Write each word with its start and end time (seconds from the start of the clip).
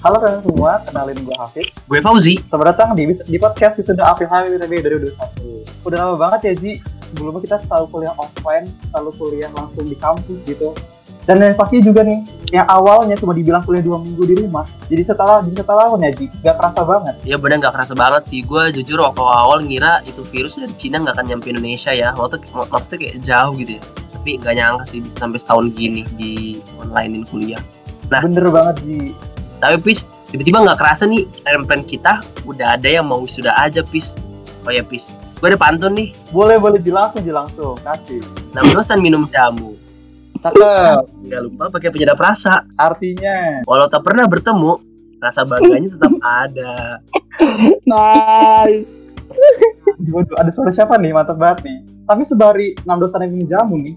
Halo 0.00 0.16
kalian 0.24 0.40
semua, 0.40 0.80
kenalin 0.88 1.20
gue 1.20 1.36
Hafiz. 1.36 1.68
Gue 1.84 2.00
Fauzi. 2.00 2.40
Selamat 2.48 2.72
datang 2.72 2.96
di, 2.96 3.12
di 3.12 3.36
podcast 3.36 3.76
Wisuda 3.76 4.08
April 4.08 4.24
HWB 4.24 4.72
2021. 5.12 5.84
Udah 5.84 5.98
lama 6.00 6.16
banget 6.16 6.40
ya 6.48 6.52
Ji, 6.56 6.72
sebelumnya 7.12 7.44
kita 7.44 7.56
selalu 7.68 7.92
kuliah 7.92 8.14
offline, 8.16 8.64
selalu 8.88 9.10
kuliah 9.20 9.52
langsung 9.52 9.84
di 9.84 9.92
kampus 10.00 10.40
gitu. 10.48 10.72
Dan 11.28 11.44
yang 11.44 11.60
pasti 11.60 11.84
juga 11.84 12.00
nih, 12.00 12.24
yang 12.56 12.64
awalnya 12.72 13.20
cuma 13.20 13.36
dibilang 13.36 13.60
kuliah 13.60 13.84
dua 13.84 14.00
minggu 14.00 14.24
di 14.24 14.40
rumah, 14.40 14.64
jadi 14.88 15.04
setelah 15.04 15.44
jadi 15.44 15.60
setelah 15.60 15.84
ya 16.00 16.10
Ji, 16.16 16.32
gak 16.40 16.56
kerasa 16.56 16.80
banget. 16.88 17.14
Iya 17.28 17.36
bener 17.36 17.56
gak 17.68 17.76
kerasa 17.76 17.92
banget 17.92 18.32
sih. 18.32 18.40
Gue 18.48 18.72
jujur 18.72 18.96
waktu 19.04 19.20
awal 19.20 19.60
ngira 19.60 20.00
itu 20.08 20.24
virus 20.32 20.56
dari 20.56 20.72
Cina 20.80 21.04
gak 21.04 21.20
akan 21.20 21.36
nyampe 21.36 21.52
Indonesia 21.52 21.92
ya. 21.92 22.16
Waktu 22.16 22.40
mak- 22.56 22.72
maksudnya 22.72 22.96
kayak 23.04 23.16
jauh 23.20 23.52
gitu 23.60 23.76
ya. 23.76 23.82
Tapi 24.16 24.30
gak 24.40 24.54
nyangka 24.56 24.84
sih 24.88 25.04
bisa 25.04 25.16
sampai 25.20 25.36
setahun 25.36 25.68
gini 25.76 26.00
di 26.16 26.64
onlinein 26.80 27.28
kuliah. 27.28 27.60
Nah. 28.08 28.20
Bener 28.24 28.48
banget 28.48 28.76
Ji. 28.84 29.12
Tapi 29.58 29.76
Pis, 29.84 30.06
tiba-tiba 30.32 30.64
nggak 30.64 30.78
kerasa 30.80 31.04
nih 31.04 31.28
plan-plan 31.44 31.82
kita 31.84 32.24
udah 32.48 32.78
ada 32.78 32.88
yang 32.88 33.04
mau 33.04 33.20
sudah 33.28 33.52
aja 33.60 33.84
Pis. 33.84 34.16
Oh 34.64 34.72
ya 34.72 34.84
Pis, 34.84 35.12
gue 35.40 35.48
ada 35.48 35.58
pantun 35.60 35.96
nih. 35.96 36.16
Boleh 36.32 36.56
boleh 36.56 36.80
Ji 36.80 36.92
langsung 36.92 37.20
Ji 37.24 37.32
langsung, 37.32 37.76
kasih. 37.84 38.20
Enam 38.56 38.72
dosan 38.72 39.00
minum 39.04 39.28
jamu. 39.28 39.76
Cakep. 40.38 41.02
Gak 41.26 41.40
lupa 41.42 41.64
pakai 41.74 41.90
penyedap 41.90 42.18
rasa. 42.22 42.62
Artinya, 42.78 43.66
Walau 43.66 43.90
tak 43.90 44.06
pernah 44.06 44.30
bertemu, 44.30 44.78
rasa 45.18 45.42
bangganya 45.42 45.90
tetap 45.90 46.14
ada. 46.22 47.02
Nice. 47.82 49.18
Waduh, 49.98 50.36
ada 50.38 50.50
suara 50.54 50.70
siapa 50.70 50.94
nih? 50.94 51.10
Mantap 51.10 51.42
banget 51.42 51.66
nih. 51.66 51.78
Tapi 52.06 52.22
sebari 52.22 52.66
6 52.86 53.02
dosan 53.02 53.26
yang 53.26 53.32
minum 53.34 53.48
jamu 53.50 53.74
nih, 53.82 53.94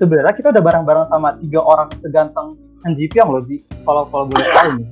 sebenarnya 0.00 0.32
kita 0.32 0.48
udah 0.48 0.62
bareng-bareng 0.64 1.06
sama 1.12 1.36
tiga 1.38 1.60
orang 1.60 1.92
seganteng 2.00 2.56
Han 2.82 2.92
Ji 2.98 3.06
Pyong 3.06 3.30
loh, 3.30 3.42
Ji. 3.46 3.62
Kalau 3.86 4.02
kalau 4.10 4.24
boleh 4.26 4.46
tahu 4.50 4.70
nih. 4.82 4.88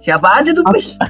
Siapa 0.00 0.28
aja 0.40 0.52
tuh 0.52 0.64
Pis? 0.72 1.00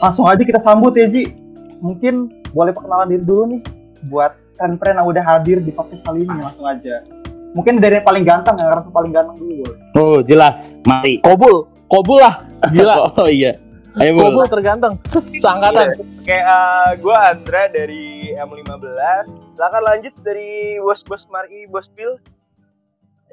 Langsung 0.00 0.24
aja 0.24 0.40
kita 0.40 0.60
sambut 0.64 0.96
ya, 0.96 1.08
Ji. 1.08 1.32
Mungkin 1.80 2.32
boleh 2.56 2.72
perkenalan 2.72 3.12
diri 3.12 3.24
dulu 3.24 3.42
nih 3.52 3.60
buat 4.08 4.32
friend-friend 4.56 4.96
yang 4.96 5.08
udah 5.08 5.24
hadir 5.24 5.60
di 5.60 5.68
podcast 5.72 6.00
kali 6.04 6.24
ini 6.24 6.36
langsung 6.40 6.64
aja. 6.64 7.04
Mungkin 7.52 7.80
dari 7.80 8.00
yang 8.00 8.06
paling 8.08 8.24
ganteng, 8.24 8.56
yang 8.60 8.68
ngerasa 8.72 8.88
paling 8.92 9.12
ganteng 9.12 9.36
dulu. 9.40 9.52
boleh. 9.64 9.78
Oh 9.96 10.18
jelas, 10.24 10.76
mari. 10.84 11.20
Kobul, 11.24 11.68
Kobul 11.88 12.20
lah, 12.20 12.44
gila. 12.72 13.08
Oh 13.20 13.28
iya. 13.28 13.56
Ayo 13.96 14.12
Bul. 14.12 14.28
Kobul 14.28 14.44
terganteng, 14.52 15.00
seangkatan. 15.40 15.88
Oke, 15.96 16.36
eh, 16.36 16.90
gue 17.00 17.16
Andra 17.16 17.62
dari 17.72 18.28
M15. 18.36 19.24
Silakan 19.56 19.82
lanjut 19.88 20.12
dari 20.20 20.76
bos 20.84 21.00
bos 21.00 21.24
Mari, 21.32 21.64
bos 21.72 21.88
Pil. 21.96 22.20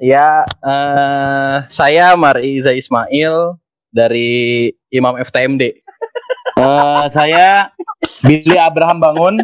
Ya, 0.02 0.42
eh, 0.42 1.56
saya 1.70 2.18
Mariza 2.18 2.74
Ismail 2.74 3.54
dari 3.94 4.70
Imam 4.90 5.14
FTMD. 5.18 5.62
Eh, 6.54 7.04
saya 7.10 7.74
Billy 8.22 8.54
Abraham 8.54 9.02
Bangun. 9.02 9.42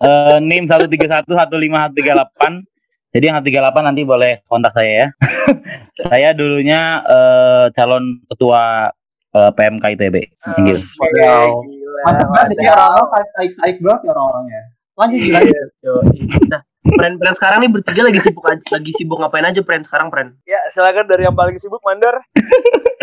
Eh, 0.00 0.38
NIM 0.40 0.64
1311538. 0.64 2.64
Jadi 3.12 3.24
yang 3.28 3.36
138 3.44 3.84
nanti 3.84 4.08
boleh 4.08 4.40
kontak 4.48 4.72
saya 4.72 5.04
ya. 5.04 5.08
saya 6.08 6.32
dulunya 6.32 7.04
eh, 7.04 7.68
calon 7.76 8.24
ketua 8.24 8.88
eh, 9.36 9.50
PMK 9.52 9.84
ITB. 9.84 10.16
Thank 10.56 10.68
you. 10.72 10.78
Wow. 11.20 11.60
Mantap 12.08 12.28
banget 12.32 12.56
nih, 12.56 12.72
orang-orang 12.72 13.28
saik-saik 13.36 13.76
banget 13.84 14.00
ya 14.08 14.10
orang-orangnya. 14.16 14.62
Lanjut, 14.96 15.20
lanjut. 15.28 15.68
Yo, 15.84 15.92
nah, 16.84 16.94
Pren-pren 17.00 17.34
sekarang 17.34 17.58
nih 17.64 17.70
bertiga 17.72 18.02
lagi 18.04 18.20
sibuk 18.20 18.44
aja, 18.44 18.66
lagi 18.68 18.92
sibuk 18.92 19.16
ngapain 19.16 19.48
aja 19.48 19.60
Pren 19.64 19.80
sekarang 19.80 20.12
Pren? 20.12 20.36
Ya, 20.44 20.60
silakan 20.76 21.08
dari 21.08 21.24
yang 21.24 21.36
paling 21.36 21.56
sibuk 21.56 21.80
Mandor. 21.80 22.20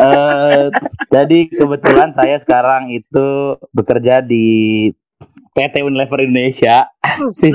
Eh, 0.00 0.72
jadi 1.12 1.38
kebetulan 1.52 2.16
saya 2.16 2.40
sekarang 2.40 2.88
itu 2.88 3.60
bekerja 3.68 4.24
di 4.24 4.88
PT 5.52 5.84
Unilever 5.84 6.24
Indonesia. 6.24 6.88
Set, 7.28 7.52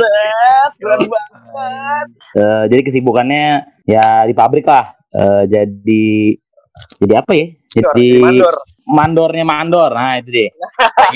keren 0.78 1.10
banget. 1.10 2.08
Eh, 2.38 2.64
jadi 2.70 2.82
kesibukannya 2.86 3.46
ya 3.90 4.30
di 4.30 4.34
pabrik 4.38 4.68
lah. 4.70 4.94
Eh, 5.10 5.44
jadi 5.50 6.06
jadi 7.02 7.14
apa 7.24 7.32
ya? 7.34 7.48
Jadi 7.76 8.24
Mandor. 8.24 8.56
mandornya 8.88 9.46
mandor. 9.48 9.92
Nah 9.92 10.20
itu 10.20 10.30
deh. 10.32 10.50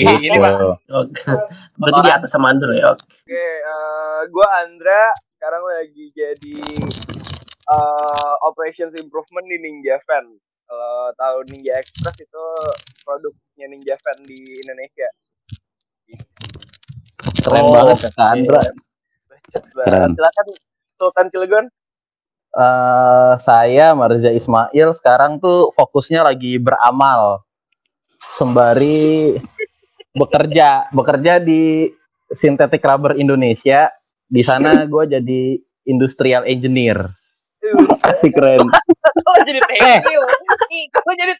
Ini 0.00 0.36
Pak. 0.36 0.50
Gitu. 0.52 0.68
Oke. 0.92 1.24
Berarti 1.80 2.00
di 2.04 2.12
atas 2.12 2.30
sama 2.32 2.52
Andro 2.52 2.72
ya. 2.76 2.92
Oke. 2.92 3.44
Gue 4.28 4.46
Andra. 4.60 5.02
Sekarang 5.36 5.64
lagi 5.64 6.12
jadi 6.12 6.56
eh, 7.64 8.34
operations 8.44 8.92
improvement 9.00 9.46
di 9.48 9.56
Ninja 9.56 9.96
Fan. 10.04 10.28
Kalau 10.68 11.10
tahu 11.16 11.36
Ninja 11.50 11.74
Express 11.80 12.20
itu 12.20 12.44
produknya 13.02 13.66
Ninja 13.72 13.96
Fan 13.96 14.18
di 14.28 14.38
Indonesia. 14.60 15.08
Keren 17.40 17.62
Oh, 17.64 17.72
banget 17.72 17.96
Kak 18.04 18.12
oke. 18.12 18.32
Andra. 18.36 18.60
Keren. 19.88 20.10
Silakan 20.14 20.46
Sultan 21.00 21.26
Cilegon. 21.32 21.66
Eh, 22.50 23.32
saya 23.46 23.94
Marza 23.94 24.30
Ismail 24.30 24.90
sekarang 24.98 25.38
tuh 25.38 25.70
fokusnya 25.78 26.26
lagi 26.26 26.58
beramal 26.58 27.46
sembari 28.18 29.38
bekerja 30.10 30.90
bekerja 30.90 31.38
di 31.38 31.86
Synthetic 32.34 32.82
Rubber 32.82 33.14
Indonesia 33.14 33.86
di 34.30 34.42
sana 34.46 34.70
gue 34.92 35.04
jadi 35.10 35.42
industrial 35.84 36.46
engineer 36.46 37.10
Asik 38.00 38.32
keren. 38.32 38.64
Kok 39.20 39.36
jadi 39.44 39.60
lo? 39.60 39.68
Ih, 39.68 40.84
Kok 40.88 41.12
jadi? 41.12 41.32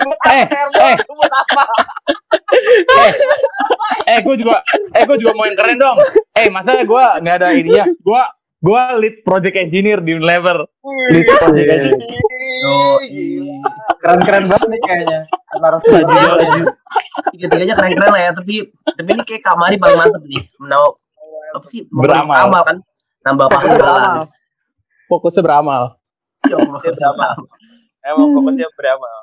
Buat 0.00 0.18
Eh, 0.24 0.40
eh. 0.40 0.96
Apa? 0.96 1.62
eh, 2.96 3.12
eh 4.08 4.18
gue 4.24 4.34
juga 4.40 4.64
eh 4.96 5.04
gue 5.04 5.16
juga 5.20 5.32
mau 5.36 5.44
yang 5.44 5.58
keren 5.58 5.76
dong. 5.76 5.98
Eh 6.32 6.48
masa 6.48 6.80
gue 6.80 7.04
nggak 7.20 7.36
ada 7.44 7.52
ininya. 7.52 7.84
Gue 8.00 8.22
gue 8.64 8.82
lead 9.04 9.16
project 9.20 9.56
engineer 9.60 10.00
di 10.00 10.16
Unilever. 10.16 10.64
Lead 11.12 11.28
project 11.28 11.68
engineer. 11.76 12.00
Yo, 12.58 12.74
Gila. 13.04 13.56
Keren-keren 14.00 14.44
banget 14.48 14.68
nih 14.72 14.80
kayaknya. 14.82 15.20
Tiga-tiganya 17.36 17.74
keren-keren 17.76 18.10
lah 18.16 18.22
ya, 18.24 18.30
tapi 18.32 18.54
tapi 18.96 19.08
ini 19.12 19.22
kayak 19.28 19.42
Kak 19.44 19.56
Mari 19.60 19.76
paling 19.76 19.98
mantep 20.00 20.22
nih. 20.24 20.42
Menau 20.56 20.96
apa 21.58 21.66
sih? 21.68 21.84
Mau 21.90 22.06
Beramal. 22.06 22.36
Amal 22.46 22.62
kan? 22.64 22.76
Nambah 23.26 23.46
fokusnya 23.50 23.68
pahala. 23.68 23.82
beramal 23.82 24.26
fokusnya 25.08 25.42
beramal 25.42 25.82
Ya 26.46 26.54
Allah, 26.54 26.80
beramal. 26.80 27.34
Emang 27.98 28.28
fokusnya 28.38 28.68
beramal. 28.78 29.18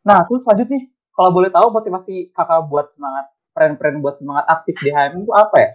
Nah, 0.00 0.18
terus 0.24 0.42
lanjut 0.48 0.68
nih. 0.70 0.84
Kalau 1.12 1.30
boleh 1.36 1.52
tahu 1.52 1.68
motivasi 1.68 2.32
kakak 2.32 2.64
buat 2.72 2.88
semangat, 2.96 3.28
friend-friend 3.52 4.00
buat 4.00 4.16
semangat 4.16 4.48
aktif 4.48 4.80
di 4.80 4.88
HMM 4.88 5.28
itu 5.28 5.32
apa 5.36 5.56
ya? 5.60 5.70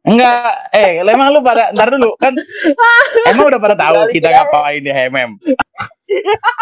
Enggak, 0.00 0.72
eh 0.72 1.04
emang 1.04 1.28
lu 1.30 1.44
pada 1.44 1.70
ntar 1.76 1.92
dulu 1.92 2.16
kan 2.16 2.32
emang 3.30 3.52
udah 3.52 3.60
pada 3.60 3.76
tahu 3.76 4.08
kita 4.10 4.32
ngapain 4.32 4.80
di 4.80 4.90
HMM. 4.90 5.30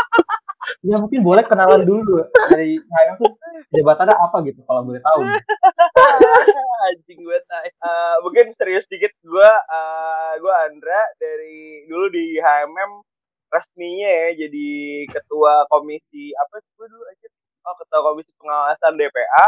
Ya 0.89 0.97
mungkin 0.97 1.21
boleh 1.21 1.45
kenalan 1.45 1.85
dulu 1.85 2.25
dari 2.49 2.81
HMM 2.81 3.21
tuh 3.21 3.33
jabatannya 3.77 4.17
apa 4.17 4.37
gitu 4.49 4.65
kalau 4.65 4.81
boleh 4.89 5.05
tahu. 5.05 5.21
Anjing 6.89 7.21
gue 7.21 7.39
tai. 7.45 7.69
Eh, 7.69 8.17
mungkin 8.25 8.57
serius 8.57 8.89
dikit 8.89 9.13
gue 9.21 9.51
eh, 9.53 10.33
gue 10.41 10.55
Andra 10.65 11.01
dari 11.21 11.85
dulu 11.85 12.09
di 12.09 12.41
HMM 12.41 13.05
resminya 13.49 14.09
ya 14.09 14.29
jadi 14.45 14.69
ketua 15.09 15.65
komisi 15.73 16.33
apa 16.37 16.61
sih 16.61 16.71
gue 16.77 16.89
dulu 16.89 17.05
aja 17.09 17.29
oh 17.65 17.75
ketua 17.81 18.01
komisi 18.13 18.31
pengawasan 18.37 18.93
DPA 18.97 19.47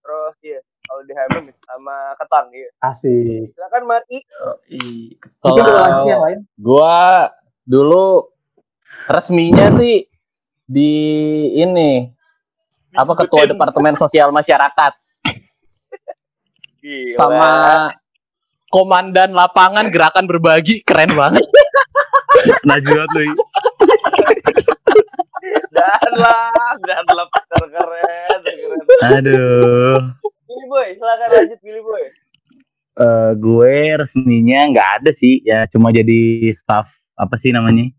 terus 0.00 0.36
ya 0.40 0.60
kalau 0.88 1.02
di 1.04 1.12
HMM 1.12 1.44
sama 1.68 1.96
ketang 2.16 2.48
ya 2.56 2.68
Asik. 2.80 3.52
silakan 3.52 3.84
Mari 3.84 4.18
kalau 5.44 6.08
yang 6.08 6.22
lain. 6.24 6.38
gua 6.56 7.28
dulu 7.68 8.32
resminya 9.12 9.68
sih 9.68 10.07
di 10.68 10.92
ini 11.56 12.12
apa 12.92 13.12
ketua 13.24 13.48
departemen 13.48 13.96
sosial 13.96 14.28
masyarakat 14.28 14.92
Gila. 16.78 17.16
sama 17.16 17.52
komandan 18.68 19.32
lapangan 19.32 19.88
gerakan 19.88 20.28
berbagi 20.28 20.84
keren 20.84 21.16
banget 21.16 21.44
Najuat 22.68 23.08
lu. 23.18 23.34
dan 25.74 26.10
lah 26.14 26.76
dan 26.86 27.04
lah 27.08 27.26
terkeren 27.50 28.38
terkeren 28.44 29.18
Aduh. 29.18 29.98
Billy 30.46 30.64
Boy 30.68 30.88
silakan 31.00 31.28
lanjut 31.32 31.58
Billy 31.64 31.82
Boy 31.82 32.04
Eh 32.98 33.30
gue 33.38 33.76
resminya 33.94 34.74
nggak 34.74 34.88
ada 34.98 35.10
sih, 35.14 35.38
ya 35.46 35.70
cuma 35.70 35.94
jadi 35.94 36.50
staff 36.58 36.90
apa 37.14 37.38
sih 37.38 37.54
namanya? 37.54 37.94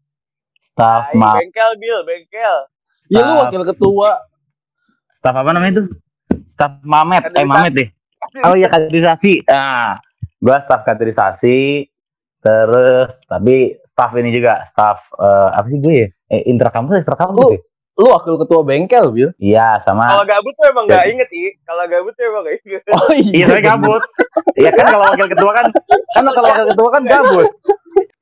Staff 0.80 1.12
ma 1.12 1.36
bengkel 1.36 1.72
Bill 1.76 2.00
bengkel 2.02 2.58
ya 3.06 3.20
lu 3.20 3.28
Staff- 3.28 3.40
wakil 3.44 3.62
ketua 3.68 4.12
staff 5.12 5.36
apa 5.36 5.52
namanya 5.52 5.74
itu? 5.76 5.84
Staff 6.56 6.80
Mamet, 6.82 7.24
eh. 7.30 7.44
Mamet 7.44 7.72
deh. 7.74 7.88
Oh 8.44 8.56
iya 8.56 8.68
kaderisasi. 8.68 9.44
Nah, 9.44 10.00
gua 10.40 10.64
staff 10.64 10.84
kaderisasi 10.84 11.88
terus 12.40 13.12
tapi 13.26 13.76
staff 13.86 14.16
ini 14.16 14.32
juga, 14.32 14.72
staff 14.72 15.04
eh, 15.14 15.50
apa 15.52 15.68
sih 15.68 15.76
gue 15.78 15.94
ya? 15.94 16.08
Eh, 16.30 16.48
intrakampus, 16.48 17.00
extrakampus 17.00 17.44
Oh. 17.44 17.52
ya? 17.52 17.60
Lu 17.96 18.08
wakil 18.10 18.40
ketua 18.40 18.64
bengkel, 18.64 19.12
Bil. 19.12 19.36
Iya, 19.36 19.84
sama 19.84 20.08
Kalau 20.08 20.24
gabut 20.24 20.56
tuh 20.56 20.72
emang 20.72 20.88
nggak 20.88 21.04
inget 21.12 21.30
i. 21.30 21.52
Kalau 21.62 21.84
gabut 21.84 22.16
tuh 22.16 22.24
emang 22.24 22.42
nggak 22.44 22.56
inget. 22.64 22.84
Oh 22.96 23.12
Iya, 23.12 23.46
saya 23.46 23.60
gabut. 23.60 24.02
Iya 24.56 24.72
kan 24.72 24.86
kalau 24.88 25.04
wakil 25.04 25.28
ketua 25.28 25.52
kan, 25.52 25.66
kan 26.16 26.24
kalau 26.24 26.48
wakil 26.48 26.66
ketua 26.72 26.90
kan 26.90 27.04
gabut. 27.04 27.48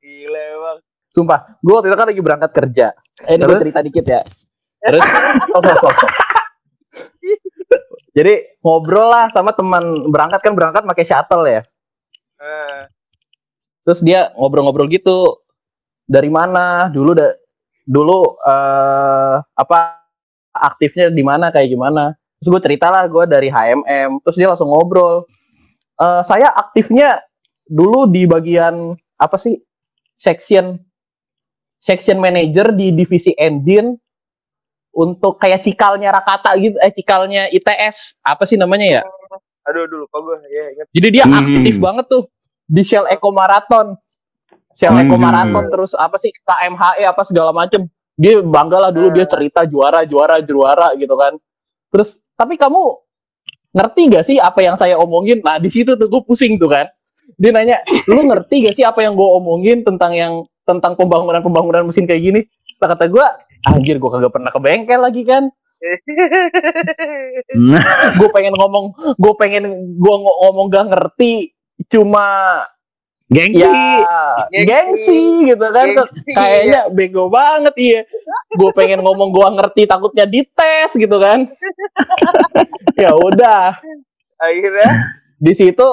Gila 0.02 0.42
emang. 0.52 0.78
Sumpah, 1.18 1.58
gue 1.58 1.74
waktu 1.74 1.90
itu 1.90 1.98
kan 1.98 2.06
lagi 2.06 2.22
berangkat 2.22 2.50
kerja. 2.54 2.86
Eh, 3.26 3.34
ini 3.34 3.42
gue 3.42 3.58
cerita 3.58 3.82
dikit 3.82 4.06
ya. 4.06 4.22
Terus, 4.78 5.02
sok, 5.02 5.62
sok, 5.66 5.76
sok, 5.82 5.94
sok. 5.98 6.12
Jadi 8.14 8.34
ngobrol 8.62 9.10
lah 9.10 9.26
sama 9.34 9.50
teman 9.50 10.06
berangkat 10.14 10.46
kan 10.46 10.54
berangkat 10.54 10.86
pakai 10.86 11.02
shuttle 11.02 11.42
ya. 11.42 11.66
Eh, 12.38 12.86
Terus 13.88 14.04
dia 14.04 14.28
ngobrol-ngobrol 14.36 14.84
gitu. 14.92 15.40
Dari 16.04 16.28
mana? 16.28 16.92
Dulu 16.92 17.16
da 17.16 17.32
dulu 17.88 18.36
eh 18.44 19.36
apa 19.40 20.04
aktifnya 20.52 21.08
di 21.08 21.24
mana 21.24 21.48
kayak 21.48 21.72
gimana? 21.72 22.12
Terus 22.36 22.48
gue 22.52 22.62
cerita 22.68 22.92
lah 22.92 23.08
gue 23.08 23.24
dari 23.24 23.48
HMM. 23.48 24.20
Terus 24.22 24.36
dia 24.36 24.52
langsung 24.52 24.68
ngobrol. 24.68 25.24
Eh 25.96 26.20
saya 26.20 26.52
aktifnya 26.52 27.24
dulu 27.64 28.04
di 28.12 28.28
bagian 28.28 28.92
apa 29.16 29.40
sih? 29.40 29.56
Section 30.20 30.87
section 31.78 32.18
manager 32.18 32.74
di 32.74 32.90
divisi 32.90 33.32
engine 33.34 33.94
untuk 34.90 35.38
kayak 35.38 35.62
cikalnya 35.62 36.10
Rakata 36.10 36.58
gitu, 36.58 36.74
eh 36.82 36.90
cikalnya 36.90 37.46
ITS 37.48 38.18
apa 38.20 38.42
sih 38.42 38.58
namanya 38.58 39.00
ya? 39.00 39.02
aduh 39.62 39.84
dulu 39.84 40.08
kok 40.08 40.20
gue 40.24 40.36
ya 40.48 40.64
inget. 40.72 40.86
Jadi 40.96 41.08
dia 41.12 41.24
Hmm. 41.28 41.38
aktif 41.44 41.76
banget 41.76 42.04
tuh 42.08 42.22
di 42.64 42.80
Shell 42.80 43.04
Eco 43.04 43.28
Marathon. 43.28 44.00
Shell 44.72 44.96
Hmm. 44.96 45.04
Eco 45.04 45.16
Marathon 45.20 45.64
terus 45.68 45.92
apa 45.92 46.16
sih 46.16 46.32
KMHE 46.32 47.04
apa 47.04 47.22
segala 47.28 47.52
macem. 47.52 47.84
Dia 48.16 48.40
bangga 48.40 48.88
lah 48.88 48.90
dulu 48.90 49.12
dia 49.12 49.28
cerita 49.28 49.68
juara 49.68 50.08
juara 50.08 50.40
juara 50.40 50.96
gitu 50.96 51.12
kan. 51.14 51.36
Terus 51.92 52.16
tapi 52.32 52.56
kamu 52.56 52.80
ngerti 53.76 54.02
gak 54.08 54.24
sih 54.24 54.36
apa 54.40 54.64
yang 54.64 54.80
saya 54.80 54.96
omongin? 54.96 55.44
Nah 55.44 55.60
di 55.60 55.68
situ 55.68 56.00
tuh 56.00 56.08
gue 56.08 56.22
pusing 56.24 56.56
tuh 56.56 56.72
kan. 56.72 56.88
Dia 57.36 57.52
nanya, 57.52 57.84
lu 58.08 58.24
ngerti 58.24 58.64
gak 58.64 58.74
sih 58.74 58.88
apa 58.88 59.04
yang 59.04 59.12
gue 59.12 59.28
omongin 59.36 59.84
tentang 59.84 60.16
yang 60.16 60.32
tentang 60.68 60.92
pembangunan 60.94 61.40
pembangunan 61.40 61.88
mesin 61.88 62.04
kayak 62.04 62.20
gini? 62.20 62.40
Nah, 62.78 62.92
kata 62.92 63.08
gue, 63.08 63.26
anjir 63.64 63.96
gue 63.96 64.10
kagak 64.12 64.28
pernah 64.30 64.52
ke 64.52 64.60
bengkel 64.60 65.00
lagi 65.00 65.24
kan. 65.24 65.48
Nah, 67.54 68.18
Gue 68.18 68.28
pengen 68.30 68.52
ngomong, 68.52 68.92
gue 69.14 69.34
pengen 69.38 69.64
gue 69.96 70.14
ngomong 70.20 70.66
gak 70.68 70.90
ngerti, 70.90 71.54
cuma 71.86 72.60
gengsi. 73.28 73.60
ya 73.60 73.70
Gengsi. 74.48 74.64
gengsi 74.64 75.20
gitu 75.52 75.66
kan 75.68 75.86
Gengsi, 75.92 76.32
kayaknya 76.32 76.80
bego 76.88 77.28
banget 77.28 77.74
iya 77.76 78.00
gue 78.56 78.70
pengen 78.72 79.04
ngomong 79.04 79.28
gua 79.30 79.52
ngerti 79.52 79.84
takutnya 79.84 80.24
dites 80.24 80.96
gitu 80.96 81.20
kan 81.20 81.44
ya 83.04 83.12
udah 83.12 83.76
Akhirnya 84.40 85.12
di 85.36 85.52
situ 85.52 85.84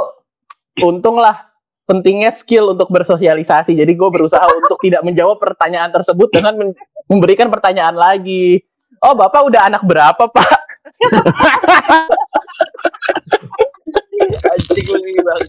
untung 0.80 1.20
lah 1.20 1.52
pentingnya 1.86 2.30
skill 2.30 2.74
untuk 2.74 2.90
bersosialisasi 2.90 3.74
jadi 3.74 3.90
gue 3.90 4.10
berusaha 4.10 4.42
untuk 4.58 4.78
tidak 4.80 5.02
menjawab 5.02 5.38
pertanyaan 5.38 5.90
tersebut 5.90 6.30
dengan 6.30 6.54
men- 6.56 6.78
memberikan 7.06 7.48
pertanyaan 7.48 7.94
lagi 7.94 8.62
oh 9.00 9.14
bapak 9.14 9.46
udah 9.46 9.62
anak 9.66 9.82
berapa 9.82 10.26
pak 10.26 10.60
anjing 14.46 14.86
lu 14.86 14.98
nih 14.98 15.22
bang. 15.22 15.42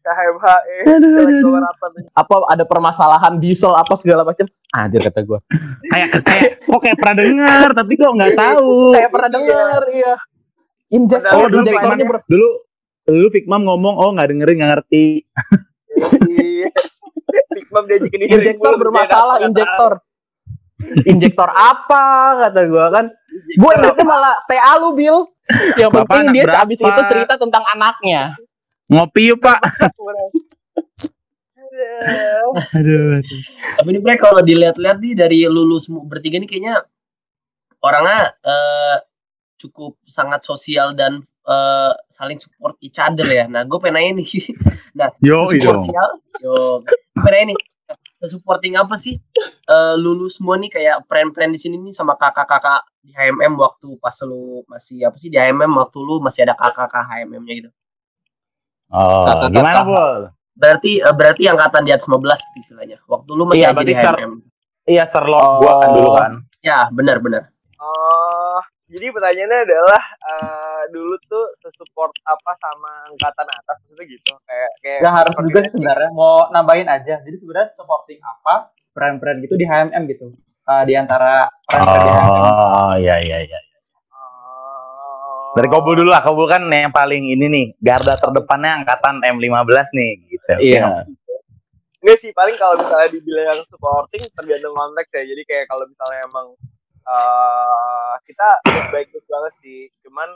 KMHE. 0.00 0.76
Aduh, 0.88 1.10
aduh, 1.10 1.20
aduh. 1.20 1.52
Marathon. 1.52 1.92
apa 2.10 2.34
ada 2.48 2.64
permasalahan 2.64 3.36
diesel 3.36 3.70
apa 3.70 3.92
segala 3.94 4.24
macam 4.24 4.48
anjir 4.72 5.04
kata 5.04 5.20
gue 5.20 5.38
Kayak 5.86 6.08
kayak 6.24 6.50
kok 6.64 6.80
kayak 6.80 6.96
pernah 6.96 7.16
dengar 7.18 7.68
tapi 7.76 7.92
kok 7.92 8.08
nggak 8.10 8.32
tahu. 8.40 8.96
kayak 8.96 9.10
pernah 9.12 9.30
dengar 9.30 9.80
iya 9.90 10.12
injektor 10.88 11.36
Oh, 11.36 11.46
dulu 11.46 11.68
dulu 12.24 12.48
dulu 13.08 13.28
Fikmam 13.32 13.64
ngomong 13.64 13.94
oh 13.96 14.12
nggak 14.12 14.28
dengerin 14.28 14.56
nggak 14.60 14.70
ngerti. 14.76 15.06
Iya. 16.28 16.68
Bigmam 17.52 17.84
diajakin 17.84 18.20
diri 18.24 18.32
injektor 18.32 18.72
bermasalah 18.80 19.36
dia 19.40 19.48
nggak 19.48 19.52
injektor 19.52 19.92
injektor 21.04 21.48
apa 21.50 22.04
kata 22.46 22.60
gua 22.70 22.86
kan 22.88 23.06
gue 23.34 23.70
ingetnya 23.76 24.06
malah 24.06 24.34
TA 24.46 24.78
lu 24.78 24.94
Bill 24.94 25.26
yang 25.76 25.90
Bapak 25.92 26.06
penting 26.08 26.26
dia 26.38 26.44
berapa? 26.48 26.60
habis 26.64 26.78
itu 26.80 27.02
cerita 27.10 27.34
tentang 27.36 27.64
anaknya 27.72 28.36
Ngopi 28.88 29.28
yuk 29.28 29.44
pak. 29.44 29.60
Aduh. 31.60 32.56
Aduh. 32.72 33.20
Tapi 33.76 33.88
ini 33.92 34.00
Bre, 34.00 34.16
kalau 34.16 34.40
dilihat-lihat 34.40 34.96
nih 34.96 35.12
dari 35.12 35.44
lulus 35.44 35.92
bertiga 36.08 36.40
nih 36.40 36.48
kayaknya 36.48 36.80
orangnya 37.84 38.32
eh, 38.40 38.96
cukup 39.60 40.00
sangat 40.08 40.40
sosial 40.40 40.96
dan 40.96 41.20
eh, 41.48 41.92
saling 42.06 42.36
support 42.36 42.76
each 42.78 43.00
other 43.00 43.24
ya. 43.24 43.48
Nah, 43.48 43.64
gue 43.64 43.78
pengen 43.80 43.96
nanya 43.96 44.12
nih. 44.20 44.28
Nah, 44.98 45.14
Yo 45.22 45.46
supporting 45.46 45.94
apa? 45.94 46.14
Yo, 46.42 46.54
gue 46.84 46.96
pengen 47.16 47.32
nanya 47.32 47.46
nih. 47.54 47.58
Supporting 48.18 48.74
apa 48.74 48.98
sih 48.98 49.14
eh, 49.64 49.94
lulus 49.96 50.36
semua 50.36 50.58
nih 50.58 50.68
kayak 50.68 51.06
friend-friend 51.06 51.54
di 51.54 51.60
sini 51.60 51.76
nih 51.78 51.94
sama 51.94 52.18
kakak-kakak 52.18 52.82
di 52.98 53.14
HMM 53.14 53.54
waktu 53.56 53.94
pas 54.02 54.12
lu 54.26 54.66
masih 54.66 55.06
apa 55.06 55.16
sih 55.16 55.30
di 55.30 55.38
HMM 55.38 55.70
waktu 55.72 55.98
lu 56.02 56.18
masih 56.18 56.42
ada 56.42 56.52
kakak-kakak 56.52 57.06
HMM-nya 57.08 57.54
gitu. 57.64 57.70
Oh, 58.90 59.22
Kakak-kakak. 59.22 59.54
gimana 59.54 59.80
Bol? 59.84 60.20
Berarti 60.58 60.98
eh, 60.98 61.14
berarti 61.14 61.42
angkatan 61.46 61.86
di 61.86 61.92
atas 61.94 62.10
15 62.10 62.18
gitu 62.18 62.58
istilahnya. 62.58 62.98
Waktu 63.06 63.30
lu 63.32 63.44
masih 63.46 63.62
Iya, 63.62 63.70
aja 63.70 63.84
di 63.86 63.94
HMM. 63.94 64.32
Iya 64.88 65.04
serlok 65.12 65.44
gua 65.62 65.72
kan 65.78 65.88
dulu 65.94 66.10
kan. 66.18 66.32
Ya, 66.58 66.78
benar-benar. 66.90 67.54
Oh, 67.78 68.58
jadi 68.90 69.14
pertanyaannya 69.14 69.58
adalah 69.62 70.02
eh, 70.26 70.67
dulu 70.90 71.14
tuh 71.28 71.44
sesupport 71.62 72.12
apa 72.24 72.52
sama 72.58 73.08
angkatan 73.12 73.48
atas 73.48 73.78
itu 73.88 74.02
gitu 74.18 74.32
kayak 74.44 74.70
kayak 74.82 75.00
Gak 75.04 75.14
harus 75.24 75.34
juga 75.44 75.58
sih 75.66 75.72
sebenarnya 75.76 76.10
mau 76.12 76.48
nambahin 76.50 76.88
aja. 76.88 77.20
Jadi 77.22 77.36
sebenarnya 77.38 77.70
supporting 77.76 78.18
apa 78.20 78.72
brand-brand 78.96 79.38
gitu 79.46 79.54
di 79.54 79.66
HMM 79.68 80.02
gitu. 80.10 80.34
Eh, 80.68 80.82
di 80.84 80.94
antara 80.98 81.46
brand-brand 81.70 82.02
di 82.02 82.10
HMM. 82.10 82.42
Oh, 82.42 82.92
iya 82.98 83.16
iya 83.22 83.38
iya. 83.46 83.60
Oh. 84.10 85.54
Dari 85.54 85.68
Kobul 85.70 85.94
dulu 86.02 86.10
lah, 86.10 86.20
Kobul 86.26 86.50
kan 86.50 86.66
yang 86.66 86.90
paling 86.90 87.30
ini 87.30 87.46
nih, 87.46 87.66
garda 87.78 88.18
terdepannya 88.18 88.82
angkatan 88.82 89.22
M15 89.22 89.86
nih 89.94 90.10
gitu. 90.28 90.46
iya 90.60 91.06
Enggak 91.98 92.18
sih, 92.22 92.30
paling 92.30 92.54
kalau 92.54 92.78
misalnya 92.78 93.10
dibilang 93.10 93.58
supporting 93.66 94.22
tergantung 94.38 94.74
konteks 94.74 95.10
ya. 95.18 95.22
Jadi 95.26 95.42
kayak 95.46 95.64
kalau 95.66 95.84
misalnya 95.86 96.18
emang 96.30 96.46
eh 97.08 98.14
kita 98.28 98.48
case 98.94 99.26
banget 99.26 99.52
sih. 99.64 99.80
Cuman 100.06 100.30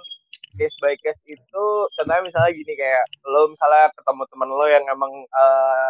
case 0.55 0.77
by 0.79 0.95
case 0.97 1.21
itu 1.25 1.65
contohnya 1.91 2.23
misalnya 2.23 2.51
gini 2.53 2.73
kayak 2.73 3.05
lo 3.25 3.49
misalnya 3.49 3.89
ketemu 3.93 4.23
temen 4.27 4.49
lo 4.49 4.67
yang 4.67 4.85
emang 4.87 5.13
eh, 5.23 5.89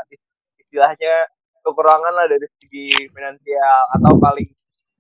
istilahnya 0.58 1.14
kekurangan 1.62 2.12
lah 2.12 2.26
dari 2.26 2.46
segi 2.58 2.90
finansial 3.08 3.80
atau 3.92 4.12
paling 4.16 4.48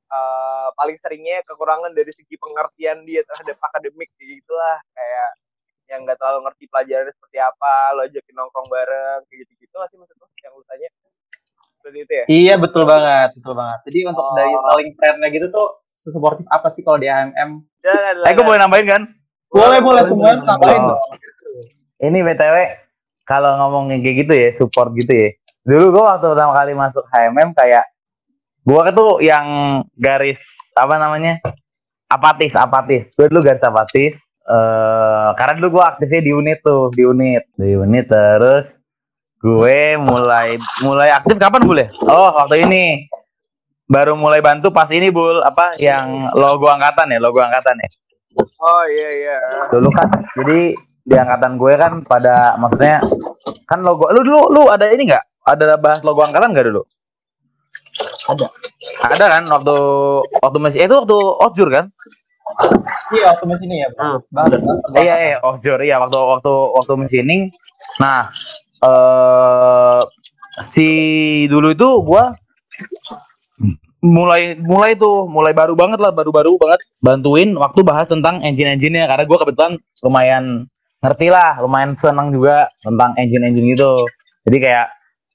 eh, 0.08 0.68
paling 0.72 0.96
seringnya 0.98 1.42
kekurangan 1.44 1.90
dari 1.90 2.08
segi 2.08 2.34
pengertian 2.36 3.02
dia 3.02 3.22
terhadap 3.24 3.56
akademik 3.62 4.10
kayak 4.14 4.38
gitulah 4.38 4.78
kayak 4.92 5.30
yang 5.90 6.04
nggak 6.04 6.16
terlalu 6.16 6.46
ngerti 6.46 6.64
pelajaran 6.66 7.10
seperti 7.10 7.38
apa 7.38 7.72
lo 7.92 8.06
ajakin 8.06 8.34
nongkrong 8.34 8.68
bareng 8.68 9.20
kayak 9.26 9.38
gitu 9.44 9.52
gitu 9.60 9.74
nggak 9.74 9.90
sih 9.90 9.98
maksud 9.98 10.16
lo 10.16 10.26
yang 10.40 10.54
lu 10.54 10.64
tanya 10.64 10.88
seperti 11.76 11.98
itu 11.98 12.12
ya 12.14 12.24
Iya 12.30 12.54
betul 12.56 12.86
banget, 12.86 13.34
betul 13.34 13.54
banget. 13.58 13.78
Jadi 13.90 13.98
untuk 14.06 14.22
Oh. 14.22 14.34
dari 14.38 14.54
saling 14.54 14.90
friendnya 14.94 15.28
gitu 15.34 15.46
tuh 15.50 15.68
supportive 15.90 16.46
apa 16.46 16.70
sih 16.70 16.82
kalau 16.82 16.98
di 16.98 17.06
HMM? 17.06 17.50
jangan 17.82 18.14
Eh, 18.22 18.32
gue 18.32 18.44
boleh 18.46 18.58
nambahin 18.58 18.86
kan? 18.86 19.02
Boleh 19.52 19.80
boleh 19.84 20.02
semua 20.08 20.32
tambahin 20.40 20.82
Oh. 20.88 20.98
Ini 22.02 22.18
BTW, 22.18 22.56
kalau 23.22 23.54
ngomongin 23.62 24.02
kayak 24.02 24.16
gitu 24.26 24.32
ya, 24.34 24.48
support 24.58 24.90
gitu 24.98 25.12
ya. 25.14 25.30
Dulu 25.62 25.94
gue 25.94 26.02
waktu 26.02 26.26
pertama 26.34 26.50
kali 26.58 26.74
masuk 26.74 27.06
HMM 27.06 27.54
kayak, 27.54 27.84
gue 28.66 28.82
tuh 28.90 29.22
yang 29.22 29.46
garis, 29.94 30.42
apa 30.74 30.98
namanya, 30.98 31.38
apatis, 32.10 32.50
apatis. 32.58 33.06
Gue 33.14 33.30
dulu 33.30 33.46
garis 33.46 33.62
apatis, 33.62 34.18
eh 34.48 35.28
karena 35.38 35.54
dulu 35.62 35.78
gue 35.78 35.84
aktifnya 35.86 36.20
di 36.26 36.32
unit 36.34 36.58
tuh, 36.66 36.90
di 36.90 37.06
unit. 37.06 37.46
Di 37.54 37.78
unit 37.78 38.10
terus, 38.10 38.66
gue 39.38 39.94
mulai 40.02 40.58
mulai 40.82 41.14
aktif 41.14 41.38
kapan 41.38 41.62
boleh? 41.62 41.86
Oh, 42.10 42.34
waktu 42.34 42.66
ini. 42.66 43.06
Baru 43.92 44.16
mulai 44.16 44.40
bantu 44.40 44.72
pas 44.72 44.88
ini 44.88 45.12
bul 45.12 45.44
apa 45.44 45.76
yang 45.76 46.16
logo 46.32 46.64
angkatan 46.64 47.12
ya 47.12 47.18
logo 47.20 47.44
angkatan 47.44 47.76
ya 47.76 47.88
oh 48.40 48.84
iya 48.88 49.08
iya. 49.12 49.36
Dulu 49.70 49.88
kan 49.92 50.08
jadi 50.40 50.72
di 51.02 51.14
angkatan 51.18 51.58
gue 51.58 51.72
kan 51.74 51.92
pada 52.06 52.56
maksudnya 52.62 53.02
kan 53.66 53.82
logo 53.82 54.06
lu 54.14 54.22
dulu 54.22 54.40
lu 54.54 54.62
ada 54.70 54.88
ini 54.90 55.10
nggak? 55.10 55.24
Ada 55.48 55.76
bahas 55.76 56.00
logo 56.06 56.22
angkatan 56.22 56.54
nggak 56.54 56.68
dulu? 56.70 56.82
Ada. 58.30 58.46
ada 59.02 59.24
kan 59.26 59.42
waktu 59.50 59.76
waktu 60.40 60.58
masih 60.62 60.80
itu 60.86 60.94
waktu 60.94 61.18
osjur 61.18 61.68
kan? 61.70 61.90
Iya 63.12 63.24
waktu 63.32 63.44
mesin 63.48 63.68
ini 63.70 63.76
ya. 63.84 63.88
Hmm, 63.96 64.18
iya 64.98 65.14
iya 65.16 65.38
osjur 65.40 65.78
iya 65.80 65.96
waktu 66.00 66.18
waktu 66.18 66.52
waktu 66.52 66.92
mesin 67.00 67.28
nah 68.00 68.28
eh 68.82 70.00
si 70.74 70.88
dulu 71.48 71.72
itu 71.72 71.88
gua 72.04 72.36
mulai 74.02 74.58
mulai 74.58 74.98
tuh 74.98 75.30
mulai 75.30 75.54
baru 75.54 75.78
banget 75.78 76.02
lah 76.02 76.10
baru-baru 76.10 76.58
banget 76.58 76.80
bantuin 76.98 77.54
waktu 77.54 77.80
bahas 77.86 78.06
tentang 78.10 78.42
engine-engine-nya. 78.42 79.06
Karena 79.06 79.24
gua 79.24 79.38
kebetulan 79.46 79.78
lumayan 80.02 80.44
ngerti 81.02 81.26
lah 81.30 81.58
lumayan 81.62 81.94
senang 81.94 82.34
juga 82.34 82.66
tentang 82.82 83.14
engine-engine 83.16 83.78
gitu. 83.78 83.94
Jadi 84.46 84.58
kayak 84.58 84.86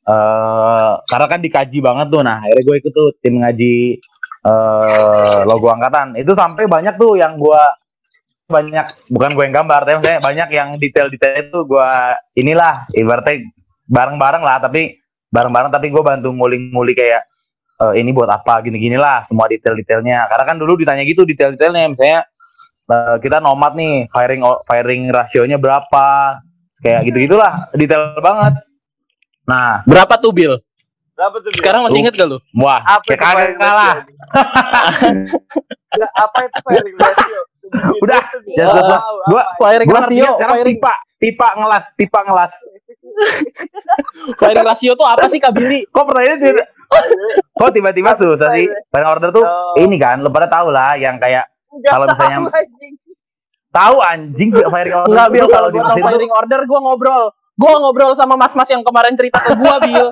eh 0.08 0.92
karena 1.08 1.26
kan 1.28 1.40
dikaji 1.44 1.78
banget 1.84 2.08
tuh 2.08 2.24
nah 2.24 2.40
akhirnya 2.40 2.64
gue 2.64 2.76
ikut 2.80 2.94
tuh 2.96 3.08
tim 3.20 3.36
ngaji 3.40 3.76
eh 4.48 5.40
logo 5.48 5.68
angkatan. 5.72 6.20
Itu 6.20 6.36
sampai 6.36 6.68
banyak 6.68 7.00
tuh 7.00 7.16
yang 7.16 7.40
gua 7.40 7.64
banyak 8.48 9.12
bukan 9.12 9.36
gue 9.36 9.44
yang 9.44 9.56
gambar 9.60 9.80
tapi 9.84 9.96
maksudnya 10.00 10.20
banyak 10.24 10.50
yang 10.56 10.70
detail-detail 10.80 11.52
itu 11.52 11.60
gua 11.68 12.16
inilah 12.32 12.88
ibaratnya 12.96 13.44
bareng-bareng 13.92 14.44
lah 14.44 14.64
tapi 14.64 14.96
bareng-bareng 15.28 15.72
tapi 15.72 15.92
gue 15.92 16.00
bantu 16.00 16.32
ngulik-ngulik 16.32 16.96
kayak 16.96 17.28
eh, 17.78 17.94
ini 18.02 18.10
buat 18.10 18.28
apa 18.28 18.62
gini-gini 18.62 18.98
lah 18.98 19.26
semua 19.26 19.46
detail-detailnya 19.46 20.26
karena 20.26 20.44
kan 20.46 20.56
dulu 20.58 20.74
ditanya 20.76 21.06
gitu 21.06 21.24
detail-detailnya 21.24 21.94
misalnya 21.94 22.20
eh, 22.90 23.16
kita 23.22 23.38
nomad 23.38 23.74
nih 23.78 24.10
firing 24.10 24.42
firing 24.66 25.02
rasionya 25.10 25.58
berapa 25.58 26.34
kayak 26.82 27.10
gitu 27.10 27.18
gitulah 27.30 27.70
detail 27.74 28.18
banget 28.20 28.54
nah 29.48 29.82
Berapa 29.88 30.20
tuh 30.20 30.36
Bill? 30.36 30.54
Berapa 31.16 31.40
tuh? 31.42 31.50
Bil? 31.50 31.58
Sekarang 31.58 31.82
masih 31.88 32.00
inget 32.04 32.14
gak 32.14 32.28
lu? 32.28 32.38
wah 32.54 32.78
apa 32.84 33.02
kayak 33.06 33.18
itu 33.18 33.24
kagak 33.24 33.34
firing 33.34 33.58
kalah 33.58 33.96
apa 36.14 36.38
itu 36.46 36.60
firing 36.62 36.96
ratio? 36.98 37.40
Udah, 38.04 38.24
jangan 38.56 38.80
Tahu, 38.80 39.16
gua- 39.28 39.50
Firing 39.60 39.90
ratio, 39.92 40.24
sekarang 40.40 40.56
firing, 40.56 40.78
pipa 40.80 40.94
pipa 41.20 41.48
ngelas 41.58 41.86
pipa 42.00 42.20
ngelas 42.24 42.52
firing 44.38 44.64
ratio 44.64 44.92
tuh 44.96 45.04
apa 45.04 45.26
sih 45.28 45.40
Kak 45.42 45.52
Billy? 45.52 45.84
kok 45.90 46.06
pertanyaannya 46.06 46.77
kok 47.54 47.72
tiba-tiba 47.72 48.12
susah 48.14 48.50
sih 48.54 48.68
firing 48.88 49.10
order 49.10 49.30
tuh 49.32 49.44
Oh. 49.44 49.76
ini 49.78 49.96
kan 49.96 50.20
lu 50.20 50.30
pada 50.30 50.48
tahu 50.48 50.70
lah 50.70 50.96
yang 50.96 51.18
kayak 51.18 51.46
Nggak 51.68 51.92
Kalau 51.92 52.06
tahu, 52.06 52.16
misalnya- 52.16 52.40
anjing. 52.56 52.94
tahu 53.70 53.96
anjing 54.02 54.50
firing 54.50 54.96
order 54.96 55.10
Enggak 55.10 55.28
tuh 55.28 55.34
Bill, 55.34 55.48
kalau 55.48 55.70
di 55.70 55.78
mesin 55.78 55.94
tuh 55.94 56.08
firing 56.08 56.34
order 56.34 56.60
gua 56.64 56.80
ngobrol. 56.82 57.24
Gua 57.54 57.74
ngobrol 57.76 58.12
sama 58.14 58.34
mas-mas 58.36 58.70
yang 58.70 58.82
kemarin 58.82 59.14
cerita 59.14 59.42
ke 59.42 59.54
gua, 59.54 59.76
Bill. 59.78 60.08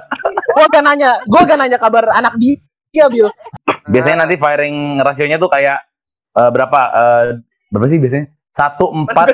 Gua 0.52 0.66
gak 0.68 0.84
nanya, 0.84 1.22
gua 1.24 1.42
gak 1.44 1.58
nanya 1.58 1.78
kabar 1.78 2.06
anak 2.12 2.36
dia, 2.38 3.06
Bill. 3.08 3.30
biasanya 3.84 4.26
nanti 4.26 4.36
firing 4.36 4.78
rasionya 4.98 5.38
tuh 5.38 5.48
kayak 5.48 5.78
eh, 6.34 6.50
berapa 6.50 6.80
eh, 6.92 7.24
berapa 7.68 7.86
sih 7.88 7.98
biasanya 7.98 8.26
satu 8.52 8.86
empat 8.90 9.26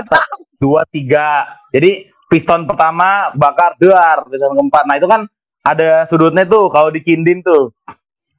dua 0.57 0.81
tiga 0.88 1.45
jadi 1.69 2.03
piston 2.25 2.63
pertama 2.63 3.31
bakar 3.33 3.77
dar 3.77 4.25
piston 4.25 4.51
keempat 4.51 4.83
nah 4.83 4.95
itu 4.95 5.05
kan 5.05 5.24
ada 5.62 6.10
sudutnya 6.10 6.46
tuh 6.46 6.70
kalau 6.74 6.89
di 6.89 7.01
kindin 7.06 7.46
tuh. 7.46 7.74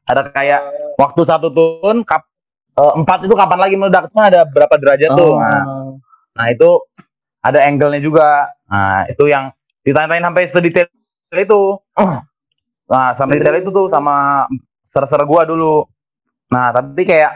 Ada 0.03 0.35
kayak 0.35 0.63
waktu 0.99 1.23
satu 1.23 1.49
turun 1.55 2.03
kap 2.03 2.27
eh, 2.75 2.93
empat 2.99 3.23
itu 3.31 3.35
kapan 3.39 3.59
lagi 3.63 3.79
meledak 3.79 4.11
Itu 4.11 4.15
kan 4.19 4.27
ada 4.35 4.43
berapa 4.43 4.75
derajat 4.75 5.11
tuh? 5.15 5.35
Nah, 5.39 5.63
nah 6.35 6.47
itu 6.51 6.71
ada 7.43 7.59
angle-nya 7.67 8.03
juga. 8.03 8.51
Nah 8.67 9.07
itu 9.07 9.25
yang 9.31 9.55
ditanyain 9.87 10.23
sampai 10.23 10.51
sedetail 10.51 10.91
itu. 11.39 11.63
Nah 12.91 13.15
sampai 13.17 13.39
detail 13.39 13.63
itu 13.63 13.71
tuh 13.71 13.87
sama 13.91 14.47
ser-ser 14.91 15.23
gua 15.27 15.47
dulu. 15.47 15.87
Nah 16.51 16.75
tapi 16.75 17.03
kayak 17.07 17.33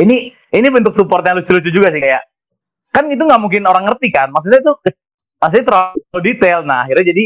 ini 0.00 0.32
ini 0.32 0.66
bentuk 0.72 0.96
supportnya 0.96 1.38
lucu-lucu 1.38 1.70
juga 1.70 1.92
sih 1.94 2.02
kayak 2.02 2.22
kan 2.90 3.06
itu 3.10 3.20
nggak 3.20 3.42
mungkin 3.42 3.62
orang 3.68 3.84
ngerti 3.86 4.08
kan? 4.10 4.32
Maksudnya 4.32 4.64
itu 4.64 4.72
maksudnya 5.38 5.64
terlalu 5.68 6.18
detail. 6.24 6.58
Nah 6.64 6.88
akhirnya 6.88 7.12
jadi 7.12 7.24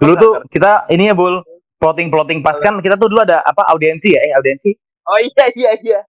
dulu 0.00 0.12
tuh 0.16 0.32
kita 0.48 0.88
ini 0.88 1.06
ya 1.06 1.14
bul 1.14 1.44
plotting 1.76 2.08
plotting 2.08 2.40
pas 2.40 2.56
kan 2.56 2.76
kita 2.78 2.96
tuh 2.96 3.06
dulu 3.06 3.20
ada 3.20 3.40
apa 3.40 3.68
audiensi 3.68 4.10
ya 4.10 4.20
eh 4.20 4.32
audiensi 4.34 4.70
Oh 5.02 5.18
iya 5.18 5.44
iya 5.52 5.70
iya. 5.76 6.00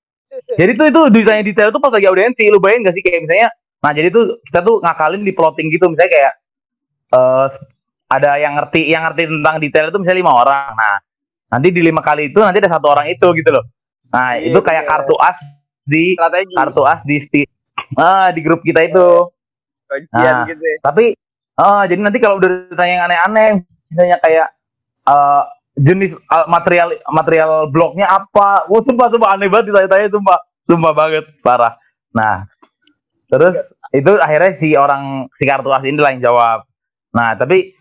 jadi 0.53 0.71
tuh 0.73 0.85
itu 0.87 1.01
ditanya 1.13 1.41
detail 1.41 1.69
tuh 1.69 1.79
pas 1.79 1.89
lagi 1.89 2.05
audiensi 2.05 2.43
lu 2.45 2.57
bayangin 2.57 2.85
gak 2.85 2.95
sih 2.95 3.01
kayak 3.01 3.19
misalnya 3.21 3.49
nah 3.79 3.91
jadi 3.91 4.07
tuh 4.09 4.23
kita 4.43 4.59
tuh 4.61 4.75
ngakalin 4.79 5.21
di 5.21 5.33
plotting 5.33 5.67
gitu 5.69 5.85
misalnya 5.87 6.11
kayak 6.11 6.33
eh 7.11 7.47
ada 8.07 8.31
yang 8.37 8.53
ngerti 8.53 8.81
yang 8.85 9.03
ngerti 9.05 9.23
tentang 9.25 9.55
detail 9.57 9.85
itu 9.87 9.97
misalnya 9.97 10.19
lima 10.19 10.33
orang 10.33 10.71
nah 10.71 10.95
nanti 11.49 11.67
di 11.69 11.81
lima 11.81 11.99
kali 11.99 12.29
itu 12.29 12.39
nanti 12.39 12.59
ada 12.59 12.71
satu 12.71 12.87
orang 12.87 13.07
itu 13.07 13.27
gitu 13.33 13.49
loh 13.49 13.63
nah 14.11 14.35
Iya, 14.35 14.51
itu 14.51 14.59
kayak 14.59 14.83
iya. 14.83 14.89
kartu 14.89 15.15
as 15.17 15.37
di 15.81 16.03
Strategi. 16.13 16.53
kartu 16.53 16.81
as 16.83 17.01
di 17.01 17.17
sti- 17.17 17.49
ah 17.95 18.27
di 18.29 18.39
grup 18.39 18.61
kita 18.61 18.83
itu 18.83 19.07
Bagian 19.87 20.07
Nah. 20.13 20.47
gitu 20.47 20.61
ya. 20.61 20.77
tapi 20.79 21.05
ah 21.57 21.83
jadi 21.83 21.99
nanti 21.99 22.19
kalau 22.19 22.37
udah 22.37 22.49
ditanya 22.67 22.91
yang 22.93 23.03
aneh-aneh 23.07 23.49
misalnya 23.91 24.17
kayak 24.23 24.47
eh 25.05 25.43
jenis 25.75 26.15
ah, 26.27 26.47
material 26.47 26.95
material 27.11 27.51
bloknya 27.67 28.07
apa? 28.07 28.67
Wah 28.67 28.81
sumpah 28.83 29.07
sumpah 29.11 29.29
aneh 29.35 29.47
banget 29.51 29.71
ditanya-tanya 29.71 30.07
sumpah. 30.11 30.39
Sumpah 30.67 30.91
banget 30.95 31.25
parah. 31.43 31.75
Nah 32.15 32.47
terus 33.27 33.55
itu 33.91 34.11
akhirnya 34.19 34.51
si 34.59 34.75
orang 34.75 35.27
si 35.35 35.43
kartu 35.43 35.71
as 35.71 35.83
ini 35.83 35.99
lah 35.99 36.11
yang 36.15 36.23
jawab. 36.31 36.63
Nah 37.11 37.35
tapi 37.35 37.75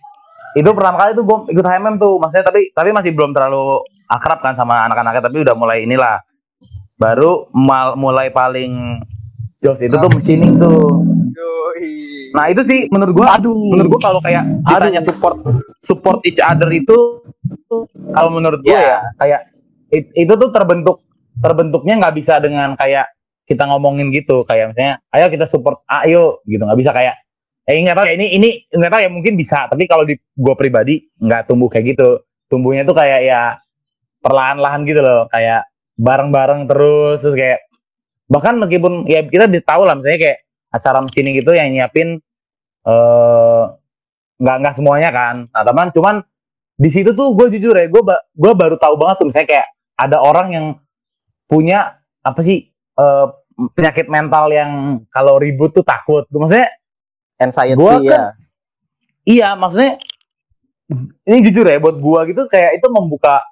itu 0.50 0.66
pertama 0.74 0.98
kali 0.98 1.14
tuh 1.14 1.22
gue 1.22 1.38
ikut 1.54 1.66
HMM 1.66 1.96
tuh. 2.02 2.18
Maksudnya 2.18 2.46
tapi 2.46 2.74
tapi 2.74 2.90
masih 2.90 3.14
belum 3.14 3.30
terlalu 3.30 3.86
akrab 4.10 4.42
kan 4.42 4.58
sama 4.58 4.86
anak-anaknya 4.90 5.22
tapi 5.22 5.38
udah 5.42 5.54
mulai 5.54 5.86
inilah. 5.86 6.18
Baru 7.00 7.48
mal, 7.56 7.96
mulai 7.96 8.28
paling 8.28 9.00
jos 9.60 9.78
itu 9.78 9.92
tuh 9.92 10.10
machining 10.10 10.56
tuh. 10.56 11.04
Yoi. 11.30 11.90
Nah 12.32 12.44
itu 12.48 12.62
sih 12.64 12.88
menurut 12.88 13.12
gua, 13.12 13.36
menurut 13.44 13.88
gua 13.92 14.00
kalau 14.00 14.20
kayak 14.22 14.44
ditanya 14.64 15.02
support 15.04 15.36
support 15.84 16.18
each 16.24 16.40
other 16.40 16.70
itu, 16.70 17.20
kalau 18.14 18.30
menurut 18.32 18.60
gua 18.62 18.72
Iya. 18.72 18.80
ya 18.80 18.98
kayak 19.16 19.40
it- 19.90 20.12
itu 20.16 20.32
tuh 20.32 20.50
terbentuk 20.50 21.04
terbentuknya 21.36 21.94
nggak 22.00 22.14
bisa 22.16 22.38
dengan 22.38 22.72
kayak 22.74 23.08
kita 23.44 23.66
ngomongin 23.66 24.08
gitu. 24.14 24.46
Kayak 24.46 24.72
misalnya 24.72 24.94
ayo 25.10 25.26
kita 25.28 25.46
support 25.50 25.82
ayo 25.86 26.40
gitu. 26.46 26.62
Nggak 26.62 26.78
bisa 26.80 26.90
kayak 26.94 27.14
eh 27.68 27.76
nggak 27.76 27.96
tahu 27.98 28.06
ya 28.08 28.14
ini 28.16 28.26
ini 28.34 28.48
nggak 28.70 28.90
tahu 28.90 29.00
ya 29.04 29.10
mungkin 29.10 29.34
bisa. 29.36 29.68
Tapi 29.68 29.84
kalau 29.84 30.08
di 30.08 30.16
gua 30.32 30.54
pribadi 30.56 31.04
nggak 31.18 31.50
tumbuh 31.50 31.68
kayak 31.68 31.94
gitu. 31.94 32.22
Tumbuhnya 32.48 32.82
tuh 32.82 32.94
kayak 32.94 33.20
ya 33.26 33.42
perlahan-lahan 34.20 34.86
gitu 34.86 35.00
loh. 35.02 35.26
Kayak 35.28 35.68
bareng-bareng 36.00 36.64
terus 36.64 37.20
terus 37.20 37.36
kayak 37.36 37.60
bahkan 38.30 38.54
meskipun 38.62 39.10
ya 39.10 39.26
kita 39.26 39.50
tahu 39.66 39.82
lah 39.82 39.99
misalnya 39.99 40.20
kayak 40.22 40.38
acara 40.70 41.02
machining 41.02 41.34
itu 41.34 41.50
yang 41.50 41.68
nyiapin 41.75 42.22
eh 42.87 43.64
nggak 44.40 44.56
nggak 44.62 44.75
semuanya 44.78 45.10
kan. 45.12 45.37
Nah 45.52 45.62
teman 45.66 45.92
cuman 45.92 46.14
di 46.80 46.88
situ 46.88 47.12
tuh 47.12 47.37
gue 47.37 47.52
jujur 47.58 47.76
ya 47.76 47.90
gue 47.90 48.02
gue 48.16 48.52
baru 48.56 48.80
tahu 48.80 48.96
banget 48.96 49.16
tuh 49.20 49.26
misalnya 49.28 49.49
kayak 49.52 49.66
ada 50.00 50.16
orang 50.25 50.49
yang 50.56 50.66
punya 51.44 52.00
apa 52.25 52.40
sih 52.40 52.70
eh, 52.72 53.26
penyakit 53.76 54.08
mental 54.08 54.49
yang 54.49 55.02
kalau 55.12 55.37
ribut 55.37 55.76
tuh 55.76 55.84
takut. 55.84 56.25
Gua 56.32 56.49
maksudnya 56.49 56.70
Anxiety 57.37 57.76
Gua 57.76 58.00
ya. 58.00 58.08
kan- 58.08 58.32
iya 59.28 59.49
maksudnya 59.52 60.00
ini 61.28 61.38
jujur 61.44 61.68
ya 61.68 61.76
buat 61.76 62.00
gua 62.00 62.25
gitu 62.25 62.49
kayak 62.49 62.80
itu 62.80 62.87
membuka 62.88 63.44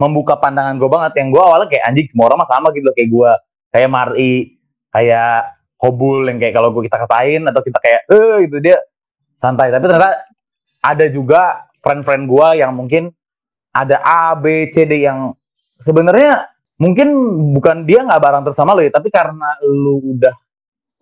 membuka 0.00 0.40
pandangan 0.40 0.80
gue 0.80 0.88
banget. 0.88 1.12
Yang 1.20 1.28
gua 1.36 1.42
awalnya 1.52 1.68
kayak 1.68 1.84
anjing 1.92 2.06
semua 2.08 2.32
orang 2.32 2.40
sama 2.48 2.68
gitu 2.72 2.84
loh 2.88 2.94
kayak 2.96 3.10
gua 3.12 3.30
kayak 3.74 3.90
Mari 3.90 4.54
kayak 4.94 5.58
Hobul 5.82 6.30
yang 6.30 6.38
kayak 6.38 6.54
kalau 6.54 6.70
kita 6.78 6.96
katain 6.96 7.42
atau 7.50 7.60
kita 7.60 7.78
kayak 7.82 8.00
eh 8.06 8.36
gitu 8.46 8.56
dia 8.62 8.78
santai. 9.42 9.74
Tapi 9.74 9.84
ternyata 9.90 10.30
ada 10.80 11.06
juga 11.10 11.66
friend-friend 11.82 12.24
gua 12.30 12.54
yang 12.54 12.70
mungkin 12.72 13.10
ada 13.74 13.98
A 14.00 14.38
B 14.38 14.70
C 14.70 14.86
D 14.86 15.02
yang 15.02 15.34
sebenarnya 15.82 16.54
mungkin 16.78 17.10
bukan 17.52 17.84
dia 17.84 18.06
nggak 18.06 18.22
barang 18.22 18.42
terus 18.46 18.58
sama 18.58 18.74
lo 18.74 18.82
ya 18.82 18.90
tapi 18.90 19.10
karena 19.10 19.58
lu 19.62 20.18
udah 20.18 20.34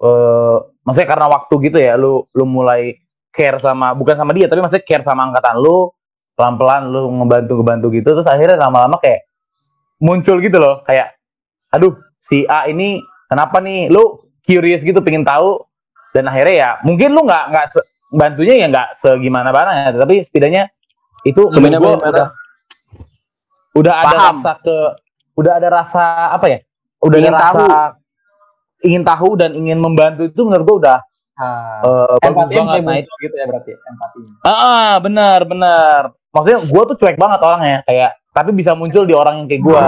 eh 0.02 0.57
maksudnya 0.85 1.09
karena 1.09 1.26
waktu 1.33 1.55
gitu 1.69 1.79
ya 1.81 1.97
lu 1.97 2.29
lu 2.33 2.45
mulai 2.45 2.97
care 3.33 3.57
sama 3.62 3.97
bukan 3.97 4.17
sama 4.19 4.37
dia 4.37 4.52
tapi 4.52 4.61
maksudnya 4.61 4.85
care 4.85 5.05
sama 5.07 5.33
angkatan 5.33 5.57
lu 5.62 5.88
pelan-pelan 6.37 6.93
lu 6.93 7.09
ngebantu 7.23 7.52
ngebantu 7.61 7.87
gitu 7.95 8.09
terus 8.19 8.29
akhirnya 8.29 8.61
lama-lama 8.61 9.00
kayak 9.00 9.25
muncul 10.02 10.37
gitu 10.45 10.59
loh 10.61 10.85
kayak 10.85 11.17
aduh 11.73 11.97
si 12.33 12.49
A 12.49 12.65
ini 12.65 12.97
kenapa 13.29 13.61
nih 13.61 13.93
lu 13.93 14.17
curious 14.41 14.81
gitu 14.81 15.05
pengen 15.05 15.21
tahu 15.23 15.61
dan 16.12 16.25
akhirnya 16.27 16.55
ya 16.57 16.71
mungkin 16.81 17.12
lu 17.12 17.21
nggak 17.23 17.45
nggak 17.53 17.67
bantunya 18.11 18.55
ya 18.57 18.67
nggak 18.69 18.89
segimana 18.99 19.53
mana 19.53 19.93
tapi 19.93 20.25
setidaknya 20.25 20.73
itu 21.23 21.45
Sebenarnya 21.53 22.01
udah 22.01 22.29
udah 23.73 23.95
ada 23.95 24.09
Paham. 24.11 24.37
rasa 24.41 24.53
ke 24.59 24.77
udah 25.33 25.53
ada 25.57 25.69
rasa 25.71 26.05
apa 26.33 26.47
ya 26.47 26.59
udah 27.01 27.19
Ingin 27.19 27.31
ada 27.31 27.39
rasa 27.39 27.53
tahu. 27.53 27.69
ingin 28.83 29.03
tahu 29.03 29.29
dan 29.37 29.51
ingin 29.53 29.79
membantu 29.79 30.23
itu 30.25 30.41
menurut 30.43 30.65
gua 30.67 30.77
udah 30.79 30.99
eh, 31.39 32.17
bagus 32.19 32.27
empati 32.27 32.53
banget 32.55 32.81
nah 32.83 32.97
itu 32.99 33.12
gitu 33.19 33.35
ya 33.35 33.45
berarti 33.47 33.71
empati 33.73 34.19
Ah, 34.43 34.93
benar, 34.99 35.41
benar. 35.45 36.01
Maksudnya 36.29 36.59
gue 36.65 36.83
tuh 36.89 36.97
cuek 36.97 37.17
banget 37.17 37.39
orangnya, 37.41 37.79
kayak 37.85 38.11
tapi 38.33 38.51
bisa 38.57 38.73
muncul 38.73 39.05
di 39.05 39.12
orang 39.12 39.45
yang 39.45 39.49
kayak 39.49 39.62
gue. 39.62 39.83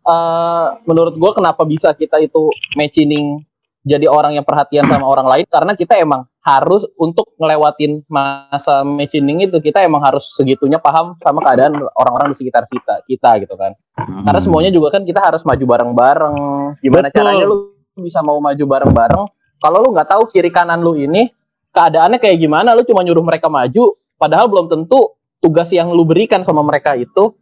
Eh, 0.00 0.66
menurut 0.88 1.14
gua 1.20 1.36
kenapa 1.36 1.68
bisa 1.68 1.92
kita 1.92 2.16
itu 2.16 2.48
matching 2.74 3.44
jadi 3.84 4.08
orang 4.08 4.40
yang 4.40 4.44
perhatian 4.44 4.88
sama 4.88 5.04
orang 5.04 5.28
lain? 5.28 5.44
Karena 5.46 5.76
kita 5.76 6.00
emang 6.00 6.24
harus 6.40 6.88
untuk 6.96 7.36
ngelewatin 7.36 8.00
masa 8.08 8.80
machining 8.80 9.44
itu 9.44 9.60
kita 9.60 9.84
emang 9.84 10.00
harus 10.00 10.32
segitunya 10.32 10.80
paham 10.80 11.12
sama 11.20 11.44
keadaan 11.44 11.76
orang-orang 11.92 12.32
di 12.32 12.36
sekitar 12.40 12.64
kita 12.64 13.04
kita 13.04 13.30
gitu 13.44 13.54
kan. 13.60 13.76
Karena 14.00 14.40
semuanya 14.40 14.72
juga 14.72 14.96
kan 14.96 15.04
kita 15.04 15.20
harus 15.20 15.44
maju 15.44 15.64
bareng-bareng. 15.68 16.36
Gimana 16.80 17.12
Betul. 17.12 17.16
caranya 17.20 17.44
lu 17.44 17.56
bisa 18.00 18.24
mau 18.24 18.40
maju 18.40 18.64
bareng-bareng? 18.64 19.22
Kalau 19.60 19.78
lu 19.84 19.92
nggak 19.92 20.08
tahu 20.08 20.22
kiri 20.32 20.48
kanan 20.48 20.80
lu 20.80 20.96
ini 20.96 21.28
keadaannya 21.76 22.18
kayak 22.18 22.40
gimana 22.40 22.74
lu 22.74 22.82
cuma 22.82 23.04
nyuruh 23.04 23.22
mereka 23.22 23.46
maju 23.52 23.94
padahal 24.16 24.48
belum 24.50 24.66
tentu 24.72 25.20
tugas 25.40 25.70
yang 25.72 25.92
lu 25.92 26.04
berikan 26.04 26.44
sama 26.44 26.60
mereka 26.60 26.96
itu 26.98 27.36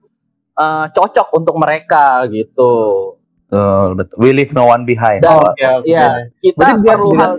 eh, 0.58 0.86
cocok 0.90 1.28
untuk 1.32 1.54
mereka 1.54 2.26
gitu 2.28 2.72
Betul, 3.48 3.96
betul. 3.96 4.16
We 4.18 4.30
leave 4.30 4.52
no 4.52 4.68
one 4.68 4.84
behind. 4.84 5.24
Dan- 5.24 5.40
Oke, 5.40 5.56
oke. 5.56 5.88
Iya, 5.88 6.28
kita 6.36 6.52
Berarti 6.54 6.78
biar 6.78 6.94
perlu 6.94 7.08
dilihat- 7.08 7.32
hal 7.32 7.34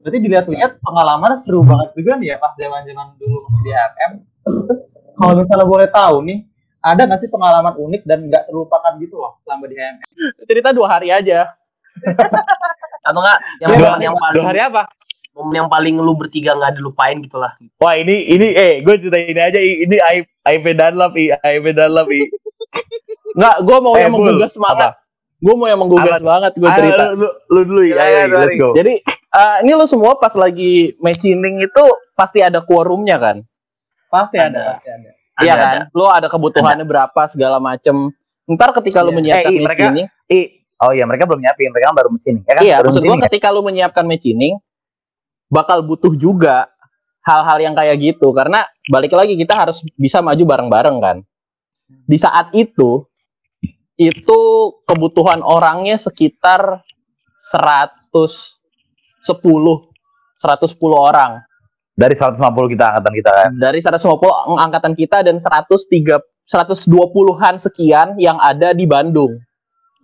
Berarti 0.00 0.18
dilihat-lihat 0.18 0.72
pengalaman 0.80 1.32
seru 1.36 1.60
banget 1.60 1.88
juga 1.92 2.12
nih 2.16 2.28
ya 2.28 2.36
pas 2.38 2.52
zaman-zaman 2.54 3.06
dulu 3.14 3.36
masih 3.42 3.60
di 3.60 3.70
HMM. 3.70 4.12
Terus 4.40 4.80
kalau 5.14 5.32
misalnya 5.36 5.66
boleh 5.66 5.88
tahu 5.90 6.16
nih, 6.22 6.38
ada 6.80 7.00
nggak 7.02 7.18
sih 7.18 7.28
pengalaman 7.28 7.74
unik 7.74 8.02
dan 8.04 8.18
nggak 8.22 8.44
terlupakan 8.46 8.92
gitu 8.98 9.16
loh 9.16 9.36
selama 9.40 9.64
di 9.64 9.74
HMM? 9.74 10.04
cerita 10.44 10.68
dua 10.70 10.88
hari 10.90 11.08
aja 11.08 11.52
atau 13.04 13.20
enggak 13.20 13.38
yang 13.58 13.68
Dua, 13.70 13.80
momen 13.86 14.00
yang 14.02 14.16
paling 14.16 14.36
dua 14.38 14.48
hari 14.48 14.60
apa? 14.62 14.82
momen 15.34 15.54
yang 15.56 15.68
paling 15.68 15.94
lu 15.98 16.12
bertiga 16.14 16.54
nggak 16.54 16.72
dilupain 16.74 17.16
gitu 17.18 17.36
lah 17.36 17.52
Wah 17.76 17.94
ini 17.94 18.28
ini 18.28 18.48
eh 18.50 18.78
gue 18.78 18.94
cerita 18.96 19.18
ini 19.18 19.40
aja 19.40 19.58
I- 19.58 19.80
ini 19.82 19.96
aib 20.00 20.24
aib 20.42 20.64
Dunlop 20.70 21.12
i 21.16 21.24
aib 21.34 21.64
Dunlop 21.66 22.08
i. 22.08 22.20
nggak 23.34 23.56
gue 23.60 23.76
mau 23.78 23.94
Eh, 23.94 24.00
yang 24.00 24.12
Bul, 24.12 24.24
menggugah 24.24 24.50
semangat 24.50 24.90
gue 25.34 25.54
mau 25.54 25.66
yang 25.68 25.80
menggugah 25.80 26.16
semangat 26.16 26.52
gue 26.54 26.64
Ah, 26.64 26.76
cerita 26.78 27.02
lu, 27.12 27.16
lu, 27.18 27.28
lu 27.50 27.60
dulu. 27.66 27.80
Silakan, 27.84 28.06
Ayo, 28.06 28.16
i, 28.16 28.24
let's 28.24 28.40
Bari. 28.40 28.56
go. 28.56 28.68
Jadi 28.72 28.92
eh, 29.04 29.56
ini 29.60 29.72
lo 29.72 29.84
semua 29.84 30.12
pas 30.16 30.32
lagi 30.32 30.74
machining 30.98 31.60
itu 31.60 31.82
pasti 32.12 32.38
ada 32.40 32.64
quorumnya 32.64 33.18
kan? 33.18 33.36
Pasti 34.08 34.38
Ada. 34.38 34.46
ada, 34.48 34.62
pasti 34.72 34.88
ada. 34.88 35.10
Iya 35.36 35.52
Ada, 35.52 35.64
kan? 35.64 35.76
Lo 35.90 36.06
ada 36.08 36.26
kebutuhannya 36.30 36.86
berapa 36.86 37.22
segala 37.26 37.58
macem. 37.58 38.14
Ntar 38.46 38.70
ketika 38.78 39.02
lo 39.02 39.10
Iya. 39.10 39.16
menyiapkan 39.18 39.44
Eh, 39.44 39.52
i, 39.52 39.60
mereka- 39.60 39.82
machining, 39.90 40.06
I, 40.30 40.38
oh 40.80 40.90
iya 40.92 41.04
mereka 41.04 41.24
belum 41.26 41.40
nyiapin, 41.40 41.68
mereka 41.74 41.86
kan 41.90 41.96
baru 41.96 42.08
ya 42.14 42.32
kan? 42.46 42.62
iya 42.62 42.74
baru 42.78 42.86
maksud 42.88 43.02
gue 43.02 43.16
ya? 43.16 43.22
ketika 43.26 43.46
lo 43.50 43.60
menyiapkan 43.60 44.04
machining 44.04 44.54
bakal 45.48 45.82
butuh 45.82 46.14
juga 46.14 46.68
hal-hal 47.20 47.58
yang 47.58 47.74
kayak 47.74 47.96
gitu 47.98 48.32
karena 48.32 48.64
balik 48.86 49.12
lagi 49.12 49.34
kita 49.34 49.56
harus 49.56 49.80
bisa 49.94 50.20
maju 50.20 50.40
bareng-bareng 50.40 50.96
kan. 51.00 51.16
Di 52.04 52.18
saat 52.18 52.50
itu 52.52 53.06
itu 53.94 54.40
kebutuhan 54.84 55.38
orangnya 55.40 55.94
sekitar 55.94 56.82
110 57.46 58.58
110 59.22 59.88
orang. 60.98 61.38
dari 61.94 62.18
150 62.18 62.74
kita 62.74 62.84
angkatan 62.90 63.14
kita 63.14 63.30
kan. 63.30 63.50
dari 63.54 63.78
150 63.78 64.58
angkatan 64.58 64.92
kita 64.98 65.22
dan 65.22 65.38
103 65.38 66.18
120-an 66.44 67.54
sekian 67.56 68.20
yang 68.20 68.36
ada 68.36 68.76
di 68.76 68.84
Bandung. 68.84 69.40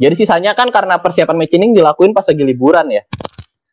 Jadi 0.01 0.15
sisanya 0.17 0.57
kan 0.57 0.73
karena 0.73 0.97
persiapan 0.97 1.37
machining 1.37 1.77
dilakuin 1.77 2.17
pas 2.17 2.25
lagi 2.25 2.41
liburan 2.41 2.89
ya. 2.89 3.05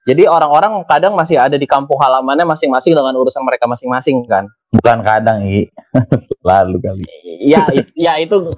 Jadi 0.08 0.28
orang-orang 0.28 0.84
kadang 0.88 1.16
masih 1.16 1.40
ada 1.40 1.56
di 1.56 1.64
kampung 1.64 2.00
halamannya 2.00 2.44
masing-masing 2.48 2.96
dengan 2.96 3.16
urusan 3.16 3.44
mereka 3.44 3.68
masing-masing 3.68 4.24
kan. 4.28 4.48
Bukan 4.68 4.98
kadang 5.02 5.48
i. 5.48 5.68
Lalu 6.48 6.78
kali. 6.84 7.04
Ya, 7.40 7.64
it- 7.72 7.94
ya 7.96 8.20
itu 8.20 8.52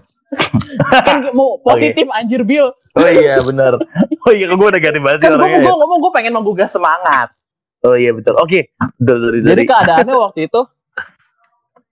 kan 0.93 1.33
mau 1.33 1.57
positif 1.59 2.05
anjir 2.13 2.45
Bill. 2.45 2.69
Oh 2.93 3.09
iya 3.09 3.37
benar. 3.41 3.81
Oh 4.25 4.31
iya 4.33 4.45
gue 4.49 4.67
udah 4.69 4.81
ganti 4.81 4.99
bahasa 5.01 5.17
Kan 5.19 5.33
gue 5.33 5.41
orangnya. 5.41 5.65
ya. 5.65 5.73
ngomong 5.73 5.97
gue 6.01 6.11
pengen 6.13 6.33
menggugah 6.37 6.69
semangat. 6.69 7.33
Oh 7.81 7.95
iya 7.97 8.13
betul. 8.13 8.37
Oke. 8.37 8.69
Sorry, 9.01 9.41
Jadi 9.41 9.63
keadaannya 9.65 10.15
waktu 10.17 10.39
itu 10.45 10.61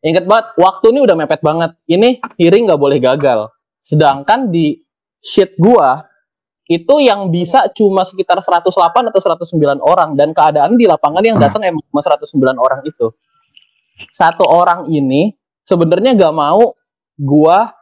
inget 0.06 0.30
banget 0.30 0.54
waktu 0.62 0.86
ini 0.94 1.00
udah 1.02 1.16
mepet 1.18 1.42
banget. 1.42 1.72
Ini 1.90 2.22
hearing 2.38 2.70
nggak 2.70 2.82
boleh 2.82 2.98
gagal. 3.02 3.50
Sedangkan 3.82 4.54
di 4.54 4.78
sheet 5.18 5.58
gua 5.58 6.06
itu 6.68 7.00
yang 7.00 7.32
bisa 7.32 7.72
cuma 7.72 8.04
sekitar 8.04 8.38
108 8.44 8.68
atau 9.08 9.22
109 9.24 9.80
orang 9.80 10.14
dan 10.20 10.36
keadaan 10.36 10.76
di 10.76 10.84
lapangan 10.84 11.24
yang 11.24 11.40
datang 11.40 11.64
emang 11.64 11.82
cuma 11.90 12.04
109 12.04 12.28
orang 12.60 12.84
itu. 12.84 13.08
Satu 14.14 14.46
orang 14.46 14.90
ini 14.90 15.34
sebenarnya 15.66 16.14
nggak 16.14 16.34
mau 16.36 16.74
gua 17.18 17.74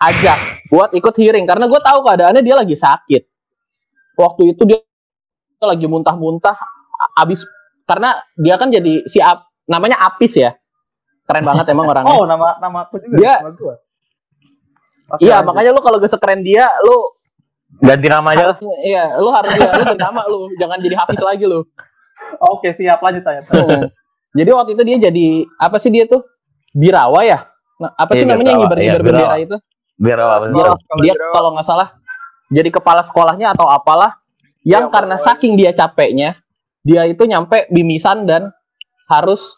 ajak 0.00 0.66
buat 0.72 0.90
ikut 0.96 1.14
hearing 1.20 1.44
karena 1.44 1.68
gua 1.68 1.80
tahu 1.84 2.00
keadaannya 2.04 2.40
dia 2.40 2.56
lagi 2.56 2.76
sakit. 2.76 3.22
Waktu 4.16 4.56
itu 4.56 4.62
dia 4.68 4.80
lagi 5.60 5.84
muntah-muntah 5.84 6.56
abis 7.16 7.44
karena 7.84 8.16
dia 8.36 8.56
kan 8.56 8.72
jadi 8.72 9.04
si 9.08 9.20
Ap- 9.20 9.48
namanya 9.68 10.00
Apis 10.00 10.36
ya. 10.36 10.56
Keren 11.28 11.44
banget 11.44 11.68
emang 11.72 11.88
orangnya. 11.92 12.16
Oh, 12.16 12.24
nama 12.24 12.56
nama 12.60 12.78
aku 12.88 13.00
juga. 13.00 13.16
Dia- 13.20 13.40
nama 13.44 13.52
gua. 13.56 13.74
Oke, 15.10 15.26
iya, 15.26 15.42
lanjut. 15.42 15.46
makanya 15.50 15.70
lu 15.74 15.80
kalau 15.82 15.98
gak 15.98 16.12
sekeren 16.14 16.38
dia, 16.46 16.70
lu 16.86 16.94
ganti 17.82 18.06
nama 18.06 18.30
aja. 18.30 18.54
harus 18.54 18.58
iya, 18.86 19.18
lu 19.18 19.26
harus 19.34 19.50
ya, 19.58 19.74
lu 19.74 19.82
bernama 19.90 20.22
lu, 20.30 20.46
jangan 20.54 20.78
jadi 20.78 20.94
Hafiz 20.94 21.18
lagi 21.18 21.50
lu. 21.50 21.66
Oke, 22.38 22.70
siap 22.78 23.02
lanjut 23.02 23.26
aja. 23.26 23.42
Jadi 24.30 24.50
waktu 24.54 24.70
itu 24.78 24.82
dia 24.86 24.98
jadi 25.10 25.26
apa 25.58 25.76
sih 25.78 25.90
dia 25.90 26.06
tuh? 26.06 26.22
Birawa 26.70 27.20
ya? 27.26 27.50
Nah, 27.82 27.90
apa 27.98 28.12
sih 28.14 28.22
Iya, 28.22 28.30
namanya 28.30 28.54
yang 28.54 28.62
Birawa, 28.62 28.62
ngibar-ngibar 28.70 29.00
iya, 29.00 29.02
bendera 29.02 29.18
Birawa. 29.26 29.36
itu? 29.42 29.56
Apa 30.30 30.44
sih? 30.46 30.54
Dia, 30.54 30.64
kalau 30.86 31.00
dia 31.02 31.12
Birawa. 31.16 31.32
kalau 31.34 31.48
nggak 31.56 31.66
salah 31.66 31.88
jadi 32.50 32.68
kepala 32.70 33.02
sekolahnya 33.06 33.46
atau 33.54 33.66
apalah 33.66 34.18
yang 34.62 34.86
Iya, 34.86 34.92
karena 34.92 35.16
pokoknya. 35.16 35.34
saking 35.34 35.52
dia 35.56 35.70
capeknya, 35.72 36.30
dia 36.82 37.02
itu 37.06 37.22
nyampe 37.24 37.66
bimisan 37.70 38.26
dan 38.28 38.50
harus 39.08 39.56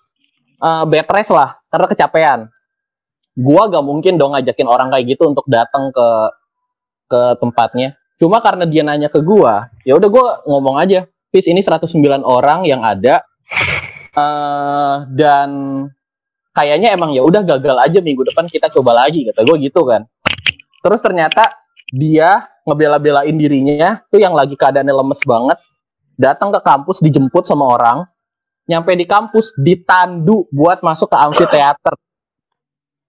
eh, 0.62 0.84
bed 0.86 1.08
rest 1.10 1.32
lah 1.32 1.58
karena 1.68 1.86
kecapean. 1.88 2.40
Gua 3.32 3.64
gak 3.72 3.80
mungkin 3.80 4.20
dong 4.20 4.36
ngajakin 4.36 4.68
orang 4.68 4.92
kayak 4.92 5.16
gitu 5.16 5.24
untuk 5.26 5.48
datang 5.48 5.88
ke 5.88 6.08
ke 7.08 7.20
tempatnya. 7.40 7.96
Cuma 8.20 8.38
karena 8.44 8.68
dia 8.68 8.84
nanya 8.86 9.08
ke 9.08 9.24
gua, 9.24 9.72
ya 9.82 9.96
udah 9.98 10.08
gua 10.12 10.24
ngomong 10.46 10.76
aja, 10.78 11.08
"Pis, 11.32 11.48
ini 11.48 11.64
109 11.64 12.22
orang 12.22 12.62
yang 12.68 12.84
ada 12.84 13.24
eh 14.12 14.96
dan 15.16 15.50
kayaknya 16.52 16.92
emang 16.92 17.16
ya 17.16 17.24
udah 17.24 17.42
gagal 17.44 17.76
aja 17.80 17.98
minggu 18.04 18.28
depan 18.28 18.44
kita 18.48 18.68
coba 18.68 19.04
lagi 19.04 19.24
kata 19.28 19.40
gue 19.44 19.56
gitu 19.64 19.82
kan. 19.88 20.04
Terus 20.84 21.00
ternyata 21.00 21.52
dia 21.92 22.48
ngebela-belain 22.64 23.34
dirinya 23.34 24.00
tuh 24.08 24.22
yang 24.22 24.32
lagi 24.32 24.54
keadaannya 24.54 24.94
lemes 24.94 25.20
banget 25.26 25.58
datang 26.16 26.54
ke 26.54 26.60
kampus 26.62 27.02
dijemput 27.02 27.44
sama 27.44 27.66
orang 27.68 28.06
nyampe 28.70 28.94
di 28.94 29.04
kampus 29.04 29.52
ditandu 29.58 30.46
buat 30.54 30.80
masuk 30.86 31.10
ke 31.10 31.16
amfiteater 31.18 31.94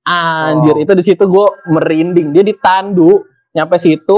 anjir 0.04 0.76
Wow. 0.76 0.84
itu 0.84 0.94
di 1.00 1.04
situ 1.06 1.24
gue 1.24 1.48
merinding 1.72 2.36
dia 2.36 2.44
ditandu 2.44 3.24
nyampe 3.56 3.80
situ 3.80 4.18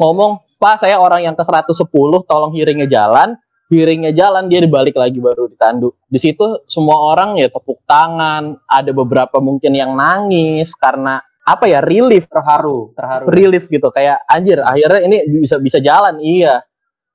ngomong 0.00 0.40
pak 0.56 0.80
saya 0.80 0.96
orang 0.96 1.26
yang 1.28 1.34
ke 1.36 1.44
110 1.44 1.76
tolong 2.24 2.52
hearingnya 2.56 2.88
jalan 2.88 3.36
hearingnya 3.70 4.12
jalan 4.12 4.50
dia 4.50 4.60
dibalik 4.60 4.98
lagi 4.98 5.22
baru 5.22 5.46
ditandu. 5.46 5.94
Di 6.10 6.18
situ 6.18 6.66
semua 6.66 6.98
orang 7.14 7.38
ya 7.38 7.48
tepuk 7.48 7.86
tangan 7.86 8.58
ada 8.66 8.90
beberapa 8.90 9.38
mungkin 9.38 9.72
yang 9.72 9.94
nangis 9.94 10.74
karena 10.74 11.22
apa 11.46 11.70
ya 11.70 11.80
relief. 11.80 12.26
Terharu, 12.26 12.92
terharu. 12.98 13.24
relief 13.30 13.70
gitu 13.70 13.88
kayak 13.94 14.26
anjir 14.26 14.60
akhirnya 14.60 15.00
ini 15.06 15.16
bisa 15.40 15.56
bisa 15.62 15.78
jalan 15.78 16.18
iya. 16.18 16.60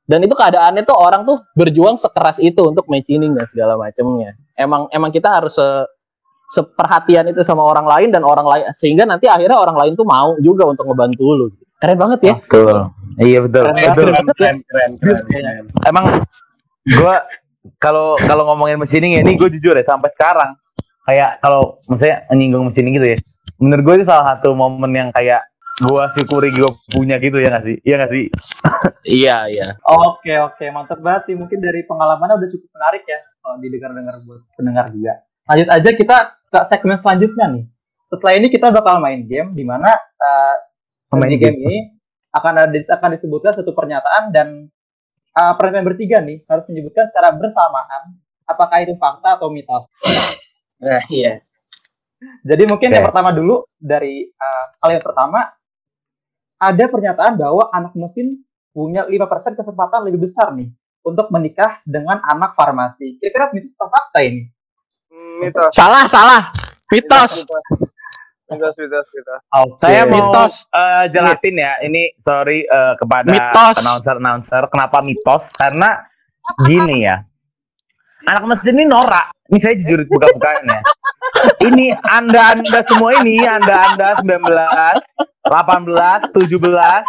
Dan 0.05 0.21
itu 0.21 0.37
keadaannya 0.37 0.85
tuh 0.85 0.97
orang 1.01 1.25
tuh 1.25 1.41
berjuang 1.57 1.97
sekeras 1.97 2.37
itu 2.37 2.61
untuk 2.61 2.85
machining 2.87 3.33
dan 3.33 3.49
segala 3.49 3.73
macamnya 3.73 4.37
emang 4.55 4.87
emang 4.89 5.11
kita 5.11 5.29
harus 5.29 5.59
se 5.59 5.67
seperhatian 6.45 7.25
itu 7.33 7.41
sama 7.41 7.65
orang 7.65 7.89
lain 7.89 8.09
dan 8.13 8.21
orang 8.21 8.45
lain 8.45 8.69
sehingga 8.77 9.01
nanti 9.01 9.25
akhirnya 9.25 9.57
orang 9.57 9.81
lain 9.81 9.97
tuh 9.97 10.05
mau 10.05 10.37
juga 10.37 10.69
untuk 10.69 10.85
ngebantu 10.85 11.25
lu 11.33 11.47
keren 11.85 11.97
banget 12.01 12.19
ya 12.25 12.35
Betul. 12.41 12.77
Iya 13.15 13.39
betul. 13.47 13.63
Keren 13.63 13.91
betul. 13.95 14.09
banget. 14.11 14.35
keren 14.35 14.57
keren 14.67 14.91
keren, 14.99 15.21
keren. 15.29 15.65
Emang 15.87 16.05
gue 16.83 17.15
kalau 17.79 18.19
kalau 18.19 18.43
ngomongin 18.53 18.77
machining 18.77 19.15
ya 19.15 19.21
ini 19.23 19.39
gue 19.39 19.49
jujur 19.57 19.73
ya 19.77 19.85
sampai 19.87 20.11
sekarang 20.13 20.57
kayak 21.05 21.39
kalau 21.39 21.79
misalnya 21.87 22.25
nyinggung 22.35 22.67
machining 22.67 22.93
gitu 22.99 23.07
ya. 23.15 23.17
Menurut 23.61 23.83
gue 23.87 23.95
itu 24.01 24.05
salah 24.09 24.35
satu 24.35 24.51
momen 24.51 24.91
yang 24.91 25.09
kayak 25.15 25.47
gue 25.75 26.03
syukuri 26.15 26.51
gue 26.51 26.71
punya 26.91 27.15
gitu 27.23 27.39
ya 27.39 27.55
nggak 27.55 27.63
sih? 27.63 27.75
Iya 27.87 27.95
nggak 28.01 28.11
sih? 28.11 28.25
iya 29.23 29.37
iya 29.47 29.67
Oke, 29.87 30.33
oke, 30.39 30.65
mantap 30.75 30.99
banget 30.99 31.31
sih. 31.31 31.35
Mungkin 31.39 31.59
dari 31.63 31.87
pengalamannya 31.87 32.35
udah 32.35 32.49
cukup 32.51 32.69
menarik 32.75 33.03
ya 33.07 33.19
kalau 33.39 33.55
didengar-dengar 33.63 34.15
buat 34.27 34.41
pendengar 34.59 34.85
juga. 34.91 35.13
Lanjut 35.45 35.69
aja 35.71 35.89
kita 35.93 36.17
ke 36.51 36.59
segmen 36.67 36.97
selanjutnya 36.99 37.45
nih. 37.47 37.65
Setelah 38.11 38.33
ini 38.37 38.47
kita 38.51 38.67
bakal 38.75 38.99
main 38.99 39.23
game 39.23 39.55
di 39.55 39.63
mana 39.63 39.89
uh, 39.93 40.55
Main 41.19 41.31
di 41.31 41.39
game 41.39 41.57
ini 41.59 41.77
akan 42.35 42.53
ada 42.67 42.77
akan 42.77 43.09
disebutkan 43.15 43.51
satu 43.55 43.71
pernyataan 43.71 44.35
dan 44.35 44.67
uh, 45.35 45.53
pernyataan 45.55 45.87
bertiga 45.87 46.19
nih 46.19 46.43
harus 46.47 46.67
menyebutkan 46.67 47.07
secara 47.07 47.31
bersamaan 47.31 48.19
apakah 48.43 48.83
itu 48.83 48.93
fakta 48.99 49.39
atau 49.39 49.47
mitos. 49.47 49.87
nah 50.83 51.01
iya 51.07 51.39
Jadi 52.41 52.63
mungkin 52.65 52.89
Oke. 52.89 52.95
yang 52.95 53.05
pertama 53.07 53.29
dulu 53.31 53.67
dari 53.77 54.27
uh, 54.27 54.65
kalian 54.81 55.03
pertama 55.03 55.39
ada 56.55 56.85
pernyataan 56.87 57.35
bahwa 57.35 57.69
anak 57.69 57.93
mesin 57.93 58.41
punya 58.71 59.07
5% 59.07 59.55
kesempatan 59.55 60.03
lebih 60.09 60.27
besar 60.27 60.51
nih 60.55 60.71
untuk 61.05 61.29
menikah 61.29 61.79
dengan 61.85 62.19
anak 62.25 62.57
farmasi. 62.57 63.21
Kira-kira 63.21 63.53
mitos 63.53 63.77
atau 63.77 63.87
fakta 63.91 64.19
ini? 64.25 64.49
Hmm, 65.11 65.35
mitos. 65.45 65.71
Salah, 65.75 66.09
salah. 66.09 66.49
Mitos. 66.89 67.45
Mitos, 67.45 67.94
mitos, 68.49 68.75
mitos. 68.77 69.07
Oke. 69.51 69.81
Saya 69.81 70.05
mau 70.05 70.29
Mitos. 70.29 70.69
eh, 70.69 71.03
jelasin 71.09 71.55
ya. 71.57 71.73
Ini 71.81 72.01
sorry 72.21 72.61
eh, 72.63 72.93
kepada 72.97 73.29
Mitos. 73.29 73.75
announcer 73.81 74.15
announcer 74.21 74.63
kenapa 74.69 74.97
mitos? 75.01 75.43
Karena 75.53 75.89
gini 76.61 77.05
ya. 77.05 77.25
Anak 78.25 78.43
mesin 78.49 78.73
ini 78.77 78.85
norak. 78.85 79.33
Ini 79.49 79.57
saya 79.61 79.75
jujur 79.77 80.01
buka-bukaan 80.09 80.65
ya. 80.65 80.81
Ini 81.61 81.85
anda 82.01 82.57
anda 82.57 82.79
semua 82.89 83.13
ini 83.21 83.37
anda 83.45 83.75
anda 83.93 84.07
19, 84.17 84.49
18, 85.45 86.33
17 86.33 87.05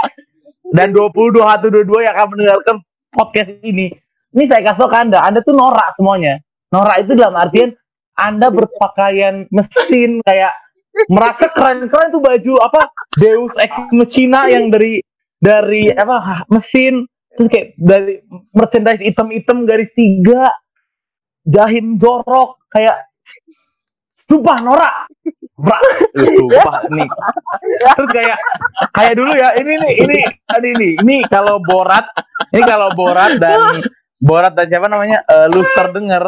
dan 0.77 0.89
20, 0.93 1.33
21, 1.33 1.73
22 1.89 2.05
yang 2.05 2.13
akan 2.13 2.29
mendengarkan 2.37 2.77
podcast 3.09 3.51
ini. 3.65 3.89
Ini 4.37 4.45
saya 4.45 4.61
kasih 4.69 4.85
tau 4.85 4.91
ke 4.93 4.99
anda. 5.01 5.25
Anda 5.25 5.41
tuh 5.41 5.57
norak 5.57 5.97
semuanya. 5.97 6.37
Norak 6.69 7.01
itu 7.01 7.17
dalam 7.17 7.37
artian 7.41 7.73
anda 8.13 8.53
berpakaian 8.53 9.49
mesin 9.49 10.21
kayak 10.21 10.53
merasa 11.09 11.47
keren-keren 11.53 12.09
tuh 12.09 12.23
baju 12.23 12.53
apa 12.63 12.89
Deus 13.21 13.53
Ex 13.61 13.73
Machina 13.93 14.49
yang 14.49 14.73
dari 14.73 15.01
dari 15.37 15.93
apa 15.93 16.49
mesin. 16.49 17.05
Terus 17.37 17.49
kayak 17.53 17.69
dari 17.77 18.25
merchandise 18.57 19.05
item-item 19.05 19.69
garis 19.69 19.93
tiga 19.93 20.49
jahim 21.45 22.01
jorok 22.01 22.57
kayak 22.73 23.13
sumpah 24.25 24.59
norak 24.65 25.07
norak 25.55 25.85
sumpah 26.17 26.81
nih 26.91 27.09
terus 27.95 28.11
kayak 28.11 28.39
kayak 28.91 29.15
dulu 29.15 29.31
ya 29.37 29.55
ini 29.55 29.73
nih 29.79 29.95
ini 30.03 30.19
tadi 30.49 30.69
ini 30.75 30.89
ini 30.99 31.17
kalau 31.31 31.63
borat 31.63 32.09
ini 32.51 32.63
kalau 32.67 32.89
borat 32.97 33.39
dan 33.39 33.85
borat 34.21 34.53
dan 34.57 34.67
siapa 34.69 34.89
namanya? 34.89 35.23
Eh, 35.29 35.47
Luster 35.53 35.87
denger. 35.93 36.25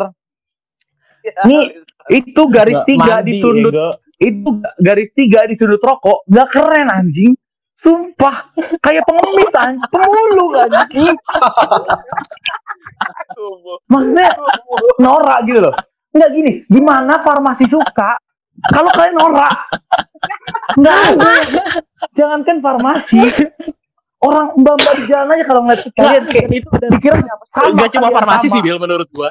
Nih, 1.44 1.84
itu 2.12 2.42
garis 2.48 2.84
Nggak 2.84 2.88
tiga 2.88 3.14
mandi, 3.20 3.28
di 3.28 3.32
sudut 3.40 3.72
Ego. 3.74 3.88
Itu 4.18 4.50
garis 4.82 5.10
tiga 5.14 5.46
di 5.46 5.54
sudut 5.54 5.78
rokok 5.78 6.26
nggak 6.26 6.48
keren 6.50 6.90
anjing. 6.90 7.32
Sumpah. 7.78 8.50
Kayak 8.82 9.06
pengemis 9.06 9.54
anjing 9.54 9.86
pemulung 9.94 10.52
anjing. 10.58 11.14
Maksudnya 13.86 14.28
norak 14.98 15.38
gitu 15.46 15.62
loh. 15.62 15.74
Nggak 16.10 16.30
gini. 16.34 16.52
Gimana 16.66 17.22
farmasi 17.22 17.70
suka? 17.70 18.18
Kalau 18.74 18.90
kalian 18.90 19.14
norak. 19.14 19.54
Nggak 20.74 20.96
ada. 21.14 21.32
Jangankan 22.18 22.58
farmasi. 22.58 23.22
Orang 24.18 24.58
mbak 24.58 24.74
mbak 24.82 24.94
di 24.98 25.04
jalan 25.06 25.30
aja 25.30 25.44
kalau 25.46 25.62
ngeliat 25.62 25.82
kalian 25.94 26.24
kayak 26.26 26.50
itu 26.50 26.66
udah 26.66 26.90
dikira 26.90 27.22
sama 27.22 27.70
Gak 27.78 27.90
cuma 27.94 28.10
farmasi 28.10 28.50
sih, 28.50 28.62
Bil, 28.66 28.82
menurut 28.82 29.06
gua. 29.14 29.30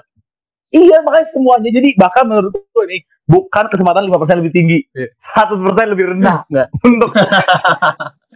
Iya 0.67 0.99
makanya 0.99 1.27
semuanya 1.32 1.69
jadi 1.71 1.89
bahkan 1.95 2.27
menurut 2.27 2.51
gue 2.51 2.84
nih 2.91 3.01
bukan 3.23 3.71
kesempatan 3.71 4.03
5% 4.12 4.39
lebih 4.43 4.51
tinggi, 4.51 4.77
Iya. 4.91 5.08
100% 5.36 5.91
lebih 5.95 6.06
rendah 6.12 6.43
Nggak. 6.51 6.67
untuk 6.84 7.12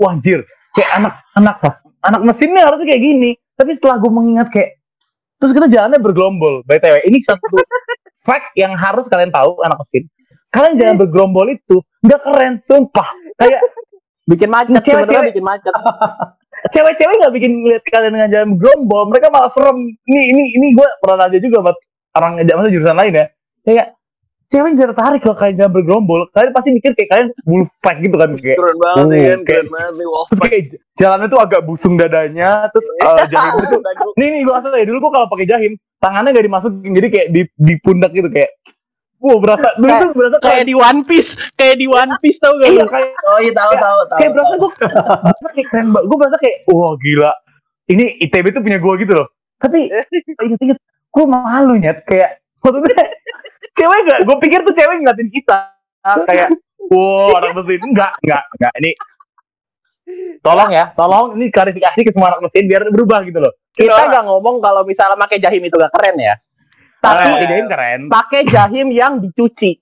Wah 0.00 0.10
anjir, 0.16 0.42
kayak 0.74 0.90
anak 0.96 1.14
anak 1.36 1.56
anak 2.02 2.20
mesinnya 2.24 2.66
harusnya 2.66 2.86
kayak 2.88 3.02
gini. 3.04 3.30
Tapi 3.54 3.74
setelah 3.76 3.98
gue 3.98 4.10
mengingat 4.10 4.48
kayak 4.48 4.80
terus 5.38 5.52
kita 5.54 5.68
jalannya 5.68 6.00
bergerombol. 6.00 6.64
BTW, 6.66 7.04
ini 7.06 7.18
satu 7.22 7.46
fact 8.24 8.56
yang 8.56 8.74
harus 8.74 9.06
kalian 9.06 9.30
tahu 9.30 9.60
anak 9.62 9.78
mesin. 9.82 10.08
Kalian 10.48 10.74
jangan 10.80 10.96
bergerombol 10.98 11.46
itu 11.52 11.76
nggak 12.00 12.20
keren, 12.24 12.54
sumpah. 12.64 13.08
Kayak 13.36 13.60
Bikin 14.28 14.52
macet, 14.52 14.84
sebenarnya 14.84 15.32
bikin 15.32 15.40
macet. 15.40 15.72
cewek-cewek 16.74 17.14
nggak 17.22 17.34
bikin 17.34 17.52
lihat 17.64 17.84
kalian 17.86 18.12
dengan 18.14 18.28
jalan 18.30 18.50
gerombol 18.58 19.02
mereka 19.10 19.30
malah 19.30 19.50
serem. 19.54 19.78
Ini 20.06 20.20
ini 20.34 20.42
ini 20.58 20.66
gue 20.74 20.88
pernah 21.02 21.26
nanya 21.26 21.38
juga 21.38 21.58
buat 21.70 21.78
orang 22.18 22.32
ngejak 22.40 22.56
masa 22.58 22.70
jurusan 22.74 22.96
lain 22.98 23.14
ya. 23.14 23.26
Kayak 23.62 23.86
cewek 24.48 24.70
nggak 24.74 24.88
tertarik 24.96 25.20
kalau 25.20 25.36
kalian 25.36 25.56
jalan 25.60 25.72
bergerombol. 25.72 26.20
Kalian 26.32 26.52
pasti 26.56 26.68
mikir 26.74 26.90
kayak 26.96 27.10
kalian 27.12 27.28
wolfpack 27.44 27.96
gitu 28.00 28.16
kan 28.16 28.30
kayak 28.38 28.56
Keren 28.58 28.76
banget 28.80 29.04
nih 29.08 29.22
kan, 29.22 29.40
keren 29.44 29.68
banget 29.68 29.92
nih 29.94 30.06
Wolf. 30.08 30.26
terus 30.32 30.40
kayak 30.42 30.62
jalannya 30.98 31.28
tuh 31.28 31.40
agak 31.40 31.60
busung 31.62 31.94
dadanya 31.94 32.50
terus 32.72 32.86
eh, 33.06 33.26
jahimnya 33.28 33.66
tuh 33.68 33.80
nih 34.18 34.28
nih 34.34 34.40
gue 34.42 34.54
asal 34.54 34.70
ya 34.74 34.86
dulu 34.88 34.98
gue 35.04 35.12
kalau 35.14 35.26
pakai 35.30 35.46
jahim 35.46 35.72
tangannya 35.98 36.30
gak 36.34 36.46
dimasukin 36.46 36.92
jadi 36.94 37.08
kayak 37.10 37.28
di 37.34 37.42
di 37.54 37.74
pundak 37.82 38.10
gitu 38.14 38.28
kayak 38.30 38.50
Wah 39.18 39.36
berasa 39.42 39.68
dulu 39.74 39.90
tuh 39.90 40.10
berasa 40.14 40.36
Kayak 40.38 40.46
kayak 40.46 40.64
di 40.70 40.74
One 40.78 41.00
Piece, 41.02 41.30
kayak 41.58 41.76
di 41.82 41.86
One 41.90 42.12
Piece 42.22 42.38
tau 42.38 42.54
gak 42.54 42.70
iya. 42.70 42.84
Kayak 42.86 43.10
Oh 43.26 43.38
iya 43.42 43.52
tahu 43.52 43.72
tahu 43.74 43.98
tahu. 44.06 44.18
kayak 44.22 44.30
berasa 44.30 44.52
gue 44.54 44.70
berasa 44.70 45.48
kayak 45.54 45.66
keren 45.74 45.88
banget 45.90 46.04
gue 46.06 46.16
berasa 46.18 46.36
kayak 46.38 46.56
wah 46.70 46.92
gila. 46.94 47.32
Ini 47.88 48.04
ITB 48.28 48.46
tuh 48.54 48.62
punya 48.62 48.78
gue 48.78 48.92
gitu 49.02 49.12
loh. 49.18 49.26
Tapi 49.58 49.78
inget-inget 50.46 50.78
gue 50.86 51.24
malu 51.26 51.74
nyet. 51.82 51.98
Kayak 52.06 52.30
maksudnya 52.62 53.02
cewek 53.78 54.00
gak 54.06 54.20
gue 54.22 54.36
pikir 54.38 54.60
tuh 54.62 54.74
cewek 54.78 54.94
ngeliatin 55.02 55.28
kita. 55.34 55.58
Kayak 56.22 56.48
wow 56.86 57.34
anak 57.42 57.58
mesin. 57.58 57.80
Enggak 57.82 58.12
enggak 58.22 58.42
enggak 58.54 58.72
ini 58.78 58.92
tolong 60.40 60.72
ya 60.72 60.88
tolong 60.96 61.36
ini 61.36 61.52
klarifikasi 61.52 62.00
ke 62.00 62.10
semua 62.16 62.32
anak 62.32 62.48
mesin 62.48 62.64
biar 62.70 62.86
berubah 62.88 63.20
gitu 63.26 63.42
loh. 63.42 63.52
Kita 63.74 64.10
gak 64.10 64.24
ngomong 64.26 64.62
kalau 64.62 64.82
misalnya 64.86 65.18
pakai 65.18 65.42
jahim 65.42 65.62
itu 65.66 65.74
gak 65.74 65.92
keren 65.94 66.16
ya. 66.18 66.34
Tapi 66.98 67.30
jahim 67.40 67.66
keren 67.66 68.00
pakai 68.06 68.42
jahim 68.44 68.86
yang 68.88 69.12
dicuci. 69.16 69.78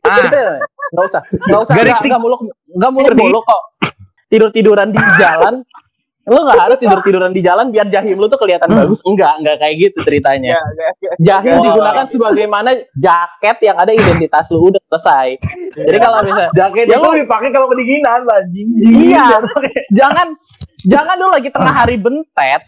ah 0.00 0.16
Gitu. 0.18 0.44
Nggak 0.88 1.04
usah, 1.04 1.22
nggak 1.28 1.60
usah, 1.60 1.74
tik- 1.76 2.08
nggak 2.08 2.22
muluk, 2.22 2.40
nggak 2.68 2.90
muluk 2.90 3.12
muluk 3.14 3.42
kok. 3.44 3.62
Tidur 4.26 4.48
tiduran 4.48 4.88
di 4.88 5.00
jalan, 5.18 5.60
lu 6.24 6.38
nggak 6.38 6.56
harus 6.58 6.76
tidur 6.76 7.00
tiduran 7.00 7.28
di 7.30 7.40
jalan 7.40 7.68
biar 7.68 7.88
jahim 7.88 8.16
lu 8.16 8.24
tuh 8.26 8.36
kelihatan 8.36 8.64
Hmm. 8.66 8.80
bagus. 8.82 9.00
Enggak, 9.02 9.36
enggak 9.36 9.56
kayak 9.58 9.74
gitu 9.78 9.98
ceritanya. 10.02 10.56
Ya, 10.56 10.64
ya, 10.74 10.88
ya. 10.98 11.12
Jahim 11.18 11.54
Wah. 11.54 11.64
digunakan 11.66 12.04
sebagaimana 12.06 12.70
jaket 12.94 13.56
yang 13.62 13.76
ada 13.76 13.88
identitas 13.90 14.44
lu 14.48 14.68
udah 14.68 14.80
selesai. 14.86 15.28
Jadi 15.74 15.98
kalau 15.98 16.18
misalnya 16.22 16.48
jaket 16.54 16.84
Ya, 16.86 16.96
itu 16.96 17.04
lu- 17.04 17.16
dipakai 17.18 17.48
kalau 17.50 17.66
kedinginan 17.66 18.20
anjing 18.24 18.68
Iya. 18.78 19.26
jangan 19.90 20.28
jangan 20.82 21.16
lu 21.18 21.28
lagi 21.28 21.48
tengah 21.48 21.74
hari 21.74 21.96
bentet, 21.96 22.62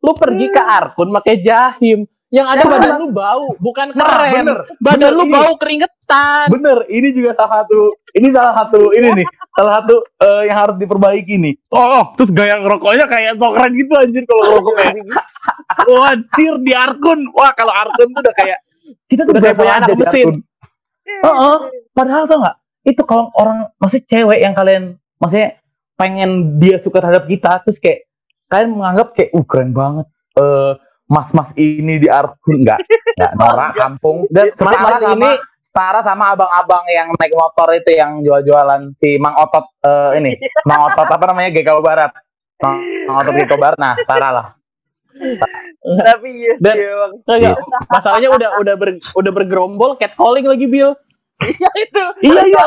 lu 0.00 0.10
pergi 0.12 0.46
ke 0.48 0.58
Arkun 0.58 1.10
pakai 1.12 1.38
jahim. 1.38 2.06
Yang 2.30 2.46
ada 2.46 2.62
Ya, 2.62 2.70
badan 2.70 2.94
lu 3.02 3.08
bau, 3.10 3.46
bukan 3.58 3.86
Nah, 3.90 4.06
keren. 4.06 4.34
bener. 4.46 4.58
Badan 4.78 4.98
Bener, 5.02 5.12
lu 5.18 5.24
ini. 5.26 5.34
bau 5.34 5.52
keringetan. 5.58 6.46
Bener, 6.46 6.78
ini 6.86 7.08
juga 7.10 7.30
salah 7.34 7.66
satu, 7.66 7.80
ini 8.14 8.28
salah 8.30 8.54
satu, 8.54 8.80
ini 8.94 9.08
nih, 9.18 9.26
salah 9.50 9.72
satu 9.82 9.94
eh, 9.98 10.42
yang 10.46 10.58
harus 10.62 10.76
diperbaiki 10.78 11.34
nih. 11.36 11.54
Oh, 11.74 11.82
oh, 11.98 12.04
terus 12.14 12.30
gaya 12.30 12.62
ngerokoknya 12.62 13.10
kayak 13.10 13.34
so 13.34 13.50
keren 13.50 13.72
gitu 13.74 13.92
anjir 13.98 14.22
kalau 14.24 14.42
ngerokok 14.46 14.74
kayak. 14.78 14.94
Wah, 15.90 16.06
anjir 16.08 16.54
di 16.62 16.72
Arkun. 16.72 17.20
Wah, 17.34 17.50
kalau 17.52 17.74
Arkun 17.74 18.08
tuh 18.14 18.22
udah 18.22 18.34
kayak 18.38 18.58
kita 19.10 19.22
tuh 19.26 19.32
Udah 19.34 19.42
kayak 19.42 19.56
punya 19.58 19.72
anak 19.74 19.88
di 19.90 19.96
mesin. 19.98 20.26
Arkun. 20.30 20.38
Heeh. 21.10 21.56
Padahal 21.90 22.22
tau 22.24 22.38
nggak? 22.38 22.56
Itu 22.86 23.02
kalau 23.02 23.24
orang 23.34 23.58
maksudnya 23.76 24.06
cewek 24.06 24.38
yang 24.38 24.54
kalian 24.54 24.82
maksudnya 25.18 25.58
pengen 25.98 26.30
dia 26.56 26.78
suka 26.78 27.02
terhadap 27.02 27.26
kita 27.26 27.60
terus 27.60 27.76
kayak 27.76 28.06
kalian 28.46 28.72
menganggap 28.72 29.12
kayak 29.12 29.34
uh 29.34 29.44
keren 29.44 29.70
banget 29.70 30.06
eh 30.32 30.72
mas-mas 31.10 31.50
ini 31.58 31.98
di 31.98 32.06
Arkun 32.06 32.62
enggak. 32.62 32.78
Enggak 33.18 33.32
norak 33.34 33.70
kampung. 33.74 34.30
Dan 34.30 34.54
setara 34.54 35.02
sama 35.02 35.10
ini 35.18 35.30
setara 35.66 36.00
sama 36.06 36.24
abang-abang 36.38 36.86
yang 36.86 37.10
naik 37.18 37.34
motor 37.34 37.74
itu 37.74 37.90
yang 37.98 38.22
jual-jualan 38.22 38.94
si 39.02 39.18
Mang 39.18 39.34
Otot 39.34 39.66
eh, 39.82 40.22
ini. 40.22 40.38
Mang 40.62 40.86
Otot 40.86 41.10
apa 41.10 41.24
namanya 41.34 41.50
GKW 41.50 41.82
Barat. 41.82 42.14
Mang, 42.62 42.78
Mang 43.10 43.16
Otot 43.26 43.34
GKW 43.34 43.58
Barat. 43.58 43.78
Nah 43.82 43.98
setara 43.98 44.28
lah. 44.30 44.46
Tapi 45.82 46.28
iya 46.30 46.52
sih 46.54 46.62
Dan-. 46.62 46.78
Enggak, 47.26 47.58
masalahnya 47.90 48.30
udah 48.30 48.50
udah 48.62 48.74
ber, 48.78 48.90
udah 49.02 49.32
bergerombol 49.34 49.98
catcalling 49.98 50.46
lagi 50.46 50.70
Bill. 50.70 50.94
Iya 51.40 51.70
itu. 51.78 52.02
iya 52.20 52.42
iya 52.44 52.62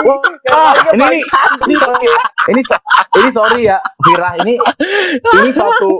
wah, 0.00 0.18
ah, 0.48 0.72
ini 0.94 1.02
paling- 1.02 1.26
ini 1.64 1.74
sorry 1.76 2.06
ya. 2.06 2.18
ini 2.48 2.60
ini 3.12 3.28
sorry 3.30 3.60
ya 3.64 3.78
Vira 4.00 4.30
ini 4.38 4.54
ini 5.34 5.48
suatu 5.50 5.92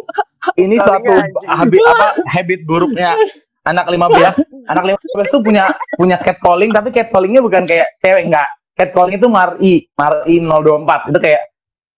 ini 0.57 0.77
suatu 0.79 1.13
habit 1.45 1.83
apa 1.85 2.07
habit 2.29 2.61
buruknya 2.63 3.19
anak 3.63 3.87
15 3.87 4.39
anak 4.67 4.85
15 4.99 4.99
tuh 5.29 5.41
punya 5.41 5.65
punya 5.95 6.17
catcalling 6.17 6.71
tapi 6.71 6.91
catcallingnya 6.91 7.41
bukan 7.41 7.63
kayak 7.63 7.91
cewek 7.99 8.27
enggak 8.27 8.47
catcalling 8.73 9.17
itu 9.17 9.27
Mari 9.27 9.75
Mari 9.93 10.35
024 10.39 11.11
itu 11.11 11.21
kayak 11.21 11.43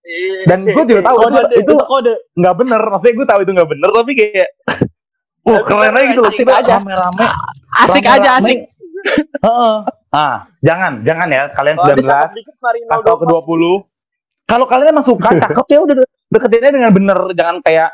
Iya. 0.04 0.44
dan 0.44 0.58
gue 0.62 0.84
juga 0.84 1.00
tahu 1.02 1.16
Kode 1.16 1.32
itu, 1.32 1.40
itu 1.56 1.60
itu 1.64 1.74
kode. 1.80 2.12
nggak 2.36 2.54
bener 2.60 2.82
maksudnya 2.92 3.14
gue 3.16 3.26
tahu 3.26 3.40
itu 3.40 3.52
nggak 3.56 3.70
bener 3.72 3.88
tapi 3.88 4.12
kayak 4.12 4.48
Wah 5.44 5.60
keren 5.60 5.92
aja 5.92 6.04
gitu 6.08 6.20
loh 6.20 6.28
Asik 6.28 6.44
aja. 6.46 6.74
rame-rame 6.76 7.24
Asik 7.74 8.04
aja 8.04 8.30
asik. 8.36 8.58
Heeh. 9.40 9.74
Ah, 10.14 10.46
jangan, 10.62 11.02
jangan 11.02 11.26
ya 11.26 11.50
kalian 11.50 11.74
Kalau 11.74 11.90
19 11.90 11.98
disangkap 11.98 12.30
dikit 12.38 12.56
Marino 12.62 12.90
atau 12.94 13.14
ke 13.18 13.24
20. 13.26 14.46
Kalau 14.46 14.66
kalian 14.70 14.88
emang 14.94 15.06
suka 15.06 15.28
cakep 15.42 15.66
ya 15.66 15.78
udah 15.82 15.94
deketinnya 16.30 16.70
dengan 16.70 16.90
bener, 16.94 17.18
jangan 17.34 17.56
kayak 17.66 17.90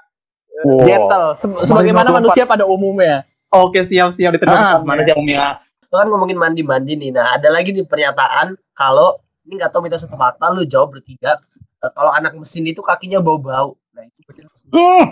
wow. 0.69 0.85
Gentle 0.85 1.27
Se- 1.41 1.65
sebagaimana 1.73 2.13
24. 2.13 2.19
manusia 2.21 2.43
pada 2.45 2.65
umumnya. 2.69 3.25
Oke, 3.49 3.89
siap-siap 3.89 4.37
diterima. 4.37 4.59
Ah, 4.61 4.77
manusia 4.85 5.17
umumnya. 5.17 5.65
Lo 5.89 5.97
kan 5.97 6.07
ngomongin 6.13 6.37
mandi-mandi 6.37 6.95
nih. 6.95 7.11
Nah, 7.17 7.41
ada 7.41 7.49
lagi 7.49 7.73
nih 7.73 7.89
pernyataan 7.89 8.55
kalau 8.77 9.17
ini 9.49 9.57
nggak 9.57 9.73
tahu 9.73 9.89
mitos 9.89 10.05
atau 10.05 10.21
fakta 10.21 10.53
lu 10.53 10.69
jawab 10.69 11.01
bertiga. 11.01 11.41
Eh, 11.81 11.91
kalau 11.97 12.13
anak 12.13 12.37
mesin 12.37 12.69
itu 12.69 12.85
kakinya 12.85 13.25
bau-bau. 13.25 13.81
Nah, 13.97 14.05
itu 14.05 14.21
benar. 14.29 14.50
Hmm, 14.71 15.05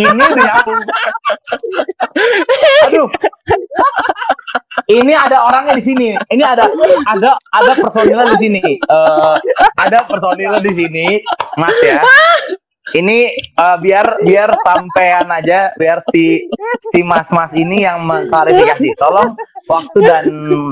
ini 0.00 0.24
menyambung. 0.24 0.82
Aduh. 2.88 3.08
Ini 4.90 5.12
ada 5.14 5.46
orangnya 5.46 5.78
di 5.78 5.84
sini. 5.84 6.08
Ini 6.16 6.42
ada 6.42 6.66
ada 7.06 7.30
ada 7.54 7.72
personilnya 7.78 8.26
di 8.34 8.38
sini. 8.40 8.62
Eh, 8.80 9.34
ada 9.78 9.98
personilnya 10.08 10.60
di 10.64 10.72
sini, 10.74 11.06
Mas 11.60 11.78
ya. 11.84 12.00
Ini 12.90 13.18
eh, 13.32 13.76
biar 13.78 14.18
biar 14.20 14.50
sampean 14.66 15.26
aja, 15.28 15.70
biar 15.74 16.02
si 16.08 16.48
si 16.90 17.00
mas-mas 17.00 17.54
ini 17.54 17.82
yang 17.82 18.02
mengklarifikasi. 18.02 18.88
Tolong 18.96 19.36
waktu 19.64 19.98
dan 20.00 20.24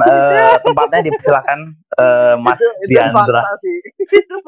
eh, 0.03 0.55
tempatnya 0.61 1.01
dipersilakan 1.05 1.59
eh, 1.95 2.35
Mas 2.37 2.59
Diandra. 2.85 3.43
fakta 3.43 3.55
sih. 3.61 3.79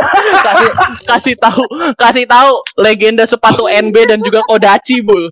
kasih 0.46 0.70
kasih 1.04 1.34
tahu 1.36 1.62
kasih 1.94 2.24
tahu 2.24 2.50
legenda 2.76 3.22
sepatu 3.24 3.68
NB 3.68 3.94
dan 4.06 4.18
juga 4.18 4.40
Kodachi 4.42 5.00
bul. 5.00 5.28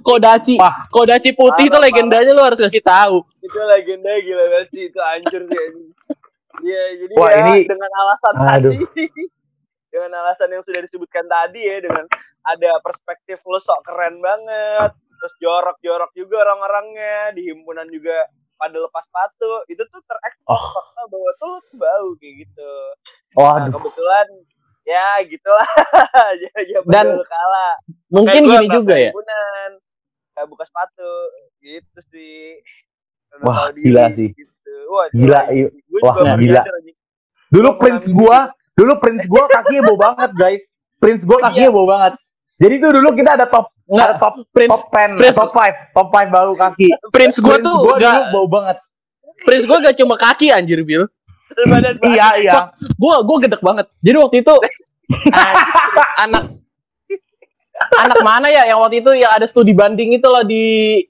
Kodachi 0.00 0.54
Wah. 0.56 0.78
Kodachi 0.88 1.34
putih 1.34 1.66
itu 1.66 1.74
legendanya 1.74 2.30
lu 2.30 2.38
harus 2.40 2.60
kasih 2.60 2.78
tahu 2.80 3.26
itu 3.40 3.58
legenda 3.58 4.14
gila 4.20 4.44
banget 4.46 4.68
sih 4.70 4.84
itu 4.86 5.00
hancur 5.00 5.42
sih. 5.42 5.66
Iya, 6.60 6.82
jadi 6.98 7.12
Wah, 7.16 7.28
ya 7.30 7.38
ini- 7.50 7.66
dengan 7.66 7.90
alasan 7.90 8.34
Aduh. 8.36 8.70
tadi 8.70 8.78
dengan 9.90 10.10
alasan 10.16 10.48
yang 10.48 10.62
sudah 10.62 10.80
disebutkan 10.80 11.26
tadi 11.26 11.60
ya 11.60 11.78
dengan 11.78 12.06
ada 12.42 12.70
perspektif 12.80 13.42
lo 13.44 13.58
sok 13.58 13.82
keren 13.82 14.18
banget 14.18 14.90
terus 15.12 15.34
jorok-jorok 15.38 16.10
juga 16.14 16.40
orang-orangnya 16.42 17.34
di 17.34 17.44
himpunan 17.44 17.84
juga 17.86 18.16
pada 18.56 18.76
lepas 18.76 19.02
sepatu 19.02 19.50
itu 19.66 19.82
tuh 19.84 20.00
terekspos 20.00 20.48
Oh. 20.48 20.64
fakta 20.72 21.02
bahwa 21.06 21.30
tuh 21.36 21.54
bau 21.74 22.08
kayak 22.16 22.34
gitu 22.40 22.72
Waduh. 23.34 23.60
nah, 23.60 23.70
kebetulan 23.70 24.26
ya 24.82 25.06
gitulah 25.24 25.70
ya 26.40 26.80
Dan- 26.82 27.12
Dan 27.12 27.22
kalah 27.22 27.72
mungkin 28.08 28.40
gua 28.42 28.58
gini 28.58 28.68
juga 28.70 28.94
ya 28.94 29.10
himpunan 29.10 29.68
kayak 30.32 30.46
buka 30.46 30.64
sepatu 30.64 31.12
gitu 31.60 31.98
sih 32.06 32.60
Karena 33.28 33.44
Wah, 33.44 33.68
diri, 33.70 33.84
gila 33.86 34.04
sih. 34.10 34.28
gitu. 34.32 34.74
Wah, 34.90 35.06
Gila, 35.08 35.40
iya. 35.54 35.68
Gua 35.86 36.00
Wah, 36.02 36.34
gila. 36.34 36.62
Dulu 37.46 37.68
prince 37.76 38.06
gua, 38.10 38.50
dulu 38.72 38.92
prince 38.96 39.24
gua 39.24 39.44
kakinya 39.46 39.82
bau 39.84 39.98
banget, 39.98 40.30
guys. 40.32 40.62
Prince 40.96 41.22
gua 41.22 41.38
kakinya 41.42 41.70
bau 41.70 41.86
banget. 41.86 42.12
Jadi 42.56 42.74
tuh 42.76 42.90
dulu 42.92 43.08
kita 43.12 43.30
ada 43.34 43.46
top 43.46 43.72
Nggak, 43.86 44.06
ada 44.06 44.16
top 44.16 44.34
Prince 44.54 44.70
top 44.70 44.82
10, 45.10 45.18
Prince- 45.18 45.34
top 45.34 45.50
5, 45.50 45.74
top 45.90 46.08
5 46.08 46.30
bau 46.30 46.54
kaki. 46.54 46.88
Prince 47.10 47.36
gua 47.38 47.56
Prince 47.56 47.66
tuh 47.66 47.76
gua 47.80 47.94
gak 47.96 48.18
bau 48.30 48.46
banget. 48.46 48.76
Prince 49.40 49.64
gua 49.64 49.78
gak 49.80 49.96
cuma 49.96 50.14
kaki 50.14 50.46
anjir 50.48 50.78
Bil 50.80 51.08
badan 51.66 51.98
Iya, 52.00 52.28
iya. 52.38 52.52
gua 52.96 53.26
gua 53.26 53.42
gedek 53.42 53.58
banget 53.58 53.90
jadi 53.98 54.16
waktu 54.16 54.36
itu 54.38 54.54
ah, 55.34 55.52
anak 56.24 56.54
anak 57.98 58.18
mana 58.22 58.46
ya 58.48 58.68
yang 58.68 58.78
waktu 58.78 59.02
itu 59.02 59.10
yang 59.16 59.32
ada 59.32 59.44
studi 59.44 59.74
banding 59.74 60.14
itu 60.14 60.24
loh 60.24 60.44
di 60.44 61.00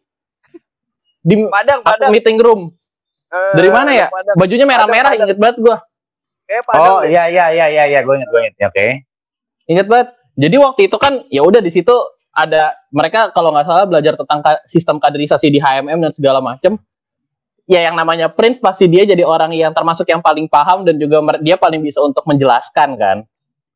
di 1.21 1.35
Padang, 1.45 1.85
apa, 1.85 1.93
Padang. 1.93 2.11
meeting 2.11 2.39
room 2.41 2.73
Eh, 3.29 3.53
dari 3.55 3.69
mana 3.69 3.93
ya 3.93 4.09
Padang. 4.09 4.35
bajunya 4.35 4.65
merah-merah 4.65 5.13
inget 5.13 5.37
banget 5.37 5.57
gua 5.61 5.77
Kayak 6.51 6.67
Padang 6.67 6.99
Oh, 6.99 7.01
iya 7.07 7.31
iya 7.31 7.47
iya 7.55 7.67
iya 7.71 7.85
iya, 7.87 8.01
gue 8.03 8.15
inget 8.19 8.27
gue 8.27 8.41
inget. 8.43 8.55
Oke. 8.67 8.87
Ingat 9.71 9.87
banget. 9.87 10.09
Jadi 10.35 10.57
waktu 10.59 10.81
itu 10.91 10.97
kan 10.99 11.23
ya 11.31 11.47
udah 11.47 11.63
di 11.63 11.71
situ 11.71 11.95
ada 12.35 12.75
mereka 12.91 13.31
kalau 13.31 13.55
nggak 13.55 13.71
salah 13.71 13.87
belajar 13.87 14.19
tentang 14.19 14.43
ka- 14.43 14.63
sistem 14.67 14.99
kaderisasi 14.99 15.47
di 15.47 15.63
HMM 15.63 16.03
dan 16.03 16.11
segala 16.11 16.43
macam. 16.43 16.75
Ya 17.71 17.87
yang 17.87 17.95
namanya 17.95 18.27
Prince 18.35 18.59
pasti 18.59 18.91
dia 18.91 19.07
jadi 19.07 19.23
orang 19.23 19.55
yang 19.55 19.71
termasuk 19.71 20.11
yang 20.11 20.19
paling 20.19 20.51
paham 20.51 20.83
dan 20.83 20.99
juga 20.99 21.23
dia 21.39 21.55
paling 21.55 21.87
bisa 21.87 22.03
untuk 22.03 22.27
menjelaskan 22.27 22.99
kan. 22.99 23.23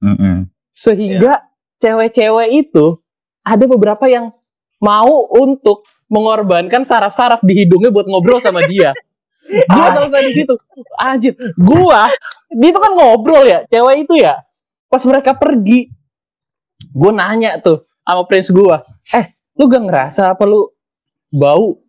Mm-mm. 0.02 0.50
Sehingga 0.74 1.46
cewek-cewek 1.78 2.48
itu 2.58 2.98
ada 3.46 3.64
beberapa 3.70 4.10
yang 4.10 4.34
mau 4.82 5.30
untuk 5.30 5.87
mengorbankan 6.10 6.82
saraf-saraf 6.82 7.38
di 7.46 7.62
hidungnya 7.62 7.94
buat 7.94 8.10
ngobrol 8.10 8.42
sama 8.42 8.66
dia. 8.66 8.90
Gua 9.70 9.94
selesai 9.94 10.22
di 10.26 10.32
situ. 10.42 10.54
Anjir, 10.96 11.37
gua 11.60 12.08
dia 12.55 12.69
itu 12.71 12.81
kan 12.81 12.93
ngobrol 12.95 13.43
ya, 13.43 13.67
cewek 13.67 14.07
itu 14.07 14.23
ya. 14.23 14.40
Pas 14.87 15.03
mereka 15.03 15.35
pergi, 15.35 15.90
gua 16.95 17.11
nanya 17.11 17.59
tuh 17.59 17.85
sama 18.07 18.23
prince 18.31 18.55
gua, 18.55 18.87
"Eh, 19.11 19.35
lu 19.59 19.67
gak 19.67 19.83
ngerasa 19.83 20.38
apa 20.38 20.45
lu 20.47 20.71
bau?" 21.35 21.83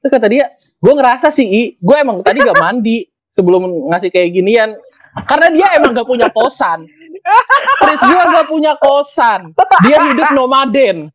Terus 0.00 0.10
kata 0.10 0.26
dia, 0.32 0.48
"Gua 0.80 0.96
ngerasa 0.96 1.28
sih, 1.28 1.44
I. 1.44 1.62
Gua 1.76 2.00
emang 2.00 2.24
tadi 2.24 2.40
gak 2.40 2.56
mandi 2.56 3.04
sebelum 3.36 3.92
ngasih 3.92 4.08
kayak 4.08 4.32
ginian." 4.32 4.70
Karena 5.28 5.48
dia 5.52 5.66
emang 5.76 5.96
gak 5.96 6.08
punya 6.08 6.28
kosan. 6.32 6.88
Prince 7.82 8.04
gua 8.04 8.22
gak 8.30 8.46
punya 8.48 8.72
kosan. 8.80 9.52
Dia 9.84 9.98
hidup 10.12 10.32
nomaden. 10.32 11.12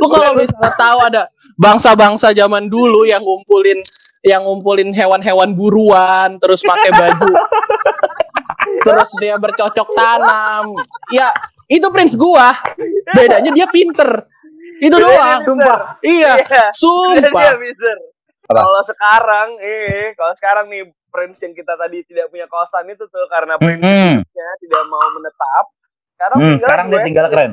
Lu 0.00 0.06
kalau 0.10 0.32
misalnya 0.34 0.72
tahu 0.74 0.98
ada 1.04 1.22
bangsa-bangsa 1.60 2.32
zaman 2.34 2.66
dulu 2.66 3.04
yang 3.06 3.22
ngumpulin 3.22 3.78
yang 4.22 4.46
ngumpulin 4.46 4.94
hewan-hewan 4.94 5.50
buruan 5.52 6.38
terus 6.38 6.62
pakai 6.62 6.90
baju 6.90 7.30
terus 8.86 9.10
dia 9.18 9.34
bercocok 9.36 9.88
tanam 9.92 10.78
ya 11.10 11.34
itu 11.66 11.86
prince 11.90 12.14
gua 12.14 12.54
bedanya 13.10 13.50
dia 13.50 13.66
pinter 13.66 14.26
itu 14.78 14.94
doang 14.94 15.42
dia 15.42 15.46
sumpah 15.46 15.78
iya 16.00 16.32
Iya. 16.38 16.38
Dia 16.42 16.70
sumpah? 16.74 17.50
Kalau 18.42 18.82
sekarang, 18.84 19.48
eh, 19.62 20.12
kalau 20.12 20.34
sekarang 20.36 20.66
nih 20.68 20.82
Prince 21.08 21.40
yang 21.40 21.54
kita 21.54 21.72
tadi 21.72 22.04
tidak 22.04 22.28
punya 22.28 22.44
kosan 22.50 22.84
itu 22.88 23.04
tuh 23.06 23.24
karena 23.30 23.56
Mm-mm. 23.56 23.80
prinsipnya 23.80 24.48
tidak 24.60 24.82
mau 24.90 25.06
menetap. 25.14 25.64
Sekarang 26.12 26.36
tinggal 26.36 26.60
sekarang 26.60 26.84
di 26.84 26.92
dia 26.92 27.04
tinggal 27.06 27.26
keren. 27.28 27.52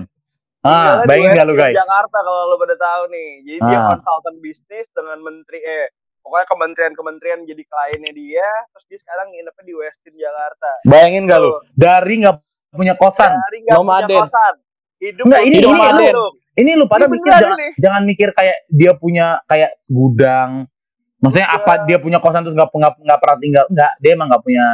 Ah, 0.59 0.67
Tinggalnya 0.67 0.99
di 0.99 1.07
bayangin 1.07 1.29
West 1.29 1.37
gak 1.37 1.45
lu 1.47 1.53
guys? 1.55 1.75
Jakarta 1.77 2.17
kalau 2.19 2.41
lu 2.47 2.55
pada 2.57 2.75
tahu 2.75 3.01
nih. 3.11 3.29
Jadi 3.45 3.59
dia 3.63 3.77
Ah. 3.79 3.85
konsultan 3.93 4.35
bisnis 4.39 4.87
dengan 4.91 5.17
menteri 5.21 5.59
eh 5.61 5.85
pokoknya 6.29 6.45
kementerian-kementerian 6.45 7.39
jadi 7.41 7.63
kliennya 7.65 8.13
dia, 8.13 8.45
terus 8.69 8.85
dia 8.85 8.99
sekarang 9.01 9.33
nginepnya 9.33 9.63
di 9.65 9.73
West 9.73 9.97
End 10.05 10.13
Jakarta. 10.13 10.69
Bayangin 10.85 11.25
gak 11.25 11.39
lu? 11.41 11.51
Dari 11.73 12.13
nggak 12.21 12.35
punya 12.69 12.93
kosan. 12.93 13.33
Dari 13.33 13.57
nggak 13.65 13.73
punya 13.73 13.81
Nomaden. 13.81 14.19
kosan. 14.21 14.53
Hidup 14.99 15.23
Enggak, 15.25 15.41
ini- 15.41 15.57
ini- 15.57 15.65
nomaden. 15.65 16.13
Ini 16.53 16.71
lu 16.75 16.85
pada 16.85 17.07
Ini 17.07 17.13
mikir 17.15 17.31
jangan, 17.33 17.57
jangan 17.79 18.01
mikir 18.03 18.29
kayak 18.29 18.57
dia 18.69 18.91
punya 18.93 19.27
kayak 19.47 19.71
gudang. 19.87 20.69
Maksudnya 21.17 21.47
Iya. 21.47 21.57
apa 21.57 21.73
dia 21.83 21.97
punya 21.97 22.19
kosan 22.19 22.43
terus 22.43 22.53
nggak 22.53 22.69
nggak 22.69 22.93
nggak 23.01 23.19
pernah 23.19 23.37
tinggal? 23.39 23.65
Enggak, 23.65 23.91
dia 23.97 24.11
emang 24.13 24.27
nggak 24.29 24.43
punya 24.43 24.65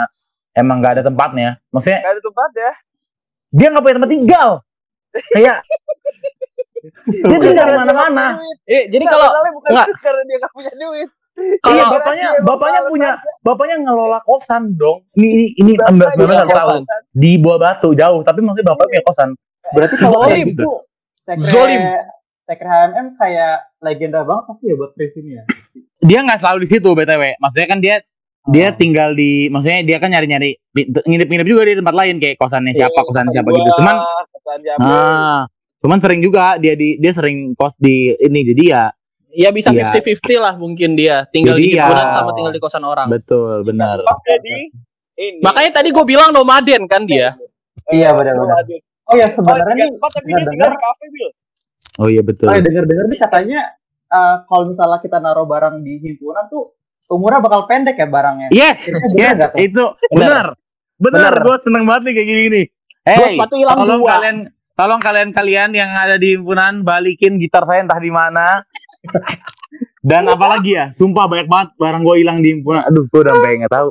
emang 0.52 0.78
nggak 0.78 0.94
ada 0.94 1.04
tempatnya. 1.06 1.50
Maksudnya 1.70 2.00
Gak 2.02 2.12
ada 2.12 2.22
tempat 2.22 2.50
ya. 2.52 2.72
dia 3.50 3.68
nggak 3.72 3.84
punya 3.86 3.96
tempat 3.96 4.12
tinggal. 4.12 4.50
Kayak 5.32 5.58
dia 7.26 7.38
tinggal 7.39 7.65
di 7.65 7.78
mana-mana. 7.78 8.26
eh, 8.65 8.84
jadi 8.89 9.06
kalau 9.06 9.28
bukan 9.54 9.70
nggak. 9.72 9.88
karena 10.02 10.22
dia 10.26 10.38
gak 10.38 10.54
punya 10.54 10.72
duit. 10.76 11.10
Iya, 11.36 11.60
kalau 11.60 11.84
bapaknya 11.91 12.15
dia 12.15 12.32
emang 12.32 12.45
bapaknya 12.48 12.80
males 12.80 12.89
punya 12.89 13.10
bapaknya 13.41 13.76
ngelola 13.82 14.19
kosan 14.21 14.63
dong. 14.74 15.04
Ini 15.13 15.28
ini 15.28 15.45
ini 15.58 15.71
Bapaknya 15.74 15.91
ambil 15.91 16.06
punya 16.06 16.15
sebenarnya 16.15 16.39
nggak 16.41 16.56
tahu 16.56 16.69
kosan. 16.71 17.02
di 17.13 17.32
Buah 17.36 17.58
Batu 17.60 17.89
jauh, 17.91 18.21
tapi 18.21 18.39
maksudnya 18.39 18.67
bapak 18.67 18.86
punya 18.86 19.04
kosan. 19.04 19.30
Berarti 19.67 19.95
kalau 19.98 20.17
Zolim. 20.21 20.45
gitu, 20.48 20.71
sekre, 21.15 21.43
Zolim. 21.45 21.82
sekre 22.41 22.67
HMM 22.67 23.08
kayak 23.15 23.54
legenda 23.80 24.19
banget 24.21 24.43
pasti 24.45 24.63
ya 24.65 24.76
buat 24.76 24.91
Prince 24.91 25.15
ini 25.17 25.32
ya. 25.34 25.43
Dia 26.00 26.19
nggak 26.21 26.39
selalu 26.39 26.58
di 26.62 26.69
situ 26.69 26.89
btw. 26.89 27.24
Maksudnya 27.36 27.67
kan 27.67 27.80
dia 27.80 27.95
dia 28.45 28.67
Oh. 28.67 28.78
tinggal 28.78 29.10
di 29.12 29.32
maksudnya 29.50 29.82
dia 29.84 29.98
kan 29.98 30.08
nyari-nyari 30.08 30.54
nginep-nginep 31.02 31.48
juga 31.48 31.62
di 31.65 31.76
tempat 31.76 31.95
lain 31.95 32.15
kayak 32.15 32.38
kosannya 32.38 32.71
siapa 32.71 32.93
Iya, 32.93 33.02
kosan 33.04 33.26
siapa 33.28 33.50
Gua, 33.50 33.58
gitu 33.58 33.71
cuman 33.76 33.95
kosan 34.30 34.60
siapa. 34.62 34.86
ah 34.86 35.39
cuman 35.82 35.98
sering 35.98 36.21
juga 36.21 36.43
dia 36.56 36.74
di 36.74 36.93
dia 36.95 37.10
sering 37.10 37.38
kos 37.54 37.74
di 37.76 38.13
ini 38.13 38.39
jadi 38.45 38.63
ya 38.69 38.84
ya 39.36 39.50
bisa 39.50 39.69
Iya. 39.69 39.91
50-50 39.91 40.39
lah 40.39 40.54
mungkin 40.56 40.95
dia 40.95 41.28
tinggal 41.28 41.56
Jadi 41.56 41.65
di 41.65 41.76
ya. 41.76 41.86
himpunan 41.86 42.08
sama 42.10 42.32
tinggal 42.32 42.52
di 42.52 42.60
kosan 42.60 42.82
orang 42.82 43.08
betul 43.08 43.62
benar 43.62 44.00
Oke 44.02 44.34
di 44.39 44.71
ini. 45.17 45.39
makanya 45.39 45.71
tadi 45.76 45.91
gue 45.91 46.06
bilang 46.06 46.32
nomaden 46.32 46.86
kan 46.86 47.04
dia 47.04 47.36
Iya, 47.86 48.10
benar-benar. 48.12 48.65
Oh 49.06 49.13
ya 49.13 49.28
Oh, 49.28 49.32
sebenarnya 49.32 49.69
tiga 49.69 49.86
nih 49.86 49.93
tempat 49.93 50.10
tapi 50.10 50.26
dia 50.26 50.34
dengar-dengar 50.34 50.50
tinggal 50.50 50.71
di 50.71 50.80
kafe 50.82 51.06
Bil. 51.08 51.30
oh 51.95 52.08
iya 52.08 52.21
betul 52.24 52.45
Oh 52.45 52.54
ya 52.54 52.62
dengar-dengar 52.62 53.06
nih 53.06 53.19
katanya 53.19 53.60
eh, 54.08 54.36
kalau 54.43 54.63
misalnya 54.65 55.00
kita 55.00 55.17
naruh 55.19 55.45
barang 55.45 55.76
di 55.80 55.93
himpunan 56.00 56.45
tuh 56.48 56.63
umurnya 57.08 57.38
bakal 57.38 57.62
pendek 57.65 57.93
ya 57.93 58.08
barangnya. 58.08 58.48
yes 58.50 58.89
yes 59.13 59.36
nggak 59.36 59.52
tuh? 59.52 59.60
itu 59.62 59.84
Benar. 60.10 60.58
benar 60.98 61.34
gue 61.38 61.56
seneng 61.62 61.84
banget 61.84 62.02
nih 62.02 62.13
kayak 62.13 62.28
gini 62.28 62.43
nih 62.50 62.65
hey 63.06 63.36
sepatu 63.36 63.56
hilang 63.56 63.78
tolong 63.78 64.00
dua. 64.00 64.10
kalian 64.12 64.38
tolong 64.74 65.00
kalian 65.00 65.30
kalian 65.30 65.69
yang 65.71 65.91
ada 65.91 66.15
di 66.15 66.34
himpunan 66.34 66.82
balikin 66.82 67.38
gitar 67.38 67.62
saya 67.63 67.84
entah 67.84 67.95
di 67.98 68.10
mana 68.10 68.65
dan 70.06 70.24
apalagi 70.30 70.78
ya 70.78 70.86
sumpah 70.96 71.26
banyak 71.26 71.48
banget 71.50 71.70
barang 71.82 72.02
gue 72.06 72.15
hilang 72.22 72.38
di 72.38 72.54
himpunan. 72.54 72.86
Aduh 72.86 73.10
gue 73.10 73.20
udah 73.26 73.34
nggak 73.34 73.74
tahu. 73.74 73.89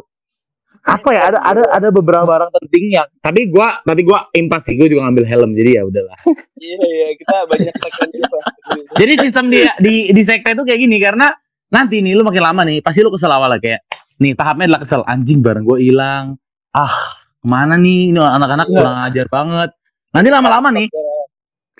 Apa 0.85 1.09
ya 1.16 1.22
ada 1.33 1.38
ada 1.40 1.62
ada 1.72 1.88
beberapa 1.88 2.29
barang 2.29 2.53
penting 2.61 2.92
yang 3.00 3.09
tapi 3.24 3.48
gue 3.48 3.68
tapi 3.83 4.00
gue 4.05 4.18
impas 4.37 4.62
sih 4.68 4.77
gue 4.77 4.87
juga 4.92 5.09
ngambil 5.09 5.24
helm 5.27 5.50
jadi 5.57 5.81
ya 5.81 5.83
udahlah. 5.88 6.18
Iya 6.61 6.81
iya 6.85 7.09
kita 7.18 7.37
banyak 7.48 7.74
segmen 7.81 8.09
juga. 8.14 8.38
jadi 9.00 9.12
sistem 9.20 9.44
di 9.48 9.61
di 9.81 9.94
di 10.12 10.22
sekte 10.24 10.53
itu 10.53 10.62
kayak 10.62 10.81
gini 10.81 10.96
karena 11.00 11.33
nanti 11.72 12.05
nih 12.05 12.12
lu 12.14 12.22
makin 12.22 12.44
lama 12.44 12.62
nih 12.68 12.79
pasti 12.85 13.00
lu 13.00 13.11
kesel 13.11 13.33
awal 13.33 13.48
lah 13.50 13.59
kayak 13.59 13.81
nih 14.20 14.33
tahapnya 14.37 14.64
adalah 14.70 14.83
kesel. 14.85 15.00
Anjing 15.09 15.40
barang 15.40 15.64
gue 15.64 15.79
hilang. 15.83 16.37
Ah 16.70 16.94
ke 17.44 17.46
mana 17.53 17.77
nih? 17.77 18.12
Ini 18.12 18.20
anak-anak 18.20 18.66
Iya. 18.68 18.77
kurang 18.77 18.96
ajar 19.09 19.27
banget. 19.33 19.70
Nanti 20.14 20.29
lama-lama 20.31 20.68
nih 20.70 20.87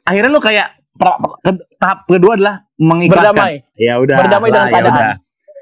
akhirnya 0.05 0.31
lu 0.33 0.41
kayak 0.41 0.69
per- 0.95 1.19
per- 1.19 1.39
ke- 1.43 1.67
tahap 1.77 1.99
kedua 2.07 2.33
adalah 2.35 2.57
mengikhlaskan 2.77 3.33
Berdamai. 3.33 3.55
ya 3.75 3.95
udah 3.99 4.17
Berdamai 4.17 4.49
dengan 4.49 4.59
lah, 4.59 4.69
ya 4.69 4.75
keadaan. 4.75 4.95
udah. 4.95 5.15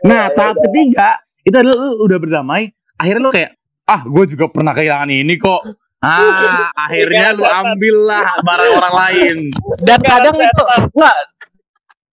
nah 0.02 0.22
tahap 0.30 0.56
ketiga 0.62 1.08
itu 1.42 1.56
adalah 1.56 1.76
lu 1.78 1.90
udah 2.02 2.18
berdamai 2.18 2.62
akhirnya 2.94 3.20
lu 3.20 3.30
kayak 3.30 3.50
ah 3.84 4.00
gue 4.02 4.24
juga 4.28 4.44
pernah 4.46 4.72
kehilangan 4.72 5.10
ini 5.10 5.34
kok 5.36 5.60
ah 5.98 6.68
akhirnya 6.86 7.26
lu 7.32 7.42
ambil 7.42 7.96
lah 8.04 8.26
barang 8.38 8.70
orang 8.74 8.94
lain 9.00 9.36
Dan 9.80 9.98
kadang 10.00 10.34
itu 10.34 10.64
enggak. 10.90 11.16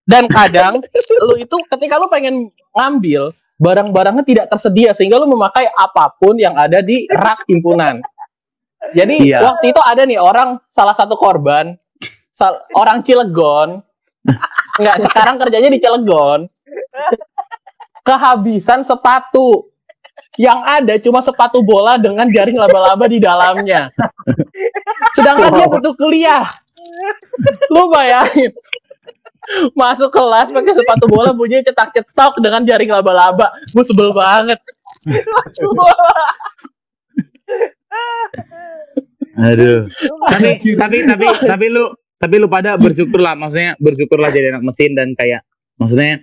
Dan 0.03 0.23
kadang 0.25 0.73
lu 1.27 1.35
itu 1.35 1.55
ketika 1.67 1.95
lu 1.95 2.07
pengen 2.07 2.49
ngambil 2.71 3.29
barang-barangnya 3.55 4.23
tidak 4.23 4.45
tersedia 4.47 4.89
sehingga 4.91 5.17
lu 5.17 5.27
memakai 5.27 5.67
apa 5.67 6.15
pun 6.15 6.33
yang 6.33 6.55
ada 6.55 6.79
di 6.79 7.03
rak 7.05 7.43
himpunan. 7.45 7.99
Jadi 8.89 9.27
Iya. 9.27 9.43
waktu 9.43 9.69
itu 9.69 9.81
ada 9.83 10.01
nih 10.01 10.15
orang 10.15 10.57
salah 10.69 10.95
satu 10.95 11.13
korban 11.13 11.75
sal- 12.39 12.63
orang 12.79 13.03
Cilegon. 13.03 13.83
Enggak 14.79 14.97
sekarang 15.03 15.35
kerjanya 15.43 15.67
di 15.67 15.79
Cilegon. 15.83 16.47
Kehabisan 18.07 18.87
sepatu. 18.87 19.67
Yang 20.39 20.59
ada 20.63 20.93
cuma 21.03 21.19
sepatu 21.19 21.59
bola 21.59 21.99
dengan 21.99 22.23
jaring 22.31 22.55
laba-laba 22.55 23.11
di 23.11 23.19
dalamnya. 23.19 23.91
Sedangkan 25.11 25.51
dia 25.51 25.67
butuh 25.67 25.91
kuliah. 25.99 26.47
Lu 27.67 27.91
bayangin. 27.91 28.55
Masuk 29.75 30.13
kelas 30.13 30.53
pakai 30.53 30.73
sepatu 30.77 31.11
bola 31.11 31.35
bunyinya 31.35 31.67
cetak-cetok 31.67 32.39
dengan 32.39 32.63
jaring 32.63 32.87
laba-laba. 32.87 33.51
Gue 33.75 33.83
sebel 33.83 34.15
banget. 34.15 34.63
Aduh. 39.39 39.91
Tapi 40.29 40.55
tapi 40.75 40.97
tapi 41.03 41.25
tapi 41.43 41.65
lu 41.67 41.91
tapi 42.19 42.35
lu 42.37 42.51
pada 42.51 42.75
bersyukur 42.75 43.17
lah 43.17 43.33
maksudnya 43.33 43.79
bersyukur 43.79 44.19
lah 44.19 44.29
jadi 44.29 44.53
anak 44.53 44.67
mesin 44.67 44.91
dan 44.93 45.15
kayak 45.15 45.47
maksudnya 45.79 46.21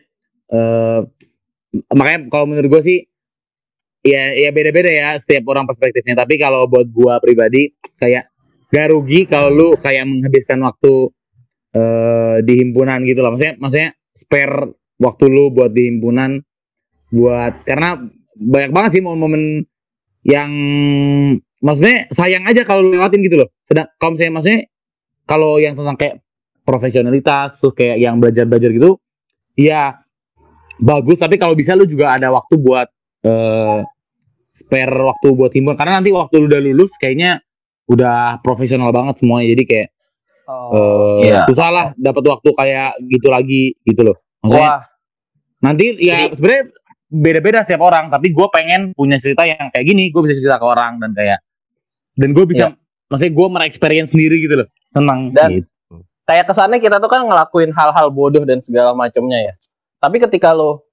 eh 0.52 1.00
makanya 1.92 2.30
kalau 2.30 2.46
menurut 2.46 2.68
gue 2.68 2.82
sih 2.84 2.98
ya 4.06 4.36
ya 4.38 4.54
beda-beda 4.54 4.92
ya 4.92 5.08
setiap 5.18 5.50
orang 5.50 5.66
perspektifnya 5.66 6.14
tapi 6.14 6.38
kalau 6.38 6.70
buat 6.70 6.86
gua 6.94 7.18
pribadi 7.18 7.74
kayak 7.98 8.30
gak 8.70 8.86
rugi 8.94 9.26
kalau 9.26 9.50
lu 9.50 9.68
kayak 9.80 10.06
menghabiskan 10.06 10.62
waktu 10.62 11.10
eh 11.74 12.36
di 12.46 12.54
himpunan 12.62 13.02
gitu 13.02 13.20
lah 13.24 13.34
maksudnya 13.34 13.54
maksudnya 13.58 13.90
spare 14.14 14.70
waktu 15.02 15.24
lu 15.26 15.50
buat 15.50 15.74
di 15.74 15.90
himpunan 15.90 16.38
buat 17.10 17.66
karena 17.66 18.06
banyak 18.36 18.70
banget 18.70 18.90
sih 18.98 19.02
momen-momen 19.02 19.64
yang 20.26 20.50
maksudnya 21.62 22.10
sayang 22.12 22.44
aja 22.44 22.66
kalau 22.66 22.84
lewatin 22.84 23.22
gitu 23.24 23.38
loh. 23.40 23.48
Sedang 23.64 23.88
kalau 23.96 24.18
misalnya 24.18 24.34
maksudnya 24.38 24.60
kalau 25.26 25.58
yang 25.58 25.74
tentang 25.74 25.98
kayak 25.98 26.22
profesionalitas 26.62 27.58
terus 27.58 27.74
kayak 27.74 27.98
yang 27.98 28.22
belajar-belajar 28.22 28.70
gitu, 28.70 28.98
ya 29.58 30.00
bagus. 30.80 31.18
Tapi 31.18 31.36
kalau 31.36 31.58
bisa 31.58 31.74
lu 31.74 31.84
juga 31.84 32.14
ada 32.14 32.30
waktu 32.30 32.54
buat 32.56 32.88
eh 33.26 33.80
spare 34.56 34.98
waktu 35.02 35.28
buat 35.36 35.52
himbauan 35.52 35.76
karena 35.76 36.00
nanti 36.00 36.10
waktu 36.14 36.40
lu 36.40 36.46
udah 36.48 36.62
lulus 36.62 36.90
kayaknya 36.96 37.44
udah 37.90 38.40
profesional 38.40 38.90
banget 38.94 39.20
semuanya. 39.20 39.52
Jadi 39.52 39.64
kayak 39.66 39.88
Oh. 40.46 41.18
Iya. 41.26 41.42
susah 41.50 41.68
lah 41.74 41.86
dapat 41.98 42.22
waktu 42.22 42.54
kayak 42.54 43.02
gitu 43.10 43.28
lagi 43.34 43.74
gitu 43.82 44.06
loh. 44.06 44.16
Maksudnya 44.46 44.62
wah 44.62 44.80
nanti 45.58 45.98
ya 45.98 46.30
sebenarnya 46.30 46.64
beda-beda 47.10 47.58
setiap 47.66 47.82
orang 47.82 48.14
tapi 48.14 48.30
gue 48.30 48.46
pengen 48.54 48.94
punya 48.94 49.18
cerita 49.18 49.42
yang 49.42 49.74
kayak 49.74 49.82
gini 49.82 50.14
gue 50.14 50.22
bisa 50.22 50.38
cerita 50.38 50.62
ke 50.62 50.66
orang 50.66 51.02
dan 51.02 51.10
kayak 51.18 51.38
dan 52.14 52.30
gue 52.30 52.44
bisa 52.46 52.78
maksudnya 53.10 53.32
gue 53.34 53.46
merexperience 53.58 54.10
sendiri 54.14 54.36
gitu 54.38 54.54
loh 54.62 54.68
senang 54.96 55.20
Dan- 55.36 55.60
gitu. 55.60 55.68
kayak 56.24 56.48
kesannya 56.48 56.80
kita 56.80 56.96
tuh 56.96 57.12
kan 57.12 57.22
ngelakuin 57.22 57.70
hal-hal 57.76 58.08
bodoh 58.08 58.42
dan 58.48 58.64
segala 58.64 58.96
macamnya 58.96 59.52
ya. 59.52 59.54
Tapi 60.00 60.16
ketika 60.24 60.56
lo 60.56 60.88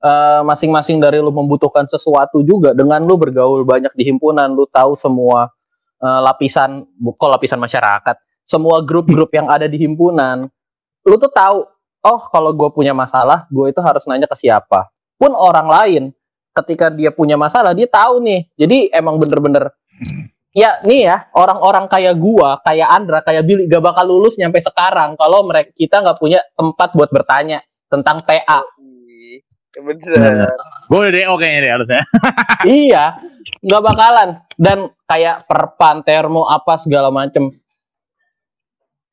eh, 0.00 0.42
masing-masing 0.42 0.98
dari 0.98 1.20
lo 1.20 1.28
membutuhkan 1.28 1.84
sesuatu 1.86 2.40
juga 2.40 2.72
dengan 2.72 3.04
lo 3.04 3.20
bergaul 3.20 3.62
banyak 3.68 3.92
di 3.92 4.08
himpunan, 4.08 4.50
lo 4.56 4.64
tahu 4.66 4.96
semua 4.96 5.52
eh, 6.00 6.20
lapisan, 6.24 6.88
bukan 6.96 7.28
lapisan 7.36 7.60
masyarakat, 7.60 8.16
semua 8.48 8.80
grup-grup 8.80 9.28
yang 9.36 9.46
ada 9.52 9.68
di 9.68 9.76
himpunan, 9.76 10.48
lo 11.04 11.14
tuh 11.20 11.30
tahu, 11.30 11.68
oh 12.02 12.20
kalau 12.32 12.50
gue 12.56 12.70
punya 12.72 12.96
masalah, 12.96 13.44
gue 13.52 13.68
itu 13.70 13.80
harus 13.84 14.02
nanya 14.08 14.26
ke 14.30 14.36
siapa. 14.38 14.88
Pun 15.18 15.34
orang 15.34 15.66
lain, 15.66 16.02
ketika 16.62 16.88
dia 16.90 17.10
punya 17.10 17.34
masalah, 17.34 17.74
dia 17.74 17.90
tahu 17.90 18.22
nih. 18.22 18.46
Jadi 18.54 18.90
emang 18.94 19.18
bener-bener 19.18 19.74
ya 20.52 20.80
nih 20.84 21.00
ya 21.08 21.16
orang-orang 21.36 21.86
kayak 21.86 22.16
gua, 22.16 22.60
kayak 22.64 22.88
Andra, 22.88 23.20
kayak 23.20 23.44
Billy 23.44 23.68
gak 23.68 23.84
bakal 23.84 24.04
lulus 24.08 24.36
nyampe 24.40 24.58
sekarang 24.64 25.14
kalau 25.14 25.44
mereka 25.44 25.70
kita 25.76 26.00
nggak 26.00 26.18
punya 26.18 26.40
tempat 26.56 26.88
buat 26.96 27.10
bertanya 27.12 27.60
tentang 27.88 28.20
TA. 28.24 28.60
Ih, 28.80 29.40
Bener. 29.78 30.48
gue 30.88 30.98
udah 30.98 31.12
DO 31.12 31.34
kayaknya 31.38 31.60
deh 31.60 31.72
harusnya 31.72 32.02
iya, 32.66 33.04
nggak 33.62 33.82
bakalan. 33.84 34.28
Dan 34.58 34.90
kayak 35.06 35.46
perpan, 35.46 36.02
termo 36.02 36.50
apa 36.50 36.80
segala 36.82 37.14
macem. 37.14 37.52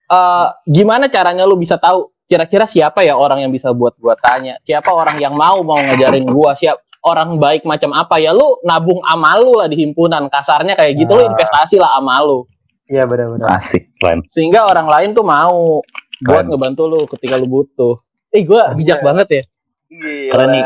Eh, 0.06 0.48
gimana 0.70 1.10
caranya 1.10 1.46
lu 1.46 1.58
bisa 1.58 1.78
tahu 1.82 2.14
kira-kira 2.26 2.66
siapa 2.66 3.06
ya 3.06 3.14
orang 3.18 3.46
yang 3.46 3.52
bisa 3.54 3.70
buat 3.74 3.94
gua 4.02 4.18
tanya? 4.18 4.58
Siapa 4.66 4.90
orang 4.90 5.18
yang 5.22 5.34
mau 5.38 5.62
mau 5.62 5.78
ngajarin 5.78 6.26
gua? 6.26 6.58
Siap 6.58 6.85
orang 7.06 7.38
baik 7.38 7.64
macam 7.64 7.94
apa 7.94 8.18
ya 8.18 8.30
lu 8.30 8.58
nabung 8.62 9.00
amal 9.02 9.38
lu 9.40 9.54
lah 9.56 9.68
di 9.68 9.78
himpunan 9.78 10.26
kasarnya 10.26 10.74
kayak 10.74 10.98
gitu 10.98 11.12
lu 11.12 11.22
Ah. 11.22 11.30
investasi 11.30 11.78
lah 11.78 11.96
amal 11.96 12.22
lu 12.24 12.40
Iya 12.86 13.02
benar-benar. 13.04 13.58
asik 13.58 13.94
keren 13.96 14.22
sehingga 14.28 14.62
orang 14.64 14.86
lain 14.86 15.10
tuh 15.12 15.22
mau 15.22 15.82
buat 16.20 16.42
Keren. 16.42 16.50
ngebantu 16.50 16.84
lu 16.86 17.02
ketika 17.08 17.36
lu 17.36 17.48
butuh. 17.48 17.98
Eh 18.30 18.42
gua 18.42 18.72
bijak 18.72 19.02
banget 19.02 19.28
ya. 19.32 19.44
Gila. 19.88 20.32
Keren 20.32 20.50
nih. 20.52 20.66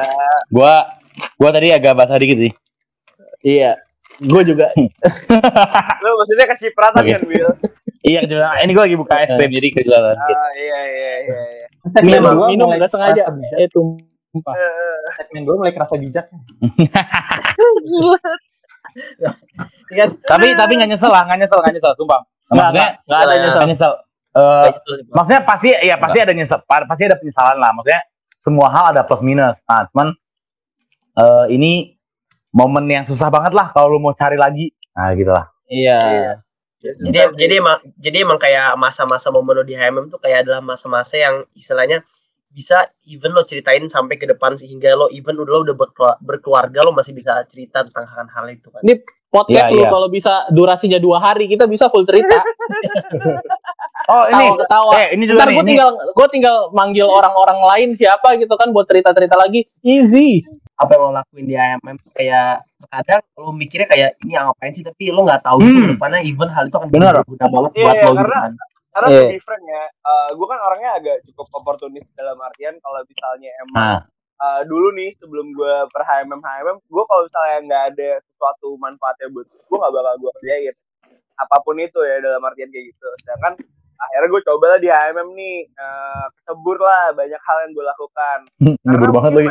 gue 0.50 0.74
gue 1.34 1.50
tadi 1.50 1.68
agak 1.70 1.94
basah 1.94 2.16
dikit 2.16 2.38
sih 2.40 2.54
Iya. 3.42 3.80
Gue 4.18 4.44
juga 4.44 4.68
Lu 6.04 6.10
maksudnya 6.14 6.46
kecipratan 6.50 7.02
Oke. 7.02 7.12
kan, 7.14 7.22
Will? 7.24 7.52
iya 8.02 8.20
kejuaraan 8.22 8.64
ini 8.64 8.72
gue 8.72 8.84
lagi 8.86 8.96
buka 8.96 9.16
es 9.18 9.30
krim 9.30 9.48
jadi 9.50 9.68
kejuaraan 9.74 10.16
Ah, 10.16 10.28
iya, 10.56 10.80
iya, 10.82 11.14
iya. 11.20 11.40
iya. 11.46 11.68
minum, 12.02 12.32
Gua 12.34 12.48
minum 12.48 12.68
nggak 12.70 12.88
sengaja. 12.90 13.28
kerasa 13.28 13.32
bijak. 13.34 13.72
Eh 14.40 14.42
tumpah. 14.42 14.54
Eh, 14.56 15.14
Segmen 15.16 15.42
gue 15.44 15.56
mulai 15.56 15.74
kerasa 15.74 15.94
bijak. 15.96 16.26
tapi 20.24 20.48
tapi 20.56 20.72
nggak 20.76 20.90
nyesel 20.90 21.10
lah 21.10 21.24
nggak 21.26 21.40
nyesel 21.40 21.60
nggak 21.60 21.74
nyesel 21.74 21.94
sumpah. 21.96 22.20
Nggak, 22.50 22.56
maksudnya 22.56 22.88
nggak, 22.88 22.92
nggak 23.06 23.20
ada 23.20 23.30
Iya. 23.30 23.40
nyesel. 23.40 23.56
nggak 23.56 23.70
nyesel 23.70 23.94
Eh, 24.30 24.68
maksudnya 25.10 25.42
pasti 25.42 25.70
ya 25.74 25.96
pasti 25.98 26.18
ada 26.22 26.32
nyesel 26.32 26.60
pa- 26.62 26.86
pasti 26.86 27.04
ada 27.04 27.18
penyesalan 27.18 27.58
lah. 27.58 27.74
Maksudnya 27.74 28.02
semua 28.40 28.70
hal 28.70 28.94
ada 28.94 29.02
plus 29.02 29.20
minus. 29.20 29.58
Nah 29.66 29.90
cuman 29.90 30.08
eh 31.18 31.46
ini 31.50 31.98
momen 32.52 32.86
yang 32.86 33.04
susah 33.04 33.28
banget 33.28 33.52
lah 33.52 33.74
kalau 33.74 33.90
lu 33.90 34.00
mau 34.00 34.14
cari 34.14 34.38
lagi. 34.38 34.70
Nah 34.94 35.12
gitu 35.14 35.34
lah. 35.34 35.50
Iya. 35.66 36.00
jadi 36.80 37.36
jadi 37.36 37.54
emang 37.60 37.78
jadi 37.98 38.24
emang 38.24 38.40
kayak 38.40 38.72
masa-masa 38.74 39.28
momen 39.28 39.52
lo 39.52 39.64
di 39.64 39.76
HMM 39.76 40.08
tuh 40.08 40.16
kayak 40.16 40.48
adalah 40.48 40.64
masa-masa 40.64 41.20
yang 41.20 41.36
istilahnya 41.52 42.00
bisa 42.50 42.82
even 43.06 43.30
lo 43.30 43.42
ceritain 43.42 43.86
sampai 43.86 44.16
ke 44.16 44.26
depan 44.26 44.54
sehingga 44.54 44.92
lo 44.94 45.08
even 45.10 45.36
udah 45.36 45.52
lo 45.52 45.62
udah 45.64 45.76
berkelu- 45.76 46.18
berkeluarga 46.20 46.82
lo 46.82 46.92
masih 46.92 47.14
bisa 47.14 47.38
cerita 47.46 47.82
tentang 47.82 48.10
hal-hal 48.10 48.46
itu 48.50 48.68
kan. 48.68 48.82
Ini 48.82 48.94
podcast 49.28 49.70
Iya, 49.70 49.76
lu 49.76 49.84
iya. 49.84 49.90
kalau 49.90 50.08
bisa 50.08 50.34
durasinya 50.50 50.98
dua 50.98 51.18
hari 51.20 51.46
kita 51.46 51.64
bisa 51.64 51.88
full 51.88 52.04
cerita. 52.04 52.42
oh 54.10 54.24
ini 54.28 54.44
Tawa 54.44 54.58
ketawa. 54.58 54.92
eh 54.98 55.08
ini 55.14 55.24
juga 55.24 55.40
Ntar 55.40 55.50
gue 55.52 55.66
tinggal 55.68 55.90
gue 56.10 56.28
tinggal 56.30 56.56
manggil 56.72 57.06
orang-orang 57.06 57.60
lain 57.64 57.90
siapa 57.94 58.34
gitu 58.36 58.54
kan 58.54 58.70
buat 58.70 58.86
cerita-cerita 58.86 59.36
lagi. 59.36 59.70
Easy. 59.80 60.42
Apa 60.74 60.96
yang 60.96 61.02
lo 61.06 61.12
lakuin 61.14 61.46
di 61.46 61.56
tuh 62.00 62.12
kayak 62.12 62.50
terkadang 62.80 63.22
lo 63.36 63.52
mikirnya 63.52 63.86
kayak 63.86 64.10
ini 64.20 64.32
ngapain 64.34 64.72
sih 64.72 64.82
tapi 64.82 65.12
lo 65.12 65.22
nggak 65.22 65.44
tahu 65.44 65.60
gitu 65.60 65.76
Hmm. 65.76 65.84
ke 65.84 65.92
depannya 65.94 66.20
even 66.24 66.50
hal 66.50 66.64
itu 66.66 66.76
akan 66.76 66.90
Benar. 66.90 67.14
berguna 67.22 67.46
banget 67.46 67.72
Iya, 67.72 67.84
buat 67.84 67.94
iya, 67.94 68.02
lo 68.02 68.10
gitu 68.10 68.18
karena- 68.18 68.42
kan. 68.42 68.52
Karena 68.90 69.08
Iya. 69.10 69.22
to 69.22 69.32
be 69.32 69.40
frank 69.46 69.64
ya, 69.64 69.84
gue 70.34 70.48
kan 70.50 70.60
orangnya 70.66 70.92
agak 70.98 71.18
cukup 71.30 71.48
oportunis 71.62 72.06
dalam 72.18 72.38
artian 72.42 72.74
kalau 72.82 73.00
misalnya 73.06 73.52
emang 73.62 73.78
nah 73.78 74.00
eh, 74.40 74.62
dulu 74.66 74.96
nih 74.96 75.12
sebelum 75.20 75.52
gue 75.52 75.76
per 75.92 76.02
HMM 76.08 76.40
HMM, 76.40 76.78
gue 76.80 77.04
kalau 77.06 77.22
misalnya 77.28 77.58
nggak 77.68 77.84
ada 77.94 78.10
sesuatu 78.24 78.74
manfaatnya 78.80 79.28
buat 79.36 79.46
gue 79.46 79.78
nggak 79.78 79.94
bakal 79.94 80.14
gue 80.16 80.32
kerjain 80.40 80.76
apa 81.40 81.56
pun 81.64 81.76
itu 81.80 82.00
ya 82.04 82.16
dalam 82.24 82.42
artian 82.44 82.72
kayak 82.72 82.86
gitu. 82.96 83.10
Sedangkan 83.24 83.54
akhirnya 84.00 84.28
gue 84.32 84.42
coba 84.48 84.66
lah 84.76 84.80
di 84.80 84.90
HMM 84.90 85.30
nih, 85.36 85.58
eh, 85.68 86.26
kesebur 86.40 86.78
lah 86.80 87.12
banyak 87.14 87.42
hal 87.44 87.58
yang 87.68 87.72
gue 87.76 87.86
lakukan. 87.86 88.40
nyebur 88.88 89.12
banget 89.12 89.32
lagi 89.44 89.50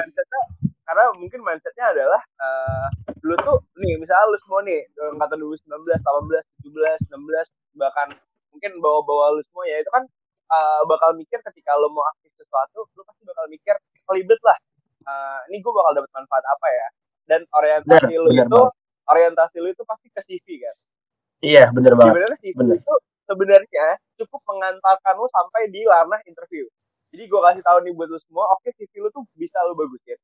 karena 0.88 1.04
mungkin 1.20 1.40
mindsetnya 1.44 1.86
adalah 1.92 2.20
eh 2.40 2.86
dulu 3.20 3.36
tuh 3.44 3.58
nih 3.76 4.00
misalnya 4.00 4.24
lu 4.32 4.40
semua 4.40 4.64
nih 4.64 4.80
angkatan 4.96 5.36
2019, 5.36 5.84
18, 6.00 6.64
17, 6.64 7.12
16 7.12 7.76
bahkan 7.76 8.08
mungkin 8.54 8.72
bawa-bawa 8.82 9.36
lu 9.38 9.42
semua 9.48 9.64
ya 9.68 9.78
itu 9.82 9.90
kan 9.92 10.04
eh, 10.52 10.80
bakal 10.88 11.10
mikir 11.16 11.38
ketika 11.52 11.72
lu 11.80 11.88
mau 11.92 12.04
aktif 12.12 12.32
sesuatu 12.38 12.88
lu 12.96 13.02
pasti 13.06 13.22
bakal 13.28 13.46
mikir 13.50 13.74
kelibet 14.08 14.40
lah 14.44 14.58
Eh, 15.08 15.40
ini 15.48 15.64
gue 15.64 15.72
bakal 15.72 15.96
dapat 15.96 16.10
manfaat 16.12 16.44
apa 16.44 16.66
ya 16.68 16.86
dan 17.32 17.40
orientasi 17.56 18.12
Benar, 18.12 18.20
lu 18.20 18.28
benar 18.28 18.44
itu 18.44 18.62
orientasi 19.08 19.56
lu 19.64 19.68
itu 19.72 19.80
pasti 19.88 20.08
ke 20.12 20.20
CV 20.20 20.46
kan 20.60 20.76
Iya 21.40 21.70
bener 21.72 21.94
banget. 21.96 22.12
sebenarnya 22.12 22.38
CV 22.44 22.58
bener. 22.60 22.76
itu 22.76 22.94
sebenarnya 23.24 23.86
cukup 24.20 24.40
mengantarkan 24.50 25.14
lu 25.16 25.28
sampai 25.30 25.62
di 25.70 25.80
ranah 25.86 26.20
interview. 26.26 26.66
Jadi 27.14 27.24
gue 27.24 27.40
kasih 27.40 27.62
tahu 27.64 27.78
nih 27.88 27.92
buat 27.96 28.08
lu 28.10 28.18
semua, 28.20 28.44
oke 28.52 28.68
CV 28.74 28.92
lu 29.00 29.08
tuh 29.14 29.24
bisa 29.38 29.56
lu 29.64 29.78
bagusin. 29.78 30.18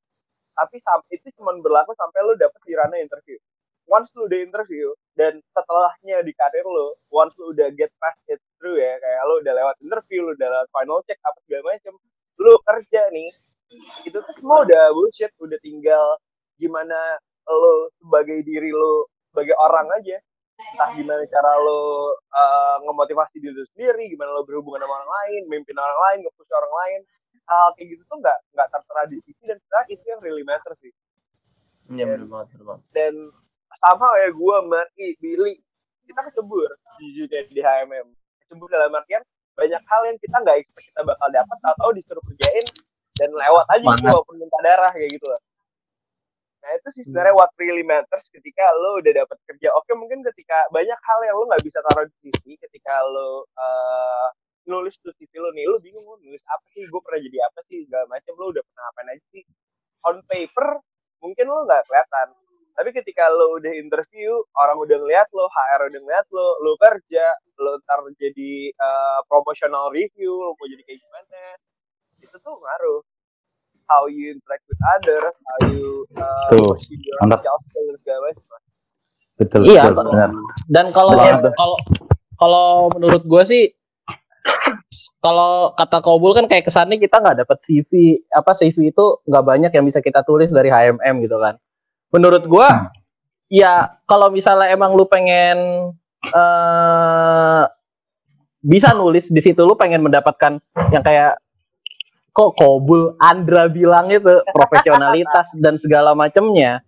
Tapi 0.58 0.82
itu 1.14 1.28
cuma 1.40 1.54
berlaku 1.58 1.94
sampai 1.96 2.20
lu 2.26 2.34
dapet 2.36 2.60
di 2.66 2.74
ranah 2.76 2.98
interview. 3.00 3.38
Once 3.84 4.08
lu 4.16 4.24
udah 4.24 4.40
interview 4.40 4.88
dan 5.12 5.38
setelahnya 5.52 6.24
di 6.24 6.32
karir 6.32 6.64
lu, 6.64 6.96
once 7.12 7.36
lu 7.36 7.52
udah 7.52 7.68
get 7.76 7.92
past 8.00 8.18
it 8.32 8.40
through 8.56 8.80
ya, 8.80 8.96
kayak 8.96 9.20
lu 9.28 9.34
udah 9.44 9.52
lewat 9.52 9.76
interview, 9.84 10.24
lu 10.24 10.32
udah 10.32 10.48
lewat 10.48 10.68
final 10.72 10.98
check 11.04 11.20
apa 11.20 11.38
segala 11.44 11.62
macam, 11.76 11.94
lu 12.40 12.52
kerja 12.64 13.02
nih, 13.12 13.30
itu 14.08 14.16
tuh 14.16 14.34
semua 14.40 14.64
udah 14.64 14.82
bullshit, 14.96 15.32
udah 15.36 15.58
tinggal 15.60 16.16
gimana 16.56 16.96
lu 17.44 17.92
sebagai 18.00 18.40
diri 18.40 18.72
lu 18.72 19.04
sebagai 19.34 19.52
orang 19.60 19.90
aja 20.00 20.16
entah 20.54 20.90
gimana 20.94 21.26
cara 21.26 21.50
lo 21.58 22.14
uh, 22.14 22.76
ngemotivasi 22.86 23.42
diri 23.42 23.52
lu 23.52 23.66
sendiri, 23.74 24.06
gimana 24.06 24.30
lo 24.32 24.46
berhubungan 24.46 24.86
sama 24.86 25.02
orang 25.02 25.10
lain, 25.10 25.42
memimpin 25.50 25.76
orang 25.76 25.98
lain, 25.98 26.18
nge-push 26.24 26.52
orang 26.54 26.74
lain, 26.74 27.00
hal 27.50 27.68
kayak 27.76 27.88
gitu 27.94 28.02
tuh 28.06 28.18
nggak 28.22 28.38
nggak 28.54 28.68
tertera 28.70 29.02
di 29.10 29.16
CV 29.20 29.38
dan 29.50 29.58
sebenarnya 29.60 29.92
itu 29.92 30.04
yang 30.06 30.20
really 30.22 30.44
matter 30.46 30.72
sih. 30.80 30.92
Iya 31.92 32.04
bener 32.16 32.26
banget, 32.30 32.48
banget. 32.64 32.80
Dan 32.94 33.14
sama 33.84 34.08
ya 34.24 34.28
gue, 34.32 34.56
Mari, 34.64 35.06
Billy, 35.20 35.60
kita 36.08 36.20
kecebur 36.32 36.68
jujur 37.00 37.26
kayak 37.28 37.52
di 37.52 37.60
HMM. 37.60 38.06
Kecebur 38.44 38.68
dalam 38.72 38.92
artian 38.96 39.20
banyak 39.54 39.82
hal 39.86 40.02
yang 40.08 40.18
kita 40.18 40.36
nggak 40.42 40.56
expect 40.64 40.86
kita 40.90 41.02
bakal 41.06 41.28
dapat 41.30 41.58
atau 41.62 41.88
disuruh 41.94 42.24
kerjain 42.26 42.66
dan 43.14 43.30
lewat 43.30 43.66
aja 43.70 43.86
gitu 43.86 44.06
walaupun 44.10 44.36
minta 44.42 44.58
darah 44.66 44.90
kayak 44.90 45.10
gitu 45.14 45.26
loh. 45.30 45.40
Nah 46.64 46.70
itu 46.80 46.88
sih 46.96 47.02
sebenarnya 47.06 47.34
what 47.36 47.52
really 47.60 47.84
matters 47.86 48.26
ketika 48.32 48.64
lo 48.82 48.98
udah 48.98 49.12
dapat 49.14 49.38
kerja. 49.46 49.68
Oke 49.78 49.94
mungkin 49.94 50.26
ketika 50.26 50.66
banyak 50.74 50.96
hal 50.96 51.20
yang 51.22 51.36
lo 51.38 51.44
nggak 51.46 51.62
bisa 51.62 51.78
taruh 51.86 52.08
di 52.08 52.14
CV 52.34 52.58
ketika 52.58 52.98
lo 53.06 53.46
uh, 53.54 54.28
nulis 54.66 54.96
tuh 54.98 55.12
CV 55.14 55.32
lo 55.38 55.52
nih, 55.54 55.68
lo 55.68 55.76
bingung 55.78 56.02
lo 56.02 56.16
nulis 56.24 56.42
apa 56.48 56.64
sih, 56.72 56.88
gue 56.88 57.00
pernah 57.04 57.20
jadi 57.20 57.38
apa 57.46 57.60
sih, 57.68 57.84
segala 57.84 58.04
macam 58.10 58.32
lo 58.40 58.46
udah 58.50 58.62
pernah 58.64 58.82
ngapain 58.90 59.08
aja 59.12 59.24
sih. 59.30 59.42
On 60.08 60.16
paper 60.24 60.66
mungkin 61.20 61.46
lo 61.46 61.60
nggak 61.68 61.82
kelihatan, 61.86 62.28
tapi 62.74 62.90
ketika 62.90 63.30
lo 63.30 63.54
udah 63.62 63.70
interview, 63.70 64.42
orang 64.58 64.74
udah 64.82 64.98
ngeliat 64.98 65.30
lo, 65.30 65.46
HR 65.46 65.94
udah 65.94 66.00
ngeliat 66.02 66.26
lo, 66.34 66.58
lo 66.58 66.74
kerja, 66.74 67.26
lo 67.62 67.78
ntar 67.86 68.02
jadi 68.18 68.74
uh, 68.74 69.22
promotional 69.30 69.94
review, 69.94 70.34
lo 70.34 70.58
mau 70.58 70.66
jadi 70.66 70.82
kayak 70.82 70.98
gimana, 70.98 71.42
itu 72.18 72.36
tuh 72.42 72.54
ngaruh. 72.58 73.00
How 73.84 74.08
you 74.08 74.32
interact 74.32 74.64
with 74.64 74.80
others, 74.96 75.36
how 75.44 75.58
you 75.68 76.08
uh, 76.16 76.48
Tuh, 76.50 76.72
pursue 76.72 76.96
your 76.98 77.20
mantap. 77.20 77.44
social 77.44 77.58
skill 77.68 77.84
dan 77.84 77.96
segala 78.00 78.18
macam. 78.26 78.44
Betul, 79.34 79.60
Iya, 79.66 79.82
betul, 79.92 80.08
benar. 80.08 80.30
Dan 80.72 80.86
kalau 80.90 81.12
kalau 81.52 81.76
kalau 82.40 82.68
menurut 82.96 83.22
gue 83.28 83.42
sih 83.44 83.64
kalau 85.24 85.72
kata 85.76 85.98
Kobul 86.04 86.32
kan 86.36 86.48
kayak 86.48 86.68
kesannya 86.68 87.00
kita 87.00 87.20
nggak 87.20 87.44
dapat 87.44 87.58
CV 87.64 88.20
apa 88.28 88.52
CV 88.56 88.92
itu 88.92 89.04
nggak 89.24 89.44
banyak 89.44 89.72
yang 89.72 89.84
bisa 89.84 90.00
kita 90.04 90.20
tulis 90.24 90.48
dari 90.52 90.68
HMM 90.72 91.14
gitu 91.24 91.36
kan. 91.40 91.60
Menurut 92.14 92.46
gue 92.46 92.68
ya 93.50 93.98
kalau 94.06 94.30
misalnya 94.30 94.70
emang 94.70 94.94
lu 94.94 95.04
pengen 95.10 95.90
eh 96.24 97.64
bisa 98.64 98.96
nulis 98.96 99.28
di 99.28 99.44
situ 99.44 99.60
lu 99.60 99.76
pengen 99.76 100.00
mendapatkan 100.00 100.56
yang 100.88 101.04
kayak 101.04 101.36
kok 102.32 102.56
Kobul 102.56 103.12
Andra 103.20 103.68
bilang 103.68 104.08
itu 104.08 104.40
profesionalitas 104.56 105.52
dan 105.64 105.76
segala 105.76 106.16
macamnya 106.16 106.80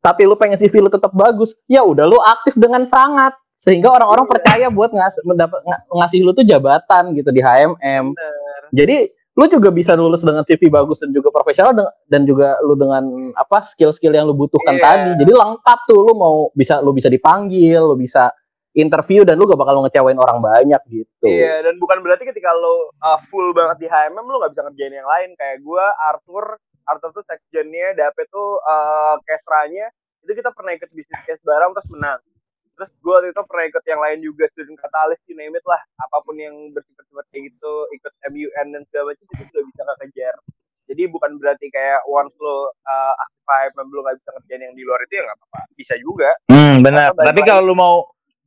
tapi 0.00 0.24
lu 0.24 0.32
pengen 0.36 0.56
CV 0.56 0.80
lu 0.80 0.88
tetap 0.88 1.12
bagus, 1.12 1.60
ya 1.68 1.84
udah 1.84 2.08
lu 2.08 2.16
aktif 2.24 2.56
dengan 2.56 2.88
sangat 2.88 3.36
sehingga 3.60 3.92
orang-orang 3.92 4.24
percaya 4.24 4.72
buat 4.72 4.88
ngas 4.88 5.20
mendapat 5.28 5.60
nga- 5.60 5.84
ngasih 5.92 6.24
lu 6.24 6.32
tuh 6.32 6.48
jabatan 6.48 7.12
gitu 7.12 7.28
di 7.28 7.44
HMM. 7.44 8.04
Bener. 8.16 8.60
Jadi 8.72 8.96
lu 9.38 9.46
juga 9.46 9.70
bisa 9.70 9.94
lulus 9.94 10.26
dengan 10.26 10.42
CV 10.42 10.66
bagus 10.68 10.98
dan 10.98 11.14
juga 11.14 11.30
profesional 11.30 11.86
dan 12.10 12.26
juga 12.26 12.58
lu 12.66 12.74
dengan 12.74 13.30
apa 13.38 13.62
skill-skill 13.62 14.10
yang 14.10 14.26
lu 14.26 14.34
butuhkan 14.34 14.74
Iya. 14.76 14.82
tadi. 14.82 15.10
Jadi 15.22 15.32
lengkap 15.32 15.78
tuh 15.86 16.00
lu 16.02 16.12
mau 16.18 16.50
bisa 16.52 16.82
lu 16.82 16.90
bisa 16.90 17.06
dipanggil, 17.06 17.78
lu 17.78 17.94
bisa 17.94 18.34
interview 18.74 19.26
dan 19.26 19.34
lu 19.38 19.46
gak 19.50 19.58
bakal 19.58 19.82
ngecewain 19.82 20.18
orang 20.18 20.38
banyak 20.38 20.78
gitu. 20.90 21.26
Iya, 21.26 21.62
dan 21.66 21.78
bukan 21.78 22.02
berarti 22.02 22.22
ketika 22.26 22.50
lo 22.54 22.90
uh, 23.02 23.18
full 23.30 23.50
banget 23.50 23.82
di 23.82 23.86
HMM 23.90 24.22
lo 24.22 24.36
nggak 24.42 24.52
bisa 24.54 24.62
ngerjain 24.66 24.94
yang 24.94 25.08
lain. 25.08 25.30
Kayak 25.34 25.58
gue, 25.62 25.84
Arthur, 26.06 26.44
Arthur 26.86 27.10
tuh 27.14 27.24
sekjennya, 27.26 27.98
Dape 27.98 28.26
tuh 28.30 28.58
uh, 28.62 29.18
casteranya, 29.26 29.90
itu 30.22 30.32
kita 30.38 30.54
pernah 30.54 30.74
ikut 30.74 30.90
bisnis 30.90 31.18
case 31.26 31.42
bareng 31.42 31.74
terus 31.74 31.90
menang. 31.94 32.20
Terus 32.80 32.96
gue 32.96 33.12
waktu 33.12 33.28
itu 33.28 33.42
pernah 33.44 33.64
ikut 33.68 33.84
yang 33.84 34.00
lain 34.00 34.18
juga, 34.24 34.48
student 34.56 34.80
katalis, 34.80 35.20
you 35.28 35.36
name 35.36 35.52
it 35.52 35.60
lah. 35.68 35.76
Apa 36.00 36.24
pun 36.24 36.32
yang 36.40 36.56
bersifat-sifat 36.72 37.28
kayak 37.28 37.52
gitu, 37.52 37.74
ikut 37.92 38.12
MUN 38.32 38.66
dan 38.72 38.82
segala 38.88 39.12
macam, 39.12 39.24
itu 39.28 39.44
juga 39.52 39.60
bisa 39.68 39.82
kekejar. 39.84 40.34
Jadi 40.88 41.02
bukan 41.12 41.30
berarti 41.36 41.68
kayak 41.68 42.08
once 42.08 42.32
lo 42.40 42.72
uh, 42.72 43.14
aktif 43.20 43.44
HMM 43.44 43.88
lo 43.92 44.00
nggak 44.00 44.16
bisa 44.16 44.30
ngerjain 44.32 44.62
yang 44.64 44.74
di 44.74 44.82
luar 44.82 44.98
itu 45.04 45.12
ya 45.12 45.22
nggak 45.28 45.38
apa-apa. 45.38 45.60
Bisa 45.76 45.94
juga. 46.00 46.30
Hmm, 46.48 46.80
benar. 46.80 47.12
Tapi 47.12 47.40
kalau 47.44 47.62
lu 47.62 47.76
mau 47.76 47.94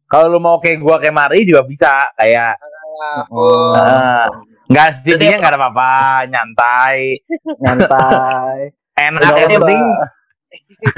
kalau 0.10 0.28
lu 0.28 0.42
mau 0.42 0.58
kayak 0.58 0.82
gua 0.82 0.98
kayak 0.98 1.14
Mari 1.14 1.46
juga 1.46 1.62
bisa 1.64 1.94
kayak 2.18 2.58
Nah, 2.94 3.26
Oh. 3.30 3.74
eh, 3.76 4.28
nggak 4.72 5.04
CV-nya 5.04 5.38
nggak 5.42 5.54
ada 5.54 5.60
apa-apa, 5.60 5.94
nyantai, 6.30 7.20
Nyantai. 7.60 8.60
enak 9.10 9.22
yang 9.36 9.52
penting 9.60 9.82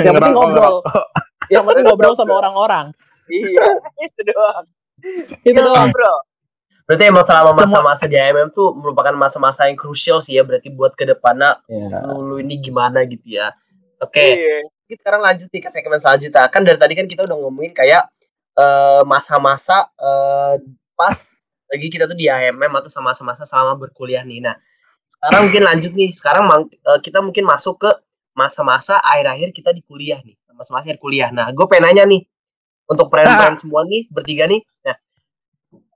yang 0.06 0.14
penting 0.20 0.34
ngobrol. 0.36 0.76
Yang 1.54 1.64
penting 1.70 1.84
ngobrol 1.86 2.14
sama 2.18 2.34
orang-orang. 2.42 2.86
Iya, 3.28 3.66
itu 4.06 4.22
doang. 4.26 4.66
Itu 5.42 5.60
doang. 5.60 5.90
ngobrol. 5.90 6.18
Berarti 6.86 7.04
emang 7.10 7.26
selama 7.26 7.52
masa-masa 7.58 8.06
di 8.06 8.14
HMM 8.14 8.54
tuh 8.54 8.70
merupakan 8.72 9.10
masa-masa 9.12 9.66
yang 9.66 9.74
krusial 9.74 10.22
sih 10.22 10.38
ya 10.38 10.46
berarti 10.46 10.70
buat 10.70 10.94
ke 10.94 11.02
depannya 11.04 11.58
Ya. 11.66 12.06
lu, 12.14 12.38
ini 12.38 12.62
gimana 12.62 13.02
gitu 13.04 13.26
ya. 13.36 13.58
Oke, 13.98 14.22
Iya. 14.22 14.62
kita 14.86 15.02
sekarang 15.02 15.26
lanjut 15.26 15.50
nih 15.50 15.62
ke 15.62 15.70
segmen 15.70 15.98
selanjutnya. 15.98 16.46
Kan 16.48 16.62
dari 16.62 16.78
tadi 16.78 16.94
kan 16.94 17.06
kita 17.06 17.26
udah 17.26 17.38
ngomongin 17.42 17.74
kayak 17.74 18.06
eh, 18.56 19.02
masa-masa 19.04 19.90
eh, 19.98 20.62
pas 20.94 21.18
lagi 21.66 21.88
kita 21.90 22.06
tuh 22.06 22.14
di 22.14 22.30
HMM 22.30 22.70
atau 22.72 22.88
sama 22.88 23.12
masa-masa 23.12 23.44
selama 23.44 23.74
berkuliah 23.76 24.22
nih. 24.22 24.46
Nah, 24.46 24.54
sekarang 25.10 25.50
mungkin 25.50 25.64
lanjut 25.66 25.92
nih. 25.92 26.14
Sekarang 26.14 26.46
mang- 26.46 26.70
eh, 26.70 27.00
kita 27.02 27.18
mungkin 27.20 27.44
masuk 27.44 27.82
ke 27.82 27.90
masa-masa 28.32 29.02
akhir-akhir 29.02 29.50
kita 29.52 29.74
di 29.74 29.82
kuliah 29.82 30.22
nih. 30.22 30.38
Masa-masa 30.54 30.86
akhir 30.86 31.02
kuliah. 31.02 31.34
Nah, 31.34 31.50
gue 31.50 31.66
pengen 31.66 31.90
nanya 31.90 32.06
nih 32.06 32.22
untuk 32.86 33.08
brand-brand 33.08 33.58
semua 33.62 33.84
nih 33.84 34.08
bertiga 34.08 34.46
nih. 34.46 34.62
Nah, 34.82 34.96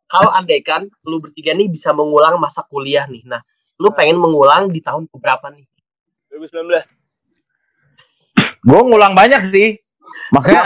kalau 0.06 0.32
andaikan 0.32 0.90
lu 1.04 1.20
bertiga 1.20 1.54
nih 1.54 1.68
bisa 1.68 1.92
mengulang 1.92 2.38
masa 2.38 2.66
kuliah 2.66 3.06
nih. 3.06 3.24
Nah, 3.24 3.42
lu 3.78 3.92
pengen 3.92 4.18
mengulang 4.18 4.68
di 4.68 4.80
tahun 4.80 5.06
keberapa 5.08 5.50
nih? 5.50 5.66
2019 6.30 6.86
Gue 8.62 8.82
ngulang 8.84 9.14
banyak 9.14 9.42
sih. 9.50 9.70
Maksudnya 10.30 10.64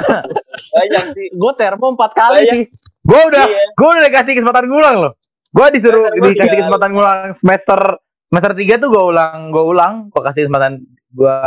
banyak 0.71 1.03
sih 1.15 1.27
Gue 1.31 1.51
termo 1.53 1.91
empat 1.91 2.11
kali 2.13 2.41
Banyak. 2.41 2.51
sih. 2.51 2.63
gue 3.03 3.19
udah 3.21 3.43
Iya. 3.43 3.63
gue 3.75 3.87
udah 3.89 4.03
dikasih 4.07 4.33
kesempatan 4.39 4.63
ngulang 4.65 4.95
loh. 4.97 5.13
Gue 5.51 5.65
disuruh 5.69 6.07
Bener, 6.09 6.31
dikasih 6.31 6.47
juga. 6.49 6.61
kesempatan 6.63 6.89
ngulang 6.89 7.19
semester 7.37 7.79
semester 8.25 8.51
tiga 8.55 8.75
tuh 8.79 8.89
gue 8.89 9.03
ulang 9.05 9.39
gue 9.49 9.61
ulang 9.61 9.93
gue 10.07 10.21
kasih 10.23 10.41
kesempatan 10.47 10.73
gue 11.13 11.37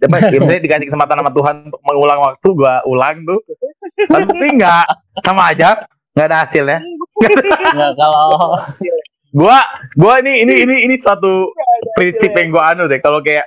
apa 0.00 0.16
ya, 0.24 0.60
dikasih 0.64 0.86
kesempatan 0.86 1.16
sama 1.18 1.30
Tuhan 1.30 1.54
untuk 1.68 1.82
mengulang 1.84 2.18
waktu 2.22 2.48
gue 2.48 2.74
ulang 2.86 3.16
tuh 3.26 3.38
tapi 4.08 4.46
nggak 4.58 4.84
sama 5.20 5.52
aja 5.52 5.84
nggak 6.14 6.26
ada 6.26 6.38
hasilnya. 6.46 6.78
Nggak 7.74 7.92
kalau 7.98 8.56
gue 9.30 9.58
gue 9.94 10.14
ini 10.26 10.32
ini 10.42 10.54
ini 10.66 10.76
ini 10.90 10.94
suatu 10.98 11.54
prinsip 11.94 12.32
yang 12.34 12.48
gue 12.50 12.62
anu 12.62 12.82
deh. 12.90 13.00
Kalau 13.02 13.20
kayak 13.22 13.46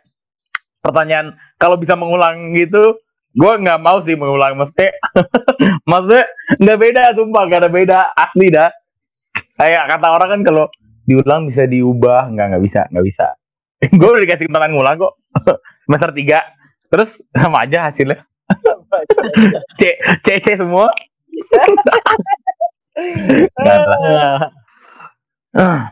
pertanyaan 0.84 1.36
kalau 1.60 1.80
bisa 1.80 1.96
mengulang 1.96 2.52
gitu 2.56 3.00
gue 3.34 3.54
nggak 3.66 3.80
mau 3.82 4.00
sih 4.06 4.16
mengulang. 4.16 4.56
Maksudnya 4.60 4.92
maksudnya 5.90 6.24
nggak 6.62 6.80
beda 6.80 7.04
sumpah 7.18 7.44
nggak 7.50 7.62
ada 7.68 7.72
beda. 7.72 8.00
Asli 8.14 8.48
dah. 8.54 8.70
Kayak 9.54 9.84
kata 9.90 10.08
orang 10.14 10.30
kan 10.40 10.42
kalau 10.46 10.66
diulang 11.04 11.52
bisa 11.52 11.68
diubah. 11.68 12.32
Nggak 12.32 12.46
nggak 12.56 12.64
bisa 12.64 12.82
nggak 12.90 13.06
bisa. 13.06 13.28
Gue 14.00 14.08
udah 14.08 14.22
dikasih 14.24 14.48
kesempatan 14.48 14.72
ngulang 14.72 14.96
kok. 14.96 15.14
Semester 15.84 16.10
tiga. 16.16 16.40
Terus 16.88 17.20
sama 17.34 17.66
aja 17.66 17.90
hasilnya 17.90 18.24
C 19.78 19.82
C 20.24 20.28
C 20.44 20.48
semua 20.58 20.88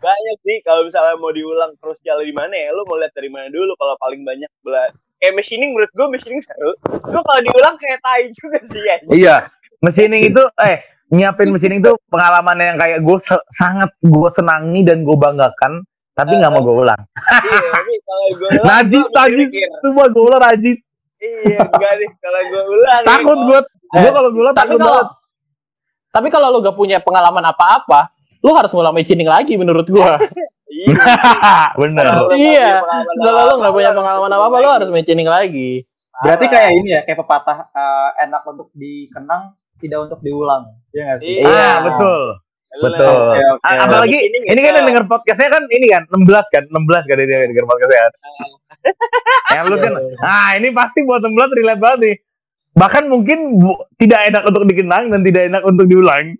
banyak 0.01 0.37
sih 0.41 0.57
kalau 0.65 0.89
misalnya 0.89 1.15
mau 1.21 1.29
diulang 1.29 1.77
terus 1.77 1.97
jalan 2.01 2.25
di 2.25 2.33
mana 2.33 2.49
ya 2.49 2.73
lu 2.73 2.81
mau 2.89 2.97
lihat 2.97 3.13
dari 3.13 3.29
mana 3.29 3.45
dulu 3.53 3.77
kalau 3.77 3.93
paling 4.01 4.25
banyak 4.25 4.49
bela 4.65 4.89
kayak 5.21 5.37
machining 5.37 5.69
menurut 5.77 5.91
gue 5.93 6.07
machining 6.09 6.41
seru 6.41 6.73
gue 6.89 7.21
kalau 7.21 7.41
diulang 7.45 7.77
kayak 7.77 8.01
tai 8.01 8.25
juga 8.33 8.57
sih 8.65 8.81
ya 8.81 8.97
Iya, 9.05 9.35
machining 9.85 10.25
itu 10.25 10.41
eh 10.65 10.81
nyiapin 11.11 11.53
machining 11.53 11.83
itu 11.83 11.93
pengalaman 12.09 12.57
yang 12.57 12.77
kayak 12.79 13.05
gue 13.05 13.17
sangat 13.53 13.91
gue 14.01 14.29
senangi 14.33 14.81
dan 14.81 15.03
gue 15.03 15.17
banggakan, 15.19 15.83
tapi 16.15 16.39
nggak 16.39 16.51
mau 16.55 16.63
gue 16.63 16.75
ulang. 16.87 17.01
iya 17.43 17.61
tapi 17.69 17.93
kalau 18.01 18.27
gue 18.31 18.47
ulang 18.55 18.65
Najis, 18.65 19.05
najis, 19.11 19.49
semua 19.83 20.05
gue 20.07 20.23
ulang 20.23 20.41
najis. 20.41 20.79
Iya 21.21 21.59
enggak 21.61 21.93
nih 21.95 22.09
kalau 22.17 22.41
gue 22.43 22.63
ulang 22.67 23.01
Takut 23.05 23.37
gue, 23.39 23.59
gue 23.61 23.99
Eh, 24.01 24.11
kalau 24.11 24.29
gue 24.29 24.41
ulang 24.41 24.55
tapi 24.55 24.65
takut 24.67 24.79
kalau 24.79 24.97
banget. 24.97 25.09
Tapi 26.11 26.27
kalau 26.27 26.47
lu 26.51 26.59
gak 26.59 26.75
punya 26.75 26.97
pengalaman 26.99 27.45
apa-apa, 27.45 28.11
lu 28.41 28.51
harus 28.51 28.71
ngulang 28.71 28.91
matching 28.91 29.23
lagi 29.23 29.55
menurut 29.55 29.87
gua. 29.87 30.17
Iya. 30.71 30.95
Bener. 31.81 32.05
Iya. 32.31 32.79
punya 32.79 33.21
Kalau 33.21 33.41
lu 33.43 33.53
nggak 33.59 33.73
punya 33.75 33.89
harus 33.91 33.99
pengalaman 33.99 34.31
apa-apa, 34.31 34.55
lu 34.57 34.69
harus 34.71 34.89
matching 34.89 35.19
lagi. 35.21 35.83
Berarti 36.23 36.45
kayak 36.47 36.71
ini 36.73 36.89
ya, 36.95 37.01
kayak 37.03 37.19
pepatah 37.19 37.57
eh, 37.69 38.09
enak 38.23 38.41
untuk 38.47 38.71
dikenang, 38.71 39.51
tidak 39.77 40.07
untuk 40.07 40.23
diulang. 40.23 40.71
Iya 40.89 41.01
nggak 41.05 41.17
sih? 41.19 41.27
Iya. 41.27 41.43
Iya, 41.43 41.69
betul. 41.85 42.21
Betul. 42.71 43.03
Oke, 43.03 43.41
oke. 43.51 43.61
A- 43.67 43.79
Apalagi 43.83 44.15
Ini 44.15 44.37
ini 44.47 44.59
kan 44.63 44.73
yang 44.79 44.87
denger 44.87 45.05
podcastnya 45.05 45.49
kan 45.51 45.63
ini 45.67 45.85
kan 45.91 46.03
16 46.07 46.23
kan, 46.55 46.63
16 46.71 47.03
kan 47.03 47.15
dia 47.19 47.37
denger 47.43 47.65
podcastnya. 47.67 47.99
kan. 47.99 48.11
yang 49.55 49.65
lu 49.65 49.77
kan, 49.77 49.93
ah 50.21 50.55
ini 50.55 50.69
pasti 50.69 51.01
buat 51.01 51.19
16 51.19 51.31
relate 51.55 51.79
banget 51.79 51.99
nih. 52.01 52.15
Bahkan 52.71 53.03
mungkin 53.05 53.39
bu- 53.57 53.83
tidak 53.95 54.27
enak 54.27 54.43
untuk 54.43 54.63
dikenang 54.63 55.07
dan 55.07 55.21
tidak 55.21 55.43
enak 55.45 55.61
untuk 55.61 55.85
diulang. 55.85 56.39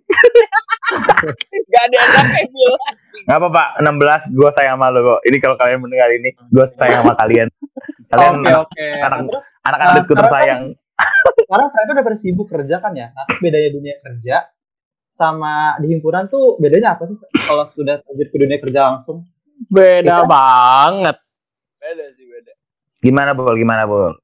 Gak 1.68 1.82
ada 1.82 1.96
enaknya 2.02 2.44
Bil. 2.48 2.72
Gak 3.22 3.38
apa-apa, 3.38 3.62
16 3.78 4.32
gue 4.32 4.50
sayang 4.50 4.76
sama 4.76 4.90
lu 4.90 5.00
kok. 5.06 5.20
Ini 5.22 5.36
kalau 5.38 5.56
kalian 5.56 5.78
mendengar 5.78 6.08
ini, 6.10 6.30
gue 6.34 6.64
sayang 6.74 7.00
sama 7.02 7.14
kalian. 7.14 7.48
Kalian 8.08 8.34
anak- 8.40 8.60
oke. 8.64 8.86
anak- 8.98 9.12
Nah, 9.14 9.28
terus 9.30 9.46
anak 9.62 9.78
Nah, 9.78 9.86
adikku 9.86 10.04
sekarang 10.08 10.24
tersayang. 10.26 10.62
sekarang 11.38 11.68
kalian 11.70 11.88
udah 11.90 12.04
pada 12.04 12.18
sibuk 12.18 12.46
kerja 12.48 12.76
kan 12.78 12.92
ya? 12.92 13.06
Nah, 13.10 13.24
bedanya 13.36 13.70
dunia 13.70 13.94
kerja 14.00 14.36
sama 15.12 15.54
di 15.78 15.86
himpunan 15.88 16.26
tuh 16.26 16.56
bedanya 16.56 16.96
apa 16.96 17.04
sih 17.04 17.14
kalau 17.38 17.64
sudah 17.66 18.00
terjun 18.00 18.26
ke 18.26 18.36
dunia 18.38 18.58
kerja 18.58 18.80
langsung? 18.86 19.28
Beda 19.64 20.24
banget. 20.24 21.16
Beda 21.78 22.04
sih 22.10 22.21
beda. 22.21 22.21
Gimana 23.02 23.34
Bol? 23.34 23.58
Gimana 23.58 23.82
Bol? 23.82 24.14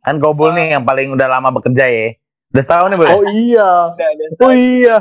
Kan 0.00 0.16
Gobul 0.16 0.56
nih 0.56 0.72
yang 0.72 0.88
paling 0.88 1.12
udah 1.12 1.28
lama 1.28 1.52
bekerja 1.52 1.84
ya. 1.84 2.16
Udah 2.56 2.62
setahun 2.64 2.88
nih 2.88 2.98
Bol? 2.98 3.08
Oh 3.12 3.24
iya. 3.28 3.70
Udah. 3.92 4.40
Oh 4.40 4.52
iya. 4.56 4.96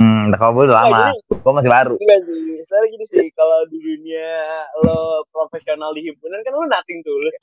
Hmm, 0.00 0.32
udah 0.32 0.38
Gobul 0.40 0.64
udah 0.72 0.78
lama. 0.80 1.12
Gue 1.28 1.52
masih 1.52 1.68
baru. 1.68 1.94
Enggak 2.00 2.20
sih. 2.24 2.64
Gini 2.64 3.04
sih, 3.12 3.26
kalau 3.36 3.68
di 3.68 3.76
dunia 3.76 4.64
lo 4.88 5.24
profesional 5.28 5.92
di 5.92 6.08
himpunan 6.08 6.40
kan 6.40 6.52
lo 6.56 6.64
nothing 6.64 7.04
tulus. 7.04 7.36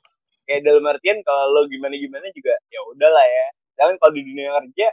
Kayak 0.49 0.65
dalam 0.65 0.83
artian 0.89 1.21
kalau 1.21 1.45
lo 1.53 1.61
gimana-gimana 1.69 2.25
juga 2.33 2.57
ya 2.73 2.81
udahlah 2.89 3.25
ya. 3.29 3.47
Jangan 3.77 3.95
kalau 4.01 4.13
di 4.17 4.21
dunia 4.25 4.49
kerja 4.49 4.87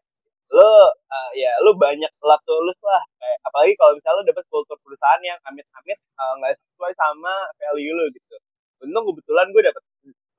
lo 0.50 0.72
eh, 0.92 1.30
ya 1.40 1.52
lo 1.64 1.72
banyak 1.80 2.12
lot 2.20 2.40
tulus 2.44 2.76
lah. 2.84 3.00
Kayak, 3.16 3.38
apalagi 3.48 3.72
kalau 3.80 3.92
misalnya 3.96 4.18
lo 4.20 4.24
dapet 4.28 4.44
kultur 4.52 4.76
perusahaan 4.84 5.22
yang 5.24 5.38
amit-amit 5.48 5.96
eh, 5.96 6.32
nggak 6.44 6.52
sesuai 6.60 6.92
sama 6.92 7.32
value 7.56 7.96
lo 7.96 8.04
gitu. 8.12 8.36
Untung 8.84 9.04
kebetulan 9.12 9.48
gue 9.52 9.62
dapet 9.64 9.82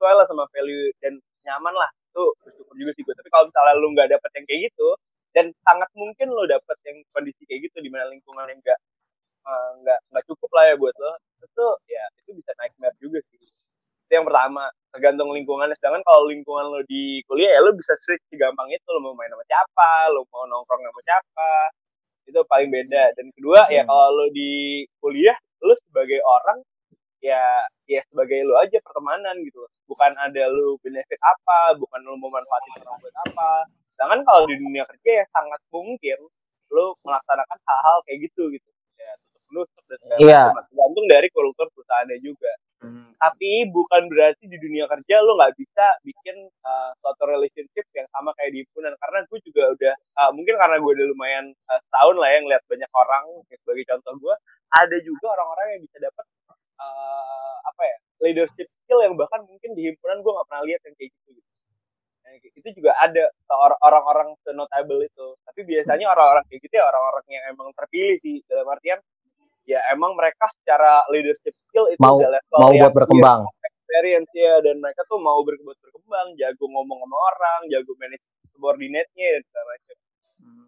sesuai 0.02 0.18
lah 0.18 0.26
sama 0.26 0.50
value 0.50 0.90
dan 0.98 1.14
nyaman 1.46 1.70
lah. 1.78 1.86
Tuh 2.10 2.34
bersyukur 2.42 2.74
juga 2.74 2.90
sih 2.98 3.06
gue. 3.06 3.14
Tapi 3.14 3.30
kalau 3.30 3.46
misalnya 3.46 3.78
lo 3.78 3.86
nggak 3.94 4.08
dapet 4.18 4.30
yang 4.34 4.44
kayak 4.50 4.60
gitu, 4.66 4.88
dan 5.30 5.46
sangat 5.62 5.86
mungkin 5.94 6.26
lo 6.34 6.42
dapet 6.50 6.74
yang 6.82 6.98
kondisi 7.14 7.46
kayak 7.46 7.70
gitu 7.70 7.78
di 7.78 7.86
mana 7.86 8.10
lingkungan 8.10 8.50
yang 8.50 8.58
enggak 8.58 8.78
nggak 9.82 9.98
nggak 10.10 10.24
cukup 10.26 10.50
lah 10.54 10.64
ya 10.70 10.74
buat 10.78 10.94
lo 10.98 11.18
itu 11.42 11.66
ya 11.90 12.04
itu 12.22 12.30
bisa 12.38 12.50
nightmare 12.58 12.94
juga 13.02 13.18
sih 13.26 13.42
itu 13.42 14.12
yang 14.14 14.22
pertama 14.22 14.70
tergantung 14.94 15.34
lingkungannya 15.34 15.74
sedangkan 15.82 16.02
kalau 16.06 16.30
lingkungan 16.30 16.70
lo 16.70 16.80
di 16.86 17.26
kuliah 17.26 17.58
ya 17.58 17.60
lo 17.62 17.74
bisa 17.74 17.90
switch 17.98 18.22
segampang 18.30 18.70
itu 18.70 18.86
lo 18.86 19.02
mau 19.02 19.18
main 19.18 19.30
sama 19.34 19.42
siapa 19.42 20.14
lo 20.14 20.22
mau 20.30 20.46
nongkrong 20.46 20.86
sama 20.86 21.00
siapa 21.02 21.50
itu 22.30 22.38
paling 22.46 22.70
beda 22.70 23.02
dan 23.18 23.26
kedua 23.34 23.66
ya 23.66 23.82
kalau 23.82 24.14
lo 24.14 24.26
di 24.30 24.86
kuliah 25.02 25.34
lo 25.66 25.74
sebagai 25.90 26.22
orang 26.22 26.62
ya 27.18 27.66
ya 27.92 28.02
sebagai 28.08 28.40
lo 28.48 28.56
aja 28.56 28.78
pertemanan 28.80 29.36
gitu 29.44 29.60
bukan 29.84 30.12
ada 30.16 30.48
lo 30.48 30.80
benefit 30.80 31.20
apa 31.20 31.76
bukan 31.76 32.00
lo 32.02 32.16
mau 32.16 32.32
manfaatin 32.32 32.80
orang 32.80 32.96
buat 32.98 33.16
apa. 33.28 33.50
Sedangkan 33.92 34.20
kalau 34.24 34.48
di 34.48 34.56
dunia 34.56 34.88
kerja 34.88 35.10
ya 35.20 35.24
sangat 35.30 35.60
mungkin 35.68 36.18
lo 36.72 36.96
melaksanakan 37.04 37.58
hal-hal 37.60 37.98
kayak 38.08 38.18
gitu 38.32 38.48
gitu. 38.50 38.68
Ya 38.96 39.12
tutup 39.20 39.42
menutup 39.52 39.82
dan 39.84 39.98
segala 40.00 40.18
Iya. 40.24 40.42
macam. 40.50 40.64
tergantung 40.72 41.06
dari 41.12 41.28
kultur 41.30 41.66
perusahaannya 41.76 42.18
juga. 42.24 42.52
Tapi 43.22 43.70
bukan 43.70 44.10
berarti 44.10 44.50
di 44.50 44.58
dunia 44.58 44.90
kerja 44.90 45.22
lo 45.22 45.38
nggak 45.38 45.54
bisa 45.54 45.86
bikin 46.02 46.34
uh, 46.66 46.90
suatu 46.98 47.22
relationship 47.30 47.86
yang 47.94 48.02
sama 48.10 48.34
kayak 48.34 48.50
di 48.50 48.66
himpunan 48.66 48.90
karena 48.98 49.22
gue 49.30 49.38
juga 49.46 49.62
udah 49.70 49.94
uh, 50.18 50.30
mungkin 50.34 50.58
karena 50.58 50.82
gue 50.82 50.90
udah 50.90 51.06
lumayan 51.14 51.54
uh, 51.70 51.78
setahun 51.86 52.18
lah 52.18 52.26
ya 52.34 52.38
ngeliat 52.42 52.62
banyak 52.66 52.90
orang 52.90 53.24
kayak 53.46 53.60
sebagai 53.62 53.84
contoh 53.94 54.12
gue 54.26 54.34
ada 54.74 54.96
juga 55.06 55.26
orang-orang 55.38 55.66
yang 55.70 55.80
bisa 55.86 55.96
dapat 56.02 56.24
uh, 56.78 57.56
apa 57.66 57.82
ya 57.82 57.96
leadership 58.22 58.68
skill 58.84 59.00
yang 59.02 59.14
bahkan 59.18 59.42
mungkin 59.42 59.74
di 59.74 59.90
himpunan 59.90 60.22
gue 60.22 60.32
nggak 60.32 60.46
pernah 60.48 60.62
lihat 60.64 60.80
yang 60.86 60.94
kayak 60.96 61.10
gitu 61.10 61.28
gitu. 61.34 61.50
Nah, 62.22 62.30
kayak 62.38 62.54
itu 62.54 62.68
juga 62.78 62.92
ada 63.02 63.24
or- 63.50 63.80
orang-orang 63.82 64.28
senotable 64.46 65.02
itu. 65.02 65.26
Tapi 65.42 65.60
biasanya 65.66 66.06
orang-orang 66.06 66.44
kayak 66.46 66.60
gitu 66.62 66.74
ya 66.78 66.84
orang-orang 66.86 67.24
yang 67.28 67.44
emang 67.50 67.68
terpilih 67.74 68.16
sih. 68.22 68.36
Dalam 68.46 68.66
artian 68.70 68.98
ya 69.66 69.78
emang 69.94 70.14
mereka 70.14 70.46
secara 70.62 71.02
leadership 71.10 71.54
skill 71.66 71.90
itu 71.90 71.98
Mau- 72.02 72.18
udah 72.22 72.30
level 72.30 72.58
Mau 72.62 72.70
yang 72.70 72.90
buat 72.90 72.94
berkembang. 73.02 73.40
experience 73.66 74.30
ya 74.32 74.54
dan 74.64 74.80
mereka 74.80 75.04
tuh 75.04 75.20
mau 75.20 75.42
ber- 75.44 75.60
buat 75.60 75.76
berkembang 75.82 76.32
jago 76.40 76.64
ngomong 76.64 77.02
sama 77.04 77.16
orang 77.34 77.60
jago 77.68 77.92
manage 78.00 78.24
subordinate-nya 78.54 79.28
dan 79.36 79.42
segala 79.50 79.66
macam. 79.74 79.96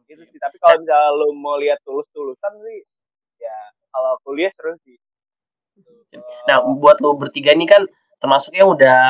Itu 0.05 0.23
sih. 0.29 0.39
Tapi 0.43 0.57
kalau 0.61 0.77
misalnya 0.83 1.11
lo 1.17 1.27
mau 1.33 1.57
lihat 1.57 1.81
tulus-tulusan 1.87 2.53
sih 2.67 2.79
ya 3.41 3.57
kalau 3.91 4.19
kuliah 4.27 4.53
seru 4.59 4.75
sih 4.85 4.99
Nah, 6.47 6.63
buat 6.79 7.03
lo 7.03 7.19
bertiga 7.19 7.51
ini 7.51 7.67
kan 7.67 7.83
termasuknya 8.23 8.65
udah 8.65 9.03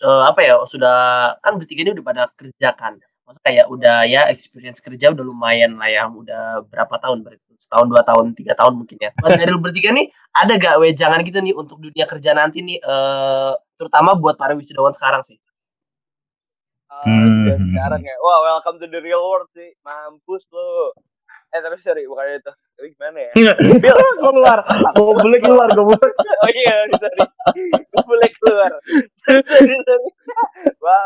eh, 0.00 0.22
apa 0.24 0.40
ya 0.42 0.54
sudah 0.64 0.96
kan 1.44 1.60
bertiga 1.60 1.84
ini 1.84 1.92
udah 1.94 2.04
pada 2.04 2.22
kerja 2.32 2.72
kan. 2.74 2.96
Maksudnya 3.24 3.44
kayak 3.44 3.66
udah 3.72 3.96
ya 4.04 4.22
experience 4.28 4.84
kerja 4.84 5.12
udah 5.12 5.24
lumayan 5.24 5.80
lah 5.80 5.88
ya, 5.88 6.04
udah 6.08 6.64
berapa 6.68 6.92
tahun 7.00 7.24
berarti 7.24 7.56
setahun 7.56 7.86
dua 7.88 8.04
tahun 8.04 8.36
tiga 8.36 8.52
tahun 8.52 8.84
mungkin 8.84 8.96
ya. 9.00 9.10
Nah, 9.16 9.32
dari 9.32 9.48
lo 9.48 9.60
bertiga 9.60 9.92
nih 9.96 10.12
ada 10.36 10.52
gak 10.60 10.76
wejangan 10.80 11.20
gitu 11.24 11.40
nih 11.40 11.54
untuk 11.56 11.80
dunia 11.80 12.04
kerja 12.04 12.36
nanti 12.36 12.60
nih, 12.60 12.78
eh, 12.84 13.52
terutama 13.80 14.12
buat 14.16 14.36
para 14.36 14.52
wisudawan 14.52 14.92
sekarang 14.92 15.24
sih. 15.24 15.40
Ah, 16.94 17.02
Hmm. 17.04 17.58
sekarang 17.74 18.06
ya 18.06 18.14
wah 18.22 18.38
welcome 18.44 18.78
to 18.78 18.86
the 18.86 19.00
real 19.02 19.18
world 19.18 19.50
sih 19.50 19.74
mampus 19.82 20.46
lo 20.54 20.94
eh 21.54 21.60
tapi 21.62 21.78
sorry 21.78 22.02
bukan 22.10 22.26
itu. 22.34 22.52
Tapi 22.74 22.86
gimana 22.98 23.18
ya? 23.30 23.32
Bil, 23.82 23.98
keluar. 24.18 24.58
Gobulnya 24.98 25.38
keluar, 25.38 25.68
Gobul. 25.70 25.94
oh 25.94 26.50
iya 26.50 26.90
sorry. 26.98 27.22
Gue 27.78 28.02
boleh 28.02 28.30
keluar. 28.42 28.72
Sorry 29.22 29.76
sorry. 29.86 30.08
Lo 30.82 30.98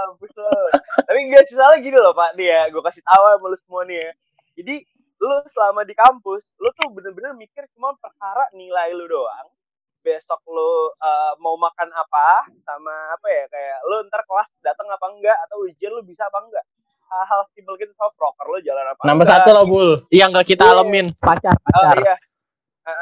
tapi 1.04 1.18
enggak 1.28 1.44
sih 1.44 1.52
soalnya 1.52 1.84
gini 1.84 1.98
loh 2.00 2.16
pak. 2.16 2.32
Nih 2.40 2.48
ya 2.48 2.72
gue 2.72 2.80
kasih 2.80 3.04
tahu 3.04 3.22
sama 3.28 3.46
lu 3.52 3.58
semua 3.60 3.82
nih 3.84 4.00
ya. 4.00 4.12
Jadi 4.56 4.74
lu 5.20 5.36
selama 5.52 5.84
di 5.84 5.92
kampus 5.92 6.42
lu 6.62 6.70
tuh 6.72 6.88
bener-bener 6.96 7.36
mikir 7.36 7.68
cuma 7.76 7.92
perkara 8.00 8.48
nilai 8.56 8.96
lu 8.96 9.04
doang. 9.04 9.52
Besok 10.00 10.40
lu 10.48 10.96
uh, 10.96 11.36
mau 11.44 11.60
makan 11.60 11.92
apa 11.92 12.48
sama 12.64 13.12
apa 13.12 13.26
ya 13.28 13.44
kayak 13.52 13.78
lu 13.84 13.96
ntar 14.08 14.24
kelas 14.24 14.48
datang 14.64 14.88
apa 14.88 15.06
enggak 15.12 15.36
atau 15.44 15.68
ujian 15.68 15.92
lu 15.92 16.00
bisa 16.00 16.24
apa 16.24 16.40
enggak 16.40 16.64
hal-hal 17.08 17.40
simpel 17.52 17.74
gitu 17.76 17.92
sama 17.96 18.12
proker 18.14 18.46
lu 18.46 18.58
jalan 18.60 18.84
apa 18.86 19.00
Nambah 19.02 19.24
enggak. 19.24 19.38
satu 19.40 19.50
lah, 19.50 19.64
Bul. 19.64 19.90
Yang 20.08 20.28
gak 20.34 20.46
kita 20.46 20.64
Iya. 20.64 20.72
alamin. 20.72 21.06
Pacar, 21.16 21.54
oh 21.56 21.64
pacar. 21.64 21.96
iya 21.98 22.14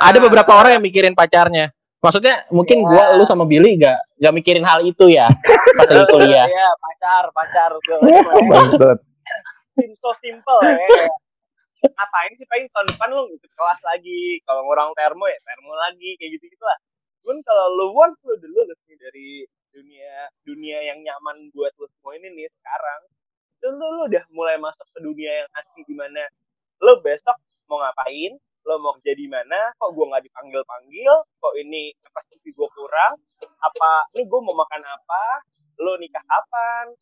Ada 0.02 0.18
beberapa 0.18 0.52
orang 0.52 0.70
yang 0.78 0.84
mikirin 0.84 1.14
pacarnya. 1.14 1.70
Maksudnya 1.98 2.46
mungkin 2.50 2.82
Iya. 2.82 2.86
gua 2.86 3.04
lu 3.14 3.24
sama 3.24 3.44
Billy 3.44 3.76
gak 3.76 3.98
gak 4.16 4.34
mikirin 4.34 4.62
hal 4.62 4.82
itu 4.82 5.06
ya 5.08 5.26
pas 5.76 5.86
lagi 5.86 6.06
kuliah. 6.14 6.46
Iya, 6.46 6.68
pacar, 6.76 7.24
pacar. 7.30 7.70
so 10.00 10.10
simple 10.18 10.60
ya. 10.62 11.06
Ngapain 11.86 12.32
sih 12.34 12.46
paling 12.48 12.66
tahun 12.72 12.86
depan 12.88 13.08
lu 13.10 13.22
ikut 13.30 13.50
kelas 13.52 13.80
lagi. 13.82 14.40
Kalau 14.42 14.64
ngurang 14.64 14.90
termo 14.96 15.26
ya 15.26 15.38
termo 15.44 15.72
lagi 15.76 16.16
kayak 16.16 16.40
gitu 16.40 16.44
gitu 16.50 16.64
lah. 16.64 16.78
Cuman 17.22 17.38
kalau 17.42 17.66
lu 17.74 17.86
want 17.92 18.14
lu 18.24 18.34
lulus 18.40 18.78
nih 18.86 18.96
dari 18.96 19.28
dunia 19.70 20.14
dunia 20.42 20.78
yang 20.82 20.98
nyaman 21.04 21.52
buat 21.52 21.70
lu 21.76 21.86
semua 21.98 22.16
ini 22.16 22.28
nih 22.32 22.48
sekarang. 22.50 23.00
Itu 23.56 23.68
lu, 23.72 24.08
udah 24.08 24.24
mulai 24.32 24.56
masuk 24.60 24.86
ke 24.92 24.98
dunia 25.00 25.44
yang 25.44 25.48
asli 25.56 25.80
di 25.88 25.94
mana 25.96 26.22
lu 26.84 27.00
besok 27.00 27.36
mau 27.66 27.80
ngapain, 27.82 28.36
lo 28.66 28.78
mau 28.78 28.92
kerja 29.00 29.16
di 29.16 29.26
mana, 29.26 29.72
kok 29.80 29.90
gua 29.96 30.14
nggak 30.14 30.24
dipanggil 30.28 30.62
panggil, 30.68 31.14
kok 31.40 31.54
ini 31.56 31.90
kapasiti 32.04 32.52
gua 32.52 32.68
kurang, 32.76 33.14
apa 33.40 33.90
ini 34.14 34.22
gue 34.28 34.40
mau 34.42 34.54
makan 34.54 34.82
apa, 34.84 35.24
lo 35.82 35.98
nikah 35.98 36.22
kapan, 36.24 36.94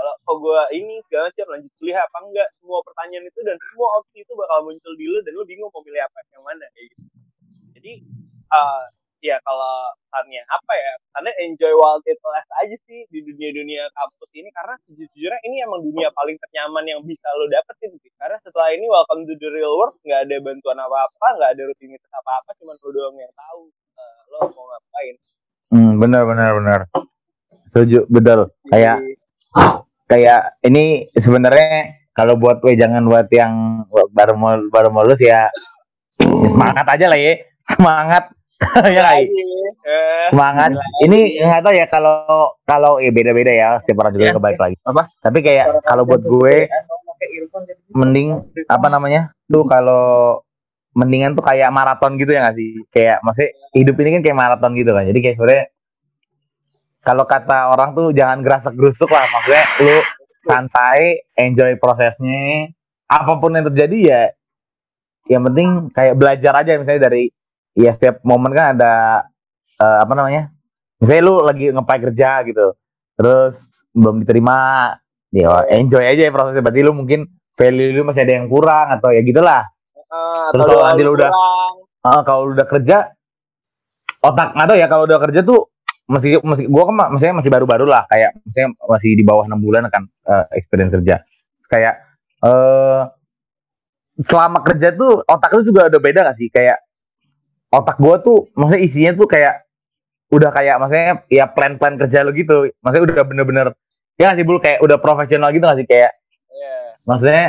kalau 0.00 0.14
kok 0.24 0.36
gue 0.40 0.60
ini 0.80 0.96
segala 1.04 1.28
macam 1.28 1.46
lanjut 1.52 1.72
kuliah 1.76 2.00
apa 2.00 2.18
enggak, 2.24 2.48
semua 2.56 2.80
pertanyaan 2.80 3.24
itu 3.28 3.40
dan 3.44 3.56
semua 3.68 3.88
opsi 4.00 4.24
itu 4.24 4.32
bakal 4.32 4.58
muncul 4.64 4.92
di 4.96 5.04
lo 5.04 5.18
dan 5.20 5.32
lo 5.36 5.44
bingung 5.44 5.68
mau 5.68 5.84
pilih 5.84 6.00
apa 6.00 6.18
yang 6.32 6.40
mana 6.40 6.64
kayak 6.72 6.86
gitu. 6.88 7.04
Jadi 7.76 7.92
eh, 8.48 8.84
ya 9.20 9.36
kalau 9.44 9.92
pesannya 10.08 10.42
apa 10.48 10.72
ya, 10.74 10.92
pesannya 11.04 11.32
enjoy 11.44 11.72
while 11.76 12.00
it 12.08 12.18
lasts 12.24 12.52
aja 12.60 12.76
sih 12.88 13.04
di 13.12 13.20
dunia-dunia 13.22 13.86
kampus 13.94 14.30
ini 14.32 14.48
karena 14.50 14.74
sejujurnya 14.88 15.40
ini 15.46 15.56
emang 15.62 15.80
dunia 15.84 16.08
paling 16.16 16.36
ternyaman 16.40 16.84
yang 16.88 17.00
bisa 17.04 17.28
lo 17.36 17.46
dapetin 17.52 17.92
sih. 18.00 18.10
Karena 18.16 18.40
setelah 18.42 18.72
ini 18.72 18.88
welcome 18.88 19.28
to 19.28 19.36
the 19.36 19.48
real 19.52 19.76
world 19.76 19.96
nggak 20.02 20.26
ada 20.26 20.36
bantuan 20.40 20.78
apa-apa, 20.80 21.26
nggak 21.36 21.50
ada 21.54 21.62
rutinitas 21.68 22.10
apa-apa, 22.10 22.50
cuman 22.58 22.76
lo 22.80 22.88
doang 22.90 23.16
yang 23.20 23.32
tahu 23.36 23.60
eh, 23.72 24.20
lo 24.32 24.38
mau 24.56 24.64
ngapain. 24.66 25.14
Hmm, 25.70 25.92
benar 26.00 26.22
benar 26.26 26.50
benar. 26.56 26.80
Setuju, 27.70 28.08
betul. 28.10 28.50
Kayak 28.66 28.98
kayak 30.10 30.58
ini 30.66 31.06
sebenarnya 31.14 32.02
kalau 32.10 32.34
buat 32.34 32.58
gue 32.58 32.74
jangan 32.74 33.06
buat 33.06 33.30
yang 33.30 33.86
baru 34.10 34.34
baru 34.68 35.14
ya, 35.22 35.46
ya 35.46 36.48
semangat 36.50 36.86
aja 36.98 37.06
lah 37.06 37.18
ya 37.18 37.34
semangat 37.70 38.24
ya 38.94 39.00
nggak, 39.00 39.16
I? 39.16 39.24
Eh, 39.24 40.26
semangat. 40.30 40.70
Ini 41.08 41.18
nggak 41.48 41.62
tahu 41.64 41.74
ya 41.74 41.86
kalau 41.88 42.16
kalau 42.68 42.92
ya 43.00 43.08
beda 43.08 43.32
beda 43.32 43.52
ya 43.56 43.68
setiap 43.80 44.04
orang 44.04 44.12
juga 44.14 44.24
Iya. 44.28 44.34
kebalik 44.36 44.60
lagi. 44.60 44.76
Apa? 44.84 45.02
tapi 45.24 45.38
kayak 45.40 45.66
kalau 45.84 46.04
buat 46.04 46.22
gue 46.22 46.54
mending 47.96 48.28
apa 48.68 48.86
namanya? 48.92 49.32
Tuh 49.48 49.64
kalau 49.64 50.38
mendingan 50.92 51.32
tuh 51.38 51.44
kayak 51.46 51.70
maraton 51.72 52.20
gitu 52.20 52.30
ya 52.36 52.44
nggak 52.44 52.56
sih? 52.60 52.70
Kayak 52.92 53.24
maksudnya 53.24 53.50
hidup 53.74 53.96
ini 54.04 54.08
kan 54.18 54.22
kayak 54.28 54.38
maraton 54.38 54.72
gitu 54.76 54.90
kan. 54.92 55.04
Jadi 55.08 55.18
kayak 55.24 55.36
sebenarnya 55.40 55.64
kalau 57.00 57.24
kata 57.24 57.58
orang 57.72 57.96
tuh 57.96 58.12
jangan 58.12 58.44
gerasak 58.44 58.76
gerusuk 58.76 59.08
lah. 59.08 59.24
Maksudnya 59.24 59.64
lu 59.82 59.96
santai 60.44 61.24
enjoy 61.40 61.80
prosesnya. 61.80 62.68
Apa 63.10 63.40
pun 63.40 63.56
yang 63.56 63.66
terjadi 63.72 63.98
ya 63.98 64.22
yang 65.30 65.42
penting 65.46 65.94
kayak 65.94 66.14
belajar 66.18 66.52
aja 66.60 66.76
misalnya 66.76 67.08
dari 67.08 67.30
ya 67.76 67.94
setiap 67.94 68.22
momen 68.26 68.50
kan 68.52 68.76
ada 68.78 69.24
eh, 69.78 69.98
apa 70.02 70.12
namanya 70.14 70.50
misalnya 70.98 71.22
lu 71.24 71.34
lagi 71.42 71.70
ngepai 71.72 71.98
kerja 72.10 72.30
gitu 72.44 72.66
terus 73.16 73.54
belum 73.90 74.22
diterima 74.22 74.90
ya 75.30 75.66
enjoy 75.70 76.02
aja 76.02 76.26
ya 76.26 76.32
prosesnya. 76.34 76.62
Berarti 76.62 76.80
lu 76.82 76.92
mungkin 76.94 77.26
value 77.54 77.94
lu 77.94 78.02
masih 78.06 78.22
ada 78.26 78.34
yang 78.42 78.46
kurang 78.50 78.86
atau 78.98 79.10
ya 79.14 79.22
gitulah. 79.22 79.62
Eh, 79.94 80.46
Terus 80.54 80.62
atau 80.66 80.74
kalau 80.74 80.82
nanti 80.90 81.02
lu 81.06 81.12
udah-. 81.14 81.32
Ah, 82.00 82.20
kalau 82.26 82.40
lu 82.48 82.52
udah 82.56 82.66
kerja 82.66 83.12
otak 84.20 84.48
nggak 84.52 84.66
tahu 84.68 84.78
ya 84.78 84.86
kalau 84.88 85.04
udah 85.08 85.18
kerja 85.28 85.40
tuh 85.40 85.60
masih 86.10 86.42
masih 86.42 86.66
gua 86.66 86.90
kan 86.90 86.94
ma- 86.96 87.10
maksudnya 87.14 87.36
masih 87.38 87.50
baru-baru 87.54 87.86
lah 87.86 88.02
kayak 88.10 88.34
maksudnya 88.42 88.68
masih 88.74 89.10
di 89.14 89.24
bawah 89.24 89.44
enam 89.46 89.60
bulan 89.62 89.86
kan 89.88 90.02
eh, 90.06 90.44
experience 90.58 90.92
kerja. 90.96 91.22
Kayak 91.70 91.94
eh 92.42 93.02
selama 94.26 94.58
kerja 94.66 94.92
tuh 94.92 95.22
otak 95.24 95.50
lu 95.56 95.62
juga 95.64 95.88
udah 95.88 96.00
beda 96.02 96.20
gak 96.30 96.36
sih? 96.36 96.48
Kayak 96.50 96.82
otak 97.70 97.96
gua 98.02 98.18
tuh 98.18 98.50
maksudnya 98.58 98.82
isinya 98.82 99.12
tuh 99.14 99.26
kayak 99.30 99.62
udah 100.30 100.50
kayak 100.54 100.76
maksudnya 100.78 101.10
ya 101.26 101.44
plan-plan 101.50 101.98
kerja 101.98 102.22
lu 102.22 102.30
gitu. 102.34 102.70
Maksudnya 102.82 103.04
udah 103.14 103.24
bener-bener 103.26 103.66
ya 104.14 104.34
sih 104.34 104.46
bul? 104.46 104.62
Kayak 104.62 104.82
udah 104.82 104.98
profesional 105.02 105.50
gitu 105.50 105.66
gak 105.66 105.78
sih? 105.78 105.86
Kayak 105.86 106.12
Iya. 106.50 106.74
maksudnya 107.02 107.46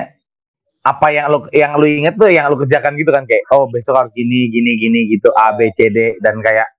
apa 0.82 1.08
yang 1.14 1.26
lu 1.30 1.46
yang 1.54 1.72
lu 1.78 1.86
inget 1.86 2.18
tuh 2.18 2.30
yang 2.34 2.50
lu 2.50 2.58
kerjakan 2.58 2.98
gitu 2.98 3.14
kan? 3.14 3.26
Kayak 3.30 3.44
oh 3.54 3.70
besok 3.70 3.94
harus 3.98 4.14
gini 4.18 4.50
gini 4.50 4.78
gini 4.82 5.00
gitu 5.14 5.30
A 5.34 5.54
B 5.54 5.70
C 5.78 5.94
D. 5.94 6.18
Dan 6.22 6.42
kayak 6.42 6.70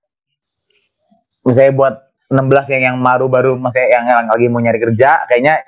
misalnya 1.43 1.71
buat 1.75 1.95
16 2.31 2.67
yang 2.73 2.81
yang 2.81 2.97
baru-baru 2.99 3.55
maksudnya 3.55 3.87
yang, 3.93 4.03
yang 4.09 4.27
lagi 4.27 4.47
mau 4.49 4.59
nyari 4.59 4.79
kerja 4.81 5.23
kayaknya 5.29 5.61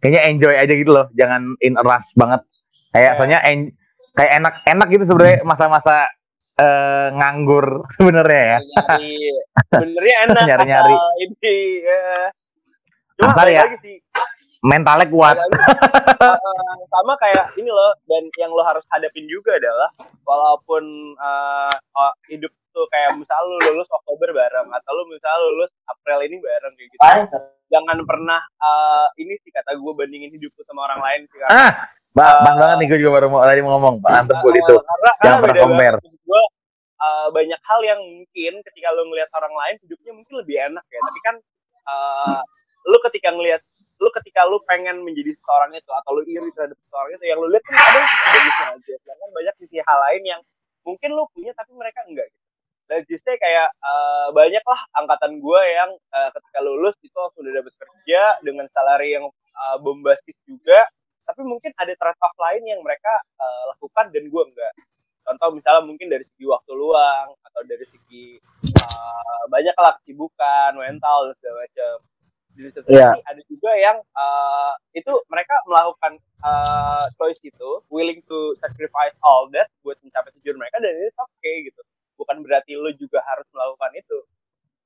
kayaknya 0.00 0.22
enjoy 0.30 0.54
aja 0.54 0.72
gitu 0.74 0.90
loh. 0.90 1.06
Jangan 1.14 1.54
in 1.62 1.74
a 1.78 1.82
rush 1.82 2.10
banget. 2.14 2.40
Kayak 2.90 3.12
soalnya 3.18 3.38
en- 3.46 3.74
kayak 4.16 4.32
enak-enak 4.40 4.88
gitu 4.90 5.04
sebenarnya 5.04 5.38
masa-masa 5.44 6.08
eh, 6.56 7.08
nganggur 7.12 7.66
sebenarnya 7.96 8.42
ya 8.42 8.58
nyari 8.60 9.16
sebenarnya 9.72 10.14
enak 10.26 10.42
Nyari-nyari. 10.46 10.94
asal 10.96 11.12
ini 11.20 11.56
ya. 11.84 12.02
cuma 13.16 13.30
Asal 13.32 13.46
ya. 13.48 13.62
lagi 13.64 13.76
sih 13.84 13.96
mentalnya 14.64 15.06
kuat 15.08 15.36
Eh, 16.16 16.76
sama 16.88 17.12
kayak 17.20 17.52
ini 17.60 17.68
loh 17.68 17.92
dan 18.08 18.24
yang 18.40 18.48
lo 18.48 18.64
harus 18.64 18.80
hadapin 18.88 19.28
juga 19.28 19.52
adalah 19.60 19.92
walaupun 20.24 21.12
oh, 21.12 22.12
hidup 22.26 22.48
tuh 22.72 22.88
kayak 22.88 23.14
misal 23.14 23.36
lu 23.46 23.60
lulus 23.62 23.84
Oktober 23.92 24.32
bareng 24.32 24.68
atau 24.72 24.90
lu 24.96 25.12
misal 25.12 25.36
lulus 25.52 25.68
April 25.86 26.24
ini 26.24 26.40
bareng 26.40 26.72
kayak 26.72 26.88
gitu 26.88 27.04
jangan 27.68 28.00
pernah 28.08 28.40
eh, 28.40 29.06
ini 29.20 29.36
sih 29.44 29.52
kata 29.52 29.76
gue 29.76 29.92
bandingin 29.92 30.32
hidup 30.32 30.50
lu 30.56 30.62
sama 30.64 30.88
orang 30.88 31.00
lain 31.04 31.20
sih 31.28 31.36
karena 31.36 31.68
ah 32.16 32.40
Ba- 32.40 32.40
pas 32.48 32.54
banget 32.56 32.76
nih 32.80 32.86
gue 32.88 32.98
juga 33.04 33.12
baru 33.20 33.26
mau 33.28 33.44
tadi 33.44 33.60
mau 33.60 33.76
ngomong. 33.76 34.00
Pak 34.00 34.12
Anton 34.24 34.36
Bul 34.40 34.54
itu. 34.56 34.74
Karena, 34.80 35.10
karena 35.20 35.36
pernah 35.44 35.56
compare. 35.60 35.96
Maksud 36.00 36.22
gua, 36.24 36.42
eh, 36.96 37.28
banyak 37.28 37.60
hal 37.60 37.80
yang 37.84 38.00
mungkin 38.00 38.52
ketika 38.64 38.88
lu 38.96 39.02
ngelihat 39.12 39.30
orang 39.36 39.54
lain 39.54 39.74
hidupnya 39.84 40.12
mungkin 40.16 40.34
lebih 40.40 40.56
enak 40.72 40.84
ya. 40.88 41.00
Tapi 41.04 41.18
kan 41.20 41.34
eh, 41.86 42.40
lu 42.88 42.96
ketika 43.04 43.28
ngelihat 43.36 43.62
lu 43.96 44.08
ketika 44.12 44.40
lu 44.44 44.60
pengen 44.68 45.00
menjadi 45.04 45.32
seseorang 45.36 45.72
itu 45.72 45.88
atau 45.88 46.10
lu 46.16 46.22
iri 46.24 46.48
terhadap 46.52 46.76
seseorang 46.76 47.10
itu 47.16 47.24
yang 47.28 47.38
lu 47.40 47.48
lihat 47.48 47.64
kan 47.64 47.74
ada 47.76 47.98
sisi 48.04 48.26
bagusnya 48.32 48.66
aja. 48.76 48.94
Sedangkan 49.04 49.28
banyak 49.32 49.54
sisi 49.60 49.76
hal 49.80 49.98
lain 50.08 50.22
yang 50.24 50.40
mungkin 50.84 51.10
lu 51.16 51.24
punya 51.32 51.52
tapi 51.52 51.72
mereka 51.76 52.00
enggak 52.08 52.28
gitu. 52.32 52.44
Dan 52.86 53.02
justru 53.10 53.34
kayak 53.36 53.68
eh, 53.72 54.28
banyak 54.32 54.64
lah 54.64 54.80
angkatan 55.04 55.32
gue 55.42 55.62
yang 55.68 55.90
eh, 55.92 56.30
ketika 56.32 56.58
lulus 56.64 56.96
itu 57.02 57.20
sudah 57.36 57.52
dapat 57.60 57.72
kerja 57.76 58.22
dengan 58.40 58.66
salary 58.72 59.16
yang 59.20 59.26
eh, 59.32 59.76
bombastis 59.84 60.36
juga 60.46 60.86
tapi 61.36 61.52
mungkin 61.52 61.68
ada 61.76 61.92
trade 61.92 62.16
off 62.24 62.32
lain 62.40 62.64
yang 62.64 62.80
mereka 62.80 63.12
eh, 63.36 63.62
lakukan 63.76 64.08
dan 64.08 64.24
gue 64.24 64.42
enggak. 64.48 64.72
Contoh 65.20 65.52
misalnya 65.52 65.84
mungkin 65.84 66.08
dari 66.08 66.24
segi 66.24 66.48
waktu 66.48 66.72
luang 66.72 67.36
atau 67.44 67.60
dari 67.68 67.84
segi 67.84 68.40
eh, 68.72 69.42
banyak 69.52 69.76
lah 69.76 70.00
kesibukan 70.00 70.80
mental 70.80 71.28
dan 71.28 71.34
segala 71.36 71.68
macam. 71.68 71.94
Di 72.56 72.72
satu 72.72 72.88
sisi 72.88 73.20
ada 73.20 73.42
juga 73.52 73.70
yang 73.76 74.00
eh, 74.00 74.72
itu 74.96 75.12
mereka 75.28 75.60
melakukan 75.68 76.16
eh, 76.24 77.04
choice 77.20 77.44
itu 77.44 77.84
willing 77.92 78.24
to 78.24 78.56
sacrifice 78.56 79.12
all 79.20 79.44
that 79.52 79.68
buat 79.84 80.00
mencapai 80.00 80.32
tujuan 80.40 80.56
mereka 80.56 80.80
dan 80.80 80.88
itu 80.96 81.12
oke 81.20 81.52
gitu. 81.68 81.84
Bukan 82.16 82.40
berarti 82.40 82.80
lo 82.80 82.88
juga 82.96 83.20
harus 83.28 83.44
melakukan 83.52 83.92
itu 83.92 84.24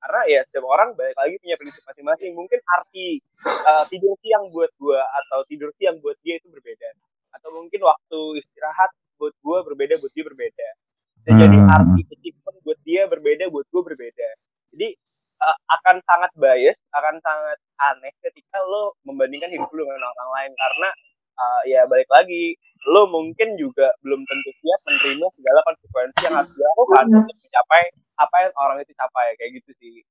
karena 0.01 0.21
ya 0.25 0.39
setiap 0.49 0.65
orang 0.65 0.97
balik 0.97 1.13
lagi 1.13 1.37
punya 1.37 1.55
prinsip 1.61 1.83
masing-masing. 1.85 2.31
Mungkin 2.33 2.59
arti 2.65 3.21
eh, 3.45 3.83
tidur 3.93 4.13
siang 4.25 4.43
buat 4.49 4.71
gua 4.81 5.01
atau 5.23 5.45
tidur 5.45 5.69
siang 5.77 6.01
buat 6.01 6.17
dia 6.25 6.41
itu 6.41 6.49
berbeda. 6.49 6.89
Atau 7.37 7.49
mungkin 7.53 7.79
waktu 7.85 8.19
istirahat 8.41 8.91
buat 9.21 9.33
gua 9.45 9.61
berbeda 9.61 10.01
buat 10.01 10.13
dia 10.17 10.25
berbeda. 10.25 10.67
Jadi 11.21 11.57
Hmm. 11.61 11.69
arti 11.69 12.01
achievement 12.09 12.57
buat 12.65 12.79
dia 12.81 13.05
berbeda 13.05 13.45
buat 13.53 13.65
gua 13.69 13.81
berbeda. 13.85 14.27
Jadi 14.73 14.87
eh, 15.41 15.57
akan 15.69 15.95
sangat 16.05 16.31
bias 16.37 16.77
akan 16.97 17.15
sangat 17.21 17.57
aneh 17.81 18.13
ketika 18.25 18.57
lo 18.65 18.97
membandingkan 19.05 19.53
hidup 19.53 19.69
lo 19.73 19.85
dengan 19.85 20.09
orang 20.17 20.29
lain. 20.37 20.51
Karena 20.57 20.89
eh, 21.41 21.61
ya 21.77 21.81
balik 21.85 22.09
lagi 22.09 22.57
lo 22.89 23.05
mungkin 23.13 23.53
juga 23.61 23.93
belum 24.01 24.25
tentu 24.25 24.49
siap 24.57 24.79
menerima 24.89 25.27
segala 25.37 25.59
konsekuensi 25.69 26.19
yang 26.25 26.35
harus 26.41 26.51
dilakukan 26.57 27.05
untuk 27.13 27.37
mencapai 27.37 27.83
apa 28.21 28.35
yang 28.39 28.53
orang 28.55 28.77
itu 28.79 28.93
capai 28.93 29.33
kayak 29.35 29.51
gitu 29.57 29.71
sih 29.75 30.05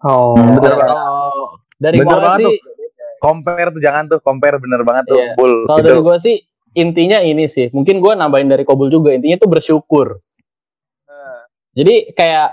Oh, 0.00 0.34
Hmm, 0.34 0.54
betul 0.54 0.74
Kalau 0.74 0.78
banget. 0.78 0.94
dari 1.76 1.96
Bener 1.96 2.06
gua 2.08 2.18
banget 2.24 2.38
sih 2.44 2.56
compare 3.18 3.68
tuh 3.68 3.80
jangan 3.80 4.02
tuh 4.06 4.18
compare 4.20 4.56
bener 4.56 4.80
banget 4.82 5.04
tuh 5.06 5.16
Iya. 5.16 5.34
Bul 5.34 5.52
kalau 5.64 5.74
Gitu. 5.76 5.88
dari 5.88 6.00
gua 6.00 6.16
sih 6.18 6.36
intinya 6.72 7.18
ini 7.18 7.44
sih 7.46 7.66
mungkin 7.68 7.98
gua 7.98 8.14
nambahin 8.14 8.46
dari 8.46 8.62
Kobul 8.62 8.86
juga 8.88 9.10
intinya 9.10 9.34
tuh 9.36 9.48
bersyukur 9.48 10.14
Nah, 11.04 11.40
Jadi 11.72 12.10
kayak 12.12 12.48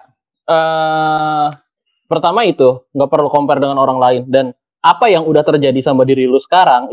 eh 0.46 1.48
pertama 2.06 2.42
itu 2.44 2.86
nggak 2.90 3.10
perlu 3.10 3.28
compare 3.28 3.58
dengan 3.58 3.78
orang 3.78 3.98
lain 3.98 4.22
dan 4.26 4.46
apa 4.80 5.06
yang 5.06 5.26
udah 5.26 5.42
terjadi 5.42 5.78
sama 5.82 6.02
diri 6.02 6.26
lu 6.26 6.38
sekarang 6.38 6.90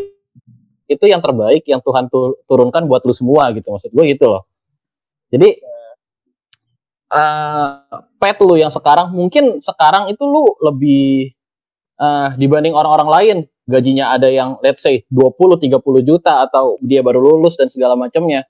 itu 0.84 1.05
yang 1.05 1.20
terbaik 1.20 1.64
yang 1.64 1.78
Tuhan 1.78 2.09
tu- 2.09 2.40
turunkan 2.45 2.84
buat 2.84 3.01
lu 3.03 3.12
semua 3.12 3.53
gitu 3.53 3.68
maksud 3.68 3.88
gue 3.88 4.05
gitu 4.07 4.24
loh. 4.26 4.40
Jadi 5.28 5.61
eh 7.13 7.69
pet 8.17 8.37
lu 8.41 8.57
yang 8.57 8.73
sekarang 8.73 9.13
mungkin 9.13 9.61
sekarang 9.61 10.09
itu 10.09 10.25
lu 10.25 10.57
lebih 10.65 11.33
eh 12.01 12.31
dibanding 12.41 12.73
orang-orang 12.73 13.09
lain 13.09 13.37
gajinya 13.69 14.13
ada 14.17 14.27
yang 14.27 14.59
let's 14.65 14.83
say 14.83 15.07
20 15.13 15.61
30 15.63 16.09
juta 16.09 16.43
atau 16.49 16.77
dia 16.83 17.01
baru 17.05 17.23
lulus 17.23 17.55
dan 17.61 17.71
segala 17.71 17.95
macamnya. 17.95 18.43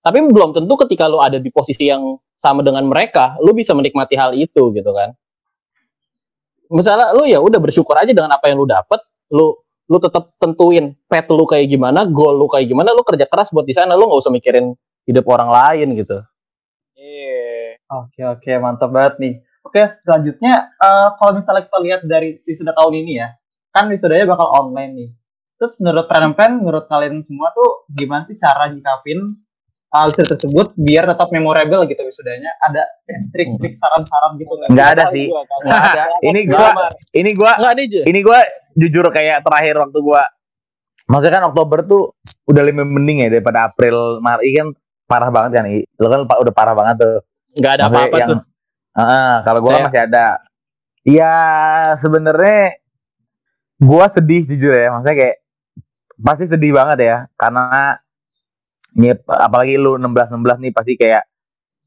Tapi 0.00 0.24
belum 0.32 0.56
tentu 0.56 0.74
ketika 0.86 1.10
lu 1.10 1.20
ada 1.20 1.36
di 1.36 1.52
posisi 1.52 1.90
yang 1.90 2.16
sama 2.40 2.64
dengan 2.64 2.88
mereka, 2.88 3.36
lu 3.44 3.52
bisa 3.52 3.76
menikmati 3.76 4.16
hal 4.16 4.32
itu 4.32 4.72
gitu 4.72 4.90
kan. 4.96 5.12
Misalnya 6.72 7.12
lu 7.12 7.28
ya 7.28 7.42
udah 7.42 7.60
bersyukur 7.60 7.92
aja 7.98 8.08
dengan 8.14 8.32
apa 8.32 8.48
yang 8.48 8.62
lu 8.62 8.66
dapet, 8.68 9.02
lu 9.34 9.58
lu 9.90 9.98
tetap 9.98 10.32
tentuin 10.38 10.94
pet 11.10 11.26
lu 11.28 11.44
kayak 11.44 11.66
gimana, 11.68 12.06
goal 12.06 12.38
lu 12.38 12.46
kayak 12.46 12.70
gimana, 12.70 12.94
lu 12.94 13.02
kerja 13.02 13.26
keras 13.26 13.50
buat 13.50 13.66
di 13.66 13.74
sana, 13.74 13.98
lu 13.98 14.06
nggak 14.06 14.22
usah 14.22 14.32
mikirin 14.32 14.72
hidup 15.04 15.26
orang 15.26 15.50
lain 15.50 15.98
gitu. 15.98 16.22
Oke 17.90 18.22
oke 18.22 18.50
mantap 18.62 18.90
banget 18.94 19.14
nih. 19.18 19.34
Oke 19.66 19.82
selanjutnya 20.02 20.70
eh, 20.78 21.08
kalau 21.18 21.32
misalnya 21.34 21.66
kita 21.66 21.78
lihat 21.82 22.00
dari 22.06 22.38
wisuda 22.46 22.70
tahun 22.72 22.94
ini 23.02 23.12
ya, 23.18 23.28
kan 23.74 23.90
wisudanya 23.90 24.30
bakal 24.30 24.48
online 24.54 24.92
nih. 24.94 25.10
Terus 25.60 25.76
menurut 25.82 26.06
Pren 26.08 26.52
menurut 26.56 26.88
kalian 26.88 27.20
semua 27.26 27.52
tuh 27.52 27.84
gimana 27.92 28.24
sih 28.24 28.38
cara 28.38 28.72
nyikapin 28.72 29.36
uh, 29.92 30.04
wisuda 30.08 30.38
tersebut 30.38 30.72
biar 30.78 31.04
tetap 31.04 31.28
memorable 31.34 31.84
gitu 31.90 32.00
wisudanya? 32.06 32.54
Ada 32.62 32.82
trik-trik 33.34 33.74
saran-saran 33.76 34.38
gitu 34.38 34.54
nggak? 34.54 34.68
nggak 34.72 34.88
ada 34.96 35.04
sih 35.12 35.26
gua, 35.28 35.42
kan. 35.44 35.58
Nggak 35.66 35.82
ada. 35.82 36.04
ini 36.24 36.40
gua 36.46 36.68
ini 37.12 37.30
gua 37.34 37.52
Enggak 37.58 37.74
nih, 37.74 37.86
Je. 37.90 38.02
ini 38.08 38.20
gua 38.22 38.38
jujur 38.78 39.04
kayak 39.10 39.42
terakhir 39.42 39.74
waktu 39.82 39.98
gua 39.98 40.22
maksudnya 41.10 41.42
kan 41.42 41.44
Oktober 41.50 41.78
tuh 41.84 42.02
udah 42.46 42.62
lebih 42.62 42.86
mending 42.86 43.26
ya 43.26 43.28
daripada 43.34 43.66
April 43.66 44.22
Maret 44.22 44.46
kan 44.54 44.68
parah 45.10 45.30
banget 45.34 45.50
kan 45.58 45.64
lo 45.74 46.06
kan 46.06 46.20
udah 46.22 46.54
parah 46.54 46.74
banget 46.78 47.02
tuh 47.02 47.18
Nggak 47.58 47.72
ada 47.78 47.84
apa-apa 47.88 48.16
yang- 48.18 48.30
tuh. 48.30 48.40
Ah, 48.90 49.36
kalau 49.46 49.58
gua 49.62 49.70
kan 49.78 49.82
masih 49.90 50.02
ada. 50.02 50.26
Ya 51.06 51.34
sebenarnya 52.02 52.78
gua 53.80 54.06
sedih 54.12 54.44
jujur 54.44 54.74
ya. 54.74 54.90
Maksudnya 54.92 55.16
kayak 55.16 55.36
pasti 56.20 56.44
sedih 56.50 56.76
banget 56.76 56.98
ya 57.00 57.16
karena 57.34 57.96
ini 58.92 59.14
apalagi 59.24 59.80
lu 59.80 59.96
16 59.96 60.28
16 60.28 60.58
nih 60.60 60.72
pasti 60.74 60.92
kayak 61.00 61.22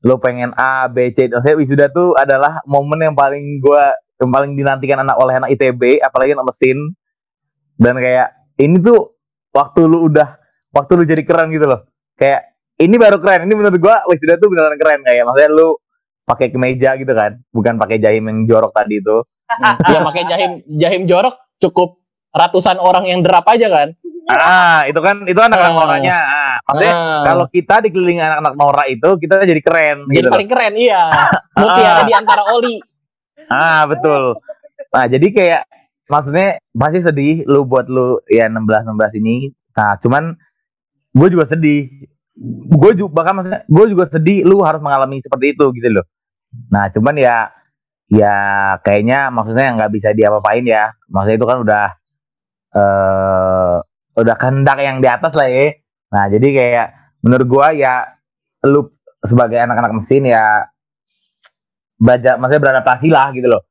lu 0.03 0.16
pengen 0.18 0.51
A 0.55 0.88
B 0.89 1.11
C. 1.14 1.28
Maksudnya 1.30 1.57
wisuda 1.59 1.86
tuh 1.91 2.16
adalah 2.18 2.64
momen 2.66 3.03
yang 3.03 3.16
paling 3.16 3.59
gua 3.59 3.93
yang 4.20 4.32
paling 4.32 4.55
dinantikan 4.55 5.03
anak 5.03 5.20
oleh 5.20 5.36
anak 5.38 5.49
ITB 5.53 5.99
apalagi 5.99 6.34
anak 6.34 6.47
mesin. 6.55 6.95
Dan 7.76 7.99
kayak 7.99 8.32
ini 8.57 8.80
tuh 8.80 9.11
waktu 9.51 9.86
lu 9.86 10.07
udah 10.07 10.39
waktu 10.72 10.91
lu 10.97 11.03
jadi 11.03 11.22
keren 11.22 11.51
gitu 11.51 11.68
loh. 11.68 11.84
Kayak 12.16 12.53
ini 12.78 12.95
baru 12.95 13.17
keren 13.17 13.45
ini 13.45 13.53
menurut 13.53 13.78
gua 13.78 14.01
wisuda 14.05 14.38
tuh 14.38 14.49
beneran 14.49 14.76
keren 14.76 14.99
kayak 15.01 15.24
maksudnya 15.24 15.49
lu 15.49 15.78
pakai 16.24 16.47
kemeja 16.49 16.95
gitu 16.95 17.11
kan 17.11 17.38
bukan 17.49 17.76
pakai 17.76 17.99
jahim 17.99 18.24
yang 18.26 18.39
jorok 18.47 18.71
tadi 18.71 18.97
itu 18.97 19.17
ya 19.91 19.99
pakai 20.01 20.24
jahim 20.26 20.51
jahim 20.71 21.01
jorok 21.03 21.36
cukup 21.59 21.99
ratusan 22.32 22.80
orang 22.80 23.05
yang 23.05 23.19
derap 23.21 23.45
aja 23.45 23.67
kan 23.67 23.88
ah 24.26 24.88
itu 24.88 24.97
kan 24.97 25.28
itu 25.28 25.36
anak-anak 25.36 25.76
Ah. 25.76 25.84
orangnya 25.84 26.17
ah, 26.17 26.55
maksudnya 26.63 26.93
Ah. 26.95 27.21
kalau 27.28 27.45
kita 27.47 27.76
dikelilingi 27.84 28.21
anak-anak 28.21 28.53
Nora 28.55 28.84
itu 28.88 29.09
kita 29.19 29.43
jadi 29.43 29.61
keren 29.61 29.97
jadi 30.07 30.15
gitu 30.15 30.26
loh. 30.26 30.34
paling 30.34 30.49
keren 30.49 30.74
iya 30.74 31.03
mutiara 31.59 32.01
di 32.03 32.13
antara 32.15 32.43
oli 32.47 32.80
Ah 33.43 33.84
betul. 33.84 34.39
Nah 34.88 35.03
jadi 35.03 35.28
kayak 35.28 35.61
maksudnya 36.07 36.63
pasti 36.71 36.99
sedih 37.01 37.43
lu 37.43 37.67
buat 37.67 37.91
lu 37.91 38.24
ya 38.26 38.47
16 38.47 38.55
16 38.88 39.19
ini. 39.19 39.51
Nah 39.76 39.99
cuman 39.99 40.32
gue 41.11 41.28
juga 41.28 41.51
sedih. 41.51 42.07
Gue 42.74 42.92
juga 42.98 43.12
bahkan 43.22 43.34
maksudnya 43.38 43.62
gue 43.70 43.86
juga 43.94 44.06
sedih 44.10 44.42
lu 44.46 44.66
harus 44.66 44.82
mengalami 44.82 45.22
seperti 45.22 45.54
itu 45.54 45.66
gitu 45.78 45.90
loh. 45.94 46.06
Nah 46.74 46.90
cuman 46.90 47.16
ya 47.18 47.54
ya 48.10 48.36
kayaknya 48.82 49.30
maksudnya 49.30 49.68
nggak 49.78 49.92
bisa 49.94 50.10
diapa-apain 50.18 50.66
ya. 50.66 50.94
Maksudnya 51.10 51.38
itu 51.38 51.48
kan 51.48 51.58
udah 51.62 51.86
eh 52.74 53.76
udah 54.14 54.36
kehendak 54.38 54.78
yang 54.82 54.98
di 55.02 55.08
atas 55.10 55.34
lah 55.38 55.48
ya. 55.50 55.78
Nah 56.14 56.24
jadi 56.30 56.48
kayak 56.50 56.88
menurut 57.22 57.48
gua 57.50 57.68
ya 57.74 58.18
lu 58.66 58.90
sebagai 59.24 59.60
anak-anak 59.60 60.04
mesin 60.04 60.28
ya 60.28 60.68
baca 62.04 62.36
maksudnya 62.36 62.62
beradaptasi 62.62 63.08
lah 63.08 63.32
gitu 63.32 63.48
loh 63.48 63.64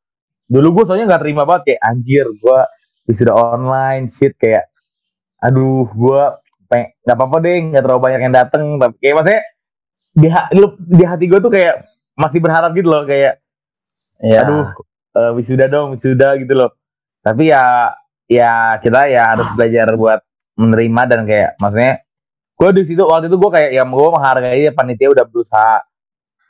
dulu 0.48 0.80
gue 0.80 0.84
soalnya 0.88 1.06
nggak 1.12 1.22
terima 1.24 1.44
banget 1.44 1.62
kayak 1.72 1.80
anjir 1.84 2.26
gue 2.28 2.58
wisuda 3.08 3.32
online 3.36 4.12
shit 4.16 4.32
kayak 4.40 4.68
aduh 5.40 5.88
gue 5.88 6.22
nggak 6.72 7.16
apa-apa 7.16 7.36
deh 7.44 7.56
nggak 7.72 7.82
terlalu 7.84 8.00
banyak 8.00 8.20
yang 8.24 8.34
dateng 8.34 8.64
tapi 8.80 8.94
kayak 9.02 9.14
maksudnya 9.20 9.42
di, 10.12 10.28
ha- 10.28 10.50
lu- 10.52 10.80
di 10.80 11.04
hati 11.04 11.24
gue 11.28 11.40
tuh 11.40 11.52
kayak 11.52 11.74
masih 12.16 12.38
berharap 12.44 12.70
gitu 12.76 12.88
loh 12.88 13.04
kayak 13.08 13.40
ya 14.20 14.44
aduh 14.44 14.68
eh, 15.16 15.30
wisuda 15.36 15.66
dong 15.68 15.96
wisuda 15.96 16.36
gitu 16.40 16.54
loh. 16.56 16.70
Tapi 17.22 17.52
ya 17.54 17.92
ya 18.26 18.80
kita 18.82 19.06
ya 19.12 19.36
harus 19.36 19.48
belajar 19.54 19.92
buat 19.94 20.20
menerima 20.58 21.02
dan 21.08 21.20
kayak 21.24 21.50
maksudnya 21.60 22.02
gue 22.52 22.68
di 22.78 22.82
situ 22.86 23.02
waktu 23.02 23.26
itu 23.30 23.36
gue 23.40 23.50
kayak 23.50 23.70
ya 23.74 23.82
gue 23.82 24.08
menghargai 24.12 24.62
panitia 24.74 25.08
udah 25.10 25.24
berusaha 25.26 25.74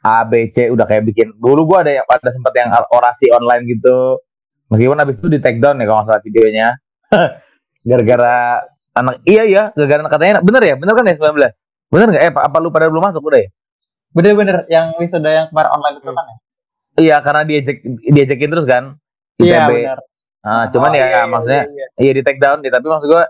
A 0.03 0.27
B 0.27 0.51
C 0.51 0.67
udah 0.73 0.83
kayak 0.83 1.07
bikin. 1.07 1.31
Dulu 1.39 1.63
gue 1.63 1.79
ada 1.87 1.93
yang 2.03 2.07
ada 2.11 2.31
sempat 2.35 2.53
yang 2.59 2.75
orasi 2.91 3.31
online 3.31 3.63
gitu. 3.71 4.19
Meskipun 4.73 4.99
habis 4.99 5.15
itu 5.21 5.29
di 5.31 5.39
take 5.39 5.63
down 5.63 5.79
ya 5.79 5.87
kalau 5.87 6.03
nggak 6.03 6.09
salah 6.11 6.25
videonya. 6.27 6.69
Gara-gara 7.89 8.37
anak 8.93 9.25
iya 9.25 9.43
iya 9.49 9.63
gara-gara 9.73 10.09
katanya 10.13 10.41
bener 10.45 10.63
ya? 10.65 10.75
Bener 10.77 10.93
kan 10.97 11.05
ya 11.09 11.15
19 11.17 11.93
bener 11.93 12.07
nggak? 12.13 12.23
Eh 12.25 12.31
apa, 12.33 12.41
apa 12.49 12.57
lu 12.61 12.69
pada 12.73 12.89
belum 12.89 13.05
masuk? 13.05 13.21
Udah 13.25 13.41
ya? 13.41 13.49
Bener-bener 14.13 14.57
yang 14.69 14.93
wisuda 15.01 15.31
yang 15.33 15.47
kemarin 15.49 15.71
online 15.73 15.97
itu 16.01 16.11
kan 16.13 16.25
ya? 16.29 16.37
iya 17.01 17.17
karena 17.25 17.43
diejek 17.49 17.79
diajakin 18.05 18.51
terus 18.53 18.67
kan? 18.69 18.85
Iya 19.41 19.65
ITB. 19.65 19.73
benar. 19.73 19.99
Ah, 20.43 20.65
cuman 20.75 20.91
Oh, 20.91 20.97
ya 20.99 21.01
iya, 21.01 21.07
iya, 21.09 21.23
maksudnya 21.25 21.63
iya, 21.71 21.71
iya. 21.73 21.87
iya 22.03 22.13
di 22.19 22.23
take 22.27 22.43
down 22.43 22.59
ya, 22.61 22.71
tapi 22.75 22.87
maksud 22.91 23.09
gua 23.09 23.25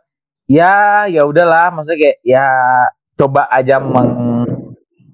ya 0.49 0.73
ya 1.07 1.23
udahlah. 1.23 1.69
Maksudnya 1.71 1.99
kayak 2.01 2.19
ya 2.25 2.47
coba 3.15 3.43
aja 3.53 3.77
meng 3.79 4.11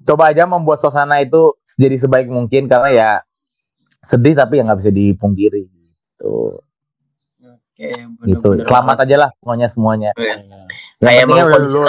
coba 0.07 0.23
aja 0.33 0.47
membuat 0.49 0.79
suasana 0.81 1.19
itu 1.21 1.53
jadi 1.77 1.99
sebaik 2.01 2.31
mungkin. 2.31 2.65
Karena 2.65 2.89
ya 2.89 3.09
sedih 4.09 4.33
tapi 4.33 4.57
ya 4.57 4.65
nggak 4.65 4.79
bisa 4.81 4.91
dipungkiri 4.95 5.61
gitu 5.69 6.57
Oke, 7.79 7.95
gitu. 8.27 8.49
Selamat 8.67 8.99
banget. 8.99 9.07
aja 9.07 9.15
lah 9.23 9.29
semuanya 9.39 9.67
semuanya. 9.71 10.11
Iya. 10.19 10.35
yang 10.99 11.07
Kayak 11.07 11.21
emang 11.23 11.35
udah 11.39 11.47
kondisi 11.55 11.79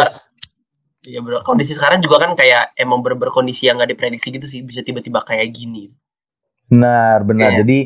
Iya 1.00 1.18
bro, 1.24 1.40
kondisi 1.42 1.72
sekarang 1.72 2.04
juga 2.04 2.20
kan 2.20 2.36
kayak 2.36 2.76
emang 2.76 3.00
bener-bener 3.00 3.32
kondisi 3.32 3.66
yang 3.66 3.80
nggak 3.80 3.96
diprediksi 3.96 4.30
gitu 4.30 4.44
sih, 4.44 4.60
bisa 4.60 4.84
tiba-tiba 4.84 5.24
kayak 5.26 5.50
gini. 5.50 5.90
benar 6.70 7.26
benar. 7.26 7.50
Iya. 7.50 7.66
jadi 7.66 7.78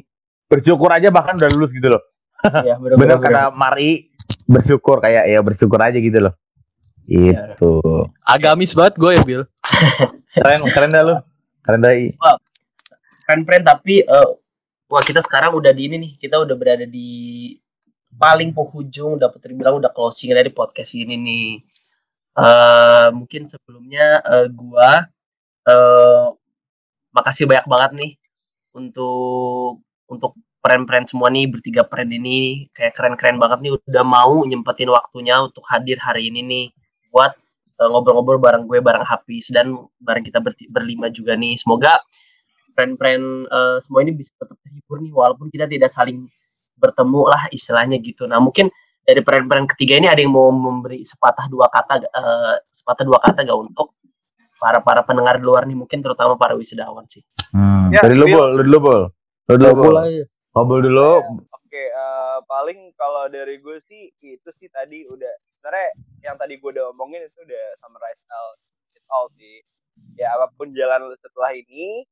bersyukur 0.44 0.92
aja 0.92 1.08
bahkan 1.08 1.40
udah 1.40 1.48
lulus 1.56 1.72
gitu 1.72 1.88
loh. 1.88 2.02
Iya 2.44 2.76
bener 3.00 3.16
kata 3.16 3.48
Mari 3.56 4.12
bersyukur 4.44 5.00
kayak 5.00 5.24
ya 5.24 5.40
bersyukur 5.40 5.80
aja 5.80 5.96
gitu 5.96 6.18
loh. 6.20 6.34
Gitu. 7.08 7.74
Agamis 8.28 8.76
banget 8.76 9.00
gue 9.00 9.10
ya 9.16 9.22
Bill 9.24 9.42
keren 10.44 10.60
keren 10.68 10.90
dah 10.92 11.02
lu. 11.06 11.14
Keren 11.64 11.80
dah 11.80 11.94
I. 11.96 12.12
Friend-friend 13.24 13.64
tapi 13.64 14.04
eh, 14.04 14.28
wah 14.92 15.00
kita 15.00 15.24
sekarang 15.24 15.56
udah 15.56 15.72
di 15.72 15.88
ini 15.88 15.96
nih, 15.96 16.12
kita 16.20 16.36
udah 16.44 16.56
berada 16.58 16.84
di 16.84 17.08
paling 18.18 18.50
penghujung, 18.56 19.18
dapat 19.20 19.38
terbilang 19.44 19.80
udah 19.82 19.90
closing 19.92 20.32
dari 20.34 20.50
podcast 20.52 20.92
ini 20.96 21.14
nih. 21.18 21.48
eh 22.34 23.08
mungkin 23.14 23.46
sebelumnya 23.46 24.18
eh, 24.26 24.46
gua 24.50 25.06
eh 25.70 26.26
makasih 27.14 27.46
banyak 27.46 27.66
banget 27.70 27.90
nih 28.00 28.12
untuk 28.74 29.80
untuk 30.10 30.34
peren-peren 30.64 31.06
semua 31.06 31.28
nih 31.30 31.46
bertiga 31.46 31.86
peren 31.86 32.10
ini 32.10 32.66
kayak 32.74 32.96
keren-keren 32.96 33.38
banget 33.38 33.58
nih 33.62 33.72
udah 33.78 34.04
mau 34.06 34.42
nyempetin 34.42 34.90
waktunya 34.90 35.38
untuk 35.46 35.62
hadir 35.70 36.00
hari 36.02 36.32
ini 36.32 36.40
nih 36.42 36.64
buat 37.14 37.32
eh, 37.80 37.88
ngobrol-ngobrol 37.90 38.40
bareng 38.42 38.64
gue 38.66 38.80
bareng 38.82 39.06
Hafiz 39.06 39.52
dan 39.54 39.76
bareng 40.02 40.24
kita 40.26 40.42
berti- 40.42 40.66
berlima 40.72 41.06
juga 41.12 41.38
nih 41.38 41.54
semoga 41.54 42.00
peren-peren 42.74 43.46
eh, 43.46 43.78
semua 43.78 44.00
ini 44.02 44.12
bisa 44.16 44.34
tetap 44.40 44.58
terhibur 44.64 44.98
nih 45.04 45.12
walaupun 45.14 45.46
kita 45.54 45.70
tidak 45.70 45.90
saling 45.92 46.26
bertemu 46.76 47.22
lah 47.26 47.42
istilahnya 47.50 47.98
gitu 48.02 48.26
nah 48.26 48.38
mungkin 48.38 48.68
dari 49.04 49.20
peren-peren 49.20 49.68
ketiga 49.68 50.00
ini 50.00 50.08
ada 50.08 50.20
yang 50.20 50.32
mau 50.32 50.48
memberi 50.48 51.04
sepatah 51.04 51.46
dua 51.48 51.68
kata 51.68 52.00
eh, 52.00 52.54
sepatah 52.72 53.04
dua 53.04 53.18
kata 53.20 53.44
gak 53.44 53.58
untuk 53.58 53.92
para 54.56 54.80
para 54.80 55.04
pendengar 55.04 55.36
di 55.36 55.44
luar 55.44 55.68
nih 55.68 55.76
mungkin 55.76 56.00
terutama 56.00 56.34
para 56.40 56.56
wisudawan 56.56 57.04
sih 57.08 57.20
Hmm. 57.54 57.86
Ya, 57.94 58.02
Dari 58.02 58.18
lu 58.18 58.26
Bill. 58.26 58.34
bol, 58.34 58.48
lu 58.50 58.62
dulu 58.66 58.78
bol. 58.82 59.02
Lu 59.46 59.54
dulu 59.54 59.72
bol. 59.78 59.94
aja 60.02 60.26
Ngobrol 60.58 60.80
dulu. 60.82 61.10
Oke, 61.54 61.84
eh, 61.86 62.38
paling 62.50 62.90
kalau 62.98 63.30
dari 63.30 63.62
gue 63.62 63.78
sih 63.86 64.10
itu 64.18 64.50
sih 64.58 64.66
tadi 64.74 65.06
udah 65.06 65.30
sebenarnya 65.54 65.88
yang 66.26 66.34
tadi 66.34 66.58
gue 66.58 66.66
udah 66.66 66.90
omongin 66.90 67.22
itu 67.22 67.38
udah 67.46 67.64
summarize 67.78 68.18
all 68.26 68.48
it 68.98 69.04
all 69.06 69.30
sih. 69.38 69.62
Ya 70.18 70.34
apa 70.34 70.50
pun 70.58 70.74
jalan 70.74 71.06
lu 71.06 71.14
setelah 71.22 71.54
ini, 71.54 72.02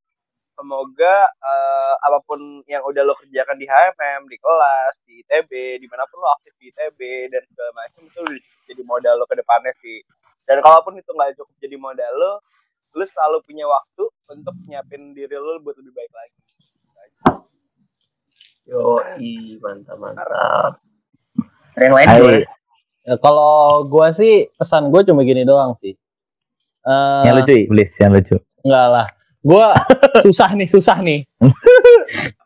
semoga 0.62 1.26
eh, 1.26 1.94
apa 2.06 2.22
pun 2.22 2.62
yang 2.70 2.86
udah 2.86 3.02
lo 3.02 3.18
kerjakan 3.18 3.58
di 3.58 3.66
HMM, 3.66 4.30
di 4.30 4.38
kelas, 4.38 4.94
di 5.02 5.26
ITB, 5.26 5.82
di 5.82 5.86
mana 5.90 6.06
pun 6.06 6.22
lo 6.22 6.30
aktif 6.38 6.54
di 6.62 6.70
ITB 6.70 7.26
dan 7.34 7.42
segala 7.50 7.70
macam 7.74 8.06
itu 8.06 8.22
jadi 8.70 8.82
modal 8.86 9.18
lo 9.18 9.26
ke 9.26 9.34
depannya 9.34 9.74
sih. 9.82 9.98
Dan 10.46 10.62
kalaupun 10.62 10.94
itu 10.94 11.10
nggak 11.10 11.34
cukup 11.34 11.54
jadi 11.58 11.74
modal 11.74 12.12
lo, 12.14 12.32
lu 12.94 13.04
selalu 13.10 13.42
punya 13.42 13.66
waktu 13.66 14.04
untuk 14.30 14.54
nyiapin 14.70 15.10
diri 15.18 15.34
lo 15.34 15.58
buat 15.58 15.74
lebih 15.82 15.90
baik 15.90 16.12
lagi. 16.14 16.38
yo 18.62 19.02
mantap 19.58 19.98
mantap 19.98 20.78
Ada 21.74 21.82
yang 21.82 21.94
lain? 21.98 22.46
Ya, 23.02 23.18
kalau 23.18 23.82
gue 23.90 24.06
sih 24.14 24.34
pesan 24.54 24.94
gue 24.94 25.02
cuma 25.02 25.26
gini 25.26 25.42
doang 25.42 25.74
sih. 25.82 25.98
Eh, 26.86 27.22
Yang 27.26 27.34
lucu, 27.42 27.54
please, 27.66 27.94
yang 27.98 28.14
lucu. 28.14 28.36
Enggak 28.62 28.86
lah. 28.86 29.06
Gue 29.42 29.66
susah 30.22 30.50
nih, 30.54 30.68
susah 30.70 30.98
nih. 31.02 31.20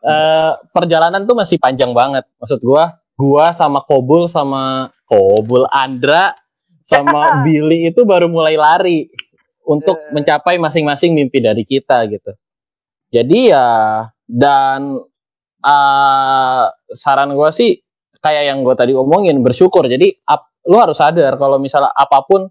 Eh, 0.07 0.51
perjalanan 0.71 1.27
tuh 1.27 1.35
masih 1.35 1.59
panjang 1.59 1.91
banget. 1.91 2.23
Maksud 2.39 2.63
gue, 2.63 2.83
gue 3.19 3.45
sama 3.51 3.83
Kobul 3.83 4.31
sama 4.31 4.87
Kobul 5.03 5.67
Andra 5.67 6.31
sama 6.87 7.27
Billy 7.43 7.91
itu 7.91 8.07
baru 8.07 8.31
mulai 8.31 8.55
lari 8.55 9.11
untuk 9.67 9.99
Eh. 9.99 10.15
mencapai 10.15 10.55
masing-masing 10.63 11.11
mimpi 11.11 11.43
dari 11.43 11.67
kita 11.67 12.07
gitu. 12.07 12.31
Jadi 13.11 13.51
ya 13.51 13.67
dan 14.23 14.95
eh, 15.59 16.65
saran 16.95 17.35
gue 17.35 17.49
sih 17.51 17.75
kayak 18.23 18.43
yang 18.47 18.63
gue 18.63 18.75
tadi 18.79 18.95
omongin 18.95 19.43
bersyukur. 19.43 19.91
Jadi 19.91 20.23
ap- 20.23 20.55
lu 20.63 20.79
harus 20.79 20.95
sadar 20.95 21.35
kalau 21.35 21.59
misalnya 21.59 21.91
apa 21.91 22.23
pun 22.23 22.47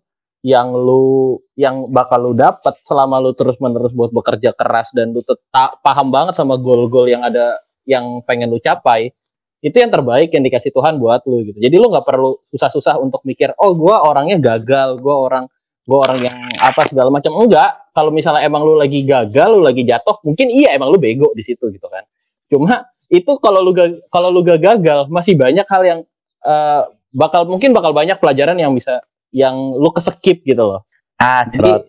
yang 0.47 0.70
lu 0.70 1.42
yang 1.59 1.90
bakal 1.90 2.22
lu 2.22 2.32
dapat 2.38 2.78
selama 2.86 3.18
lu 3.18 3.34
terus 3.34 3.59
menerus 3.59 3.90
buat 3.90 4.14
bekerja 4.14 4.55
keras 4.55 4.94
dan 4.94 5.11
lu 5.11 5.18
tetap 5.26 5.82
paham 5.82 6.14
banget 6.14 6.38
sama 6.38 6.55
goal-goal 6.55 7.11
yang 7.11 7.26
ada 7.26 7.59
yang 7.82 8.22
pengen 8.22 8.55
lu 8.55 8.62
capai 8.62 9.11
itu 9.59 9.74
yang 9.74 9.90
terbaik 9.90 10.30
yang 10.30 10.47
dikasih 10.47 10.70
Tuhan 10.70 11.03
buat 11.03 11.26
lu 11.26 11.42
gitu. 11.42 11.59
Jadi 11.59 11.74
lu 11.74 11.90
nggak 11.90 12.07
perlu 12.07 12.38
susah-susah 12.55 13.03
untuk 13.03 13.26
mikir 13.26 13.59
oh 13.59 13.74
gua 13.74 14.07
orangnya 14.07 14.38
gagal 14.38 15.03
gua 15.03 15.26
orang 15.26 15.44
gua 15.82 16.07
orang 16.07 16.30
yang 16.30 16.36
apa 16.62 16.86
segala 16.86 17.11
macam. 17.11 17.34
Enggak. 17.34 17.90
Kalau 17.90 18.14
misalnya 18.14 18.47
emang 18.47 18.62
lu 18.62 18.78
lagi 18.78 19.03
gagal 19.03 19.49
lu 19.51 19.66
lagi 19.66 19.82
jatuh 19.82 20.22
mungkin 20.22 20.47
iya 20.55 20.78
emang 20.78 20.94
lu 20.94 21.03
bego 21.03 21.34
di 21.34 21.42
situ 21.42 21.74
gitu 21.74 21.90
kan. 21.90 22.07
Cuma 22.47 22.86
itu 23.11 23.34
kalau 23.42 23.66
lu 23.66 23.74
kalau 24.14 24.30
lu 24.30 24.47
gagal 24.47 25.11
masih 25.11 25.34
banyak 25.34 25.66
hal 25.66 25.82
yang 25.82 26.01
eh, 26.47 26.82
bakal 27.11 27.51
mungkin 27.51 27.74
bakal 27.74 27.90
banyak 27.90 28.20
pelajaran 28.22 28.55
yang 28.61 28.70
bisa 28.76 29.03
yang 29.37 29.53
lu 29.76 29.93
keskip 29.93 30.41
gitu 30.49 30.64
loh. 30.64 30.80
Ah, 31.20 31.45
Jadi 31.45 31.61
cerot. 31.61 31.84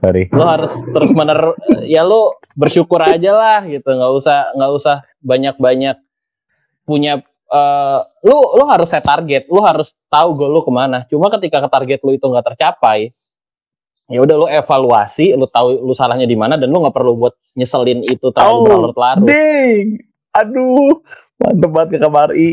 Sorry. 0.00 0.24
lu 0.32 0.40
harus 0.40 0.72
terus 0.96 1.12
mener 1.12 1.36
ya 1.84 2.00
lu 2.00 2.32
bersyukur 2.56 3.04
aja 3.04 3.36
lah 3.36 3.60
gitu 3.68 3.84
nggak 3.84 4.12
usah 4.16 4.48
nggak 4.56 4.72
usah 4.72 4.96
banyak 5.20 5.60
banyak 5.60 5.92
punya 6.88 7.20
eh, 7.52 7.98
lu 8.24 8.36
lu 8.56 8.64
harus 8.64 8.88
set 8.88 9.04
target 9.04 9.44
lu 9.52 9.60
harus 9.60 9.92
tahu 10.08 10.40
goal 10.40 10.56
lu 10.56 10.64
ke 10.64 10.72
mana 10.72 11.04
cuma 11.04 11.28
ketika 11.36 11.60
ke 11.60 11.68
target 11.68 12.00
lu 12.00 12.16
itu 12.16 12.24
nggak 12.24 12.48
tercapai 12.48 13.12
ya 14.08 14.24
udah 14.24 14.36
lu 14.40 14.46
evaluasi 14.48 15.36
lu 15.36 15.44
tahu 15.44 15.84
lu 15.84 15.92
salahnya 15.92 16.24
di 16.24 16.34
mana 16.34 16.56
dan 16.56 16.72
lu 16.72 16.80
nggak 16.80 16.96
perlu 16.96 17.20
buat 17.20 17.36
nyeselin 17.52 18.00
itu 18.00 18.32
terlalu 18.32 18.56
Oh, 18.56 18.64
berlarut-larut 18.64 19.28
Ding. 19.28 20.00
Aduh. 20.32 21.04
Mantep 21.36 21.70
banget 21.72 21.88
ke 21.92 21.98
kamari. 22.00 22.50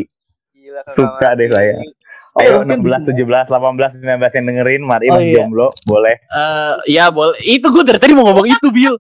Gila, 0.52 0.82
Suka 0.96 1.30
deh 1.36 1.48
saya. 1.48 1.76
Oh, 2.38 2.42
Ayo 2.46 2.62
mungkin 2.62 2.86
16, 2.86 3.18
17, 3.18 3.50
18, 3.50 3.98
19 3.98 4.38
yang 4.38 4.46
dengerin, 4.46 4.82
mari 4.86 5.10
Oh, 5.10 5.18
iya. 5.18 5.42
jomblo, 5.42 5.74
boleh. 5.90 6.22
Eh, 6.22 6.76
ya 6.94 7.10
boleh 7.10 7.34
itu 7.42 7.66
gue 7.66 7.82
dari 7.82 7.98
tadi 7.98 8.14
mau 8.14 8.30
ngomong 8.30 8.46
itu 8.46 8.70
Bill 8.70 8.94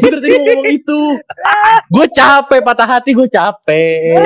gue 0.00 0.08
dari 0.16 0.20
tadi 0.24 0.32
mau 0.32 0.44
ngomong 0.48 0.68
itu 0.72 1.00
gue 1.92 2.06
capek 2.08 2.60
patah 2.64 2.88
hati 2.88 3.12
gue 3.12 3.28
capek 3.28 4.16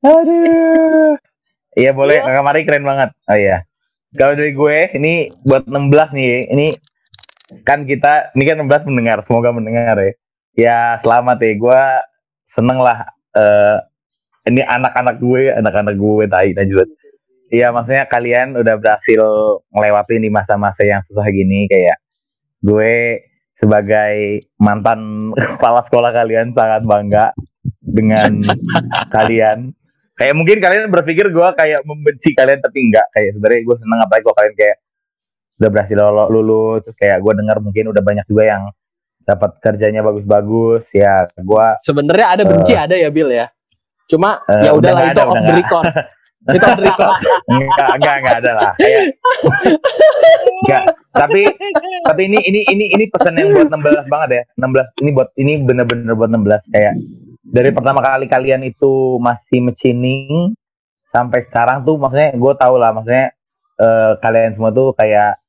Aduh. 0.00 1.14
Iya 1.74 1.90
boleh, 1.90 2.18
Kakak 2.18 2.44
Mari 2.44 2.60
keren 2.66 2.82
banget. 2.82 3.10
Oh 3.26 3.36
iya. 3.36 3.62
Kalau 4.10 4.34
dari 4.34 4.50
gue, 4.50 4.76
ini 4.94 5.12
buat 5.42 5.66
16 5.66 6.10
nih, 6.14 6.30
ini 6.50 6.66
kan 7.62 7.86
kita, 7.86 8.34
ini 8.34 8.42
kan 8.42 8.58
16 8.58 8.90
mendengar, 8.90 9.22
semoga 9.22 9.54
mendengar 9.54 9.94
ya. 9.98 10.12
Ya 10.54 10.78
selamat 10.98 11.38
ya, 11.38 11.52
gue 11.54 11.82
seneng 12.50 12.78
lah. 12.78 13.06
eh 13.30 13.78
ini 14.48 14.64
anak-anak 14.64 15.16
gue, 15.20 15.52
anak-anak 15.52 15.94
gue, 15.96 16.24
tai 16.30 16.50
Najwa. 16.56 16.84
Iya 17.50 17.74
maksudnya 17.74 18.06
kalian 18.06 18.54
udah 18.54 18.74
berhasil 18.78 19.22
melewati 19.74 20.22
di 20.22 20.30
masa-masa 20.30 20.86
yang 20.86 21.02
susah 21.10 21.26
gini 21.34 21.66
kayak 21.66 21.98
gue 22.62 23.26
sebagai 23.58 24.46
mantan 24.62 25.32
kepala 25.58 25.82
sekolah 25.82 26.14
kalian 26.14 26.54
sangat 26.54 26.86
bangga 26.86 27.34
dengan 27.82 28.46
kalian. 29.16 29.74
Kayak 30.14 30.34
mungkin 30.36 30.60
kalian 30.62 30.92
berpikir 30.92 31.32
gue 31.32 31.48
kayak 31.58 31.80
membenci 31.82 32.36
kalian 32.38 32.62
tapi 32.62 32.78
enggak. 32.86 33.10
Kayak 33.10 33.34
sebenarnya 33.34 33.60
gue 33.66 33.76
seneng 33.82 33.98
apalagi 34.04 34.24
kalau 34.24 34.36
kalian 34.38 34.54
kayak 34.56 34.76
udah 35.60 35.70
berhasil 35.76 35.98
lulus 36.32 36.80
terus 36.88 36.96
kayak 36.96 37.18
gue 37.20 37.32
dengar 37.36 37.56
mungkin 37.60 37.84
udah 37.92 38.02
banyak 38.04 38.24
juga 38.30 38.44
yang 38.46 38.62
dapat 39.26 39.50
kerjanya 39.58 40.06
bagus-bagus. 40.06 40.86
Ya 40.94 41.18
gue 41.34 41.66
sebenarnya 41.82 42.26
ada 42.38 42.42
benci 42.46 42.72
ada 42.78 42.94
ya 42.94 43.10
Bill 43.10 43.32
ya 43.34 43.50
cuma 44.10 44.42
Eh, 44.50 44.66
ya 44.66 44.70
udah 44.74 44.90
udahlah 44.90 45.02
itu 45.06 45.22
off 45.22 45.42
the 45.46 45.54
record. 45.54 45.84
itu 46.56 46.66
off 46.66 46.78
the 46.78 46.84
record. 46.90 47.10
Enggak 47.46 47.88
enggak 47.96 48.14
enggak 48.18 48.36
ada 48.42 48.52
lah. 48.58 48.72
Kayak 48.74 49.02
enggak 50.66 50.82
tapi 51.10 51.42
tapi 52.06 52.20
ini 52.30 52.38
ini 52.46 52.60
ini 52.70 52.84
ini 52.94 53.04
pesan 53.10 53.34
yang 53.38 53.50
buat 53.54 53.70
16 53.70 54.12
banget 54.12 54.28
ya. 54.30 54.42
16 54.58 55.02
ini 55.02 55.10
buat 55.10 55.28
ini 55.38 55.52
bener-bener 55.62 56.14
buat 56.14 56.30
16 56.30 56.74
kayak 56.74 56.94
dari 57.50 57.70
pertama 57.74 57.98
kali 57.98 58.30
kalian 58.30 58.62
itu 58.62 59.18
masih 59.18 59.58
mecining 59.58 60.54
sampai 61.10 61.42
sekarang 61.50 61.82
tuh 61.82 61.98
maksudnya 61.98 62.30
gue 62.38 62.52
tau 62.54 62.78
lah 62.78 62.94
maksudnya 62.94 63.34
eh, 63.82 64.12
kalian 64.22 64.54
semua 64.54 64.70
tuh 64.70 64.94
kayak 64.94 65.42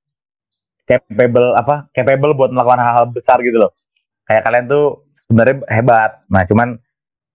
capable 0.90 1.54
apa 1.54 1.88
capable 1.94 2.34
buat 2.34 2.50
melakukan 2.50 2.82
hal-hal 2.82 3.06
besar 3.14 3.38
gitu 3.46 3.58
loh. 3.62 3.72
Kayak 4.26 4.44
kalian 4.50 4.66
tuh 4.66 4.86
sebenarnya 5.30 5.56
hebat. 5.70 6.12
Nah 6.28 6.44
cuman 6.50 6.76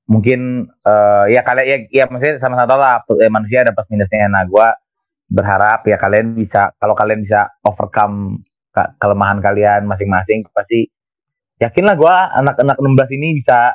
mungkin 0.07 0.41
eh, 0.83 1.25
ya 1.31 1.43
kalian 1.43 1.67
ya, 1.67 1.79
ya 1.91 2.05
maksudnya 2.07 2.39
sama-sama 2.39 2.75
lah 2.75 2.95
eh, 3.19 3.31
manusia 3.31 3.63
ada 3.63 3.75
plus 3.75 3.91
minusnya. 3.91 4.27
Nah 4.27 4.47
gue 4.47 4.69
berharap 5.27 5.83
ya 5.85 5.99
kalian 5.99 6.35
bisa 6.35 6.71
kalau 6.79 6.95
kalian 6.95 7.27
bisa 7.27 7.51
overcome 7.63 8.41
ke- 8.71 8.93
kelemahan 8.97 9.43
kalian 9.43 9.83
masing-masing 9.85 10.47
pasti 10.51 10.87
yakinlah 11.59 11.99
gue 11.99 12.15
anak-anak 12.39 12.77
16 12.79 13.17
ini 13.19 13.29
bisa 13.37 13.75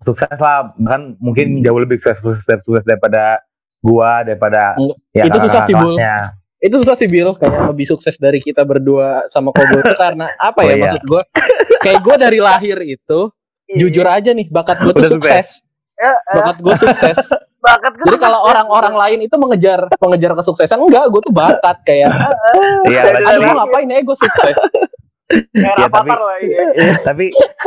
sukses 0.00 0.32
lah. 0.40 0.72
Bahkan 0.72 1.20
mungkin 1.20 1.60
jauh 1.60 1.76
lebih 1.76 2.00
sukses 2.00 2.20
sukses, 2.24 2.58
sukses 2.64 2.84
daripada 2.84 3.44
gua 3.80 4.20
daripada 4.20 4.76
Enggak, 4.76 4.96
ya 5.12 5.24
itu 5.24 5.38
susah 5.40 5.60
sih, 5.64 5.72
Bul. 5.72 5.96
itu 6.60 6.76
susah 6.84 6.92
sih 6.92 7.08
Bill 7.08 7.32
kayak 7.32 7.72
lebih 7.72 7.88
sukses 7.88 8.20
dari 8.20 8.36
kita 8.36 8.60
berdua 8.68 9.24
sama 9.32 9.48
Kobo 9.48 9.80
itu 9.80 9.96
karena 9.96 10.28
apa 10.36 10.60
Oh, 10.60 10.68
ya 10.68 10.76
iya. 10.76 10.82
maksud 10.84 11.02
gue 11.08 11.22
kayak 11.80 12.00
gue 12.04 12.16
dari 12.20 12.38
lahir 12.44 12.76
itu 12.84 13.20
jujur 13.76 14.06
aja 14.06 14.30
nih 14.30 14.46
bakat 14.48 14.80
gue 14.80 14.92
tuh 14.92 15.02
Udah 15.04 15.12
sukses. 15.14 15.48
Ya, 15.94 16.16
eh, 16.16 16.34
bakat 16.34 16.56
gue 16.58 16.74
sukses. 16.80 17.18
Bakat 17.60 17.92
gue 17.92 18.08
jadi 18.08 18.16
kalau 18.16 18.40
orang-orang 18.48 18.96
lain 18.96 19.28
itu 19.28 19.36
mengejar 19.36 19.84
mengejar 20.00 20.32
kesuksesan 20.32 20.80
enggak 20.80 21.12
gue 21.12 21.20
tuh 21.20 21.28
bakat 21.28 21.76
kayak 21.84 22.08
iya 22.88 23.04
Dari 23.04 23.20
aduh 23.20 23.36
tapi 23.36 23.44
gue 23.44 23.52
ngapain 23.52 23.84
ya 23.84 24.00
gue 24.00 24.16
sukses? 24.16 24.56
Ya, 25.52 25.86
tapi- 25.92 26.08
lah 26.08 26.38
ya. 26.40 26.64
tapi 27.12 27.24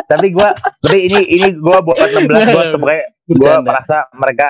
tapi 0.10 0.34
gua 0.34 0.50
tapi 0.82 0.98
ini 0.98 1.20
ini 1.30 1.48
gua 1.56 1.78
buat 1.80 1.96
16 2.10 2.26
gua 2.26 2.64
sebagai 2.74 3.02
gua 3.38 3.54
Bercanda. 3.54 3.70
merasa 3.70 3.98
mereka 4.18 4.48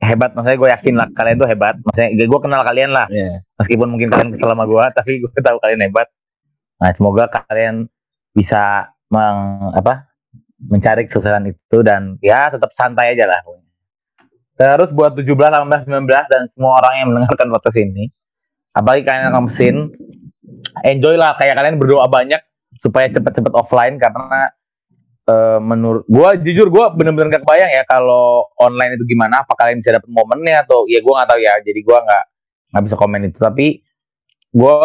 hebat 0.00 0.30
maksudnya 0.32 0.56
gue 0.56 0.68
yakin 0.72 0.94
lah 0.96 1.08
kalian 1.12 1.36
tuh 1.36 1.48
hebat 1.52 1.74
maksudnya 1.76 2.08
gue 2.24 2.40
kenal 2.40 2.60
kalian 2.64 2.90
lah. 2.96 3.06
Iya. 3.12 3.44
meskipun 3.60 3.88
mungkin 3.92 4.08
kalian 4.08 4.28
kesel 4.32 4.48
sama 4.48 4.64
gue 4.64 4.84
tapi 4.96 5.10
gue 5.20 5.30
tahu 5.36 5.58
kalian 5.60 5.80
hebat. 5.84 6.08
Nah 6.80 6.90
semoga 6.96 7.28
kalian 7.28 7.84
bisa 8.32 8.88
meng, 9.12 9.68
apa 9.76 10.07
mencari 10.58 11.06
kesuksesan 11.06 11.54
itu 11.54 11.78
dan 11.86 12.18
ya 12.18 12.50
tetap 12.50 12.74
santai 12.74 13.14
aja 13.14 13.30
lah 13.30 13.40
terus 14.58 14.90
buat 14.90 15.14
17, 15.14 15.22
18, 15.22 15.86
19 15.86 16.06
dan 16.06 16.42
semua 16.50 16.82
orang 16.82 16.94
yang 16.98 17.06
mendengarkan 17.14 17.46
podcast 17.54 17.78
ini 17.78 18.10
apalagi 18.74 19.02
kalian 19.06 19.30
yang 19.30 19.46
mesin 19.46 19.76
enjoy 20.86 21.14
lah. 21.18 21.34
Kayak 21.38 21.58
kalian 21.58 21.76
berdoa 21.80 22.06
banyak 22.06 22.40
supaya 22.78 23.10
cepet-cepet 23.10 23.52
offline 23.58 23.98
karena 23.98 24.54
eh, 25.26 25.58
menurut 25.58 26.06
gue 26.06 26.28
jujur 26.46 26.70
gue 26.70 26.84
bener-bener 26.94 27.38
gak 27.38 27.42
kebayang 27.42 27.70
ya 27.74 27.82
kalau 27.88 28.46
online 28.62 28.94
itu 28.94 29.04
gimana 29.08 29.42
apa 29.42 29.52
kalian 29.58 29.82
bisa 29.82 29.98
dapet 29.98 30.10
momennya 30.12 30.62
atau 30.62 30.86
ya 30.86 31.02
gue 31.02 31.12
nggak 31.12 31.28
tahu 31.28 31.40
ya 31.42 31.54
jadi 31.58 31.80
gue 31.82 31.98
nggak 31.98 32.24
nggak 32.74 32.82
bisa 32.86 32.96
komen 32.96 33.20
itu. 33.26 33.38
Tapi 33.40 33.66
gue 34.48 34.76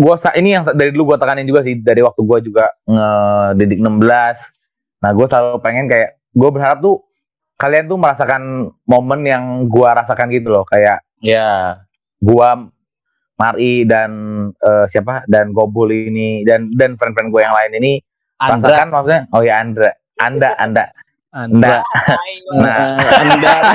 gue 0.00 0.14
ini 0.40 0.48
yang 0.56 0.64
dari 0.72 0.90
dulu 0.96 1.14
gue 1.14 1.18
tekanin 1.20 1.44
juga 1.44 1.60
sih 1.60 1.76
dari 1.76 2.00
waktu 2.00 2.20
gue 2.24 2.38
juga 2.48 2.72
ngedidik 2.88 3.78
16 3.84 4.59
nah 5.00 5.10
gue 5.16 5.26
selalu 5.26 5.58
pengen 5.64 5.88
kayak 5.88 6.20
gue 6.30 6.50
berharap 6.52 6.78
tuh 6.84 7.10
kalian 7.60 7.84
tuh 7.92 7.98
merasakan 8.00 8.72
momen 8.88 9.20
yang 9.28 9.44
gue 9.68 9.84
rasakan 9.84 10.32
gitu 10.32 10.48
loh. 10.48 10.64
Kayak 10.64 11.04
ya 11.20 11.76
gua 12.16 12.72
Mari 13.36 13.88
dan 13.88 14.12
eh, 14.52 14.84
siapa? 14.92 15.24
Dan 15.28 15.52
Gobul 15.52 15.92
ini 15.92 16.44
dan 16.44 16.72
dan 16.72 16.96
friend-friend 16.96 17.28
gue 17.32 17.40
yang 17.40 17.56
lain 17.56 17.72
ini 17.80 17.92
Andra. 18.40 18.72
rasakan 18.72 18.88
maksudnya 18.88 19.22
oh 19.36 19.40
ya 19.44 19.54
Andra. 19.60 19.90
Anda 20.20 20.50
Anda. 20.56 20.84
Andra. 21.32 21.78
Nah. 22.56 22.76
Eh, 22.96 23.28
Andra. 23.28 23.54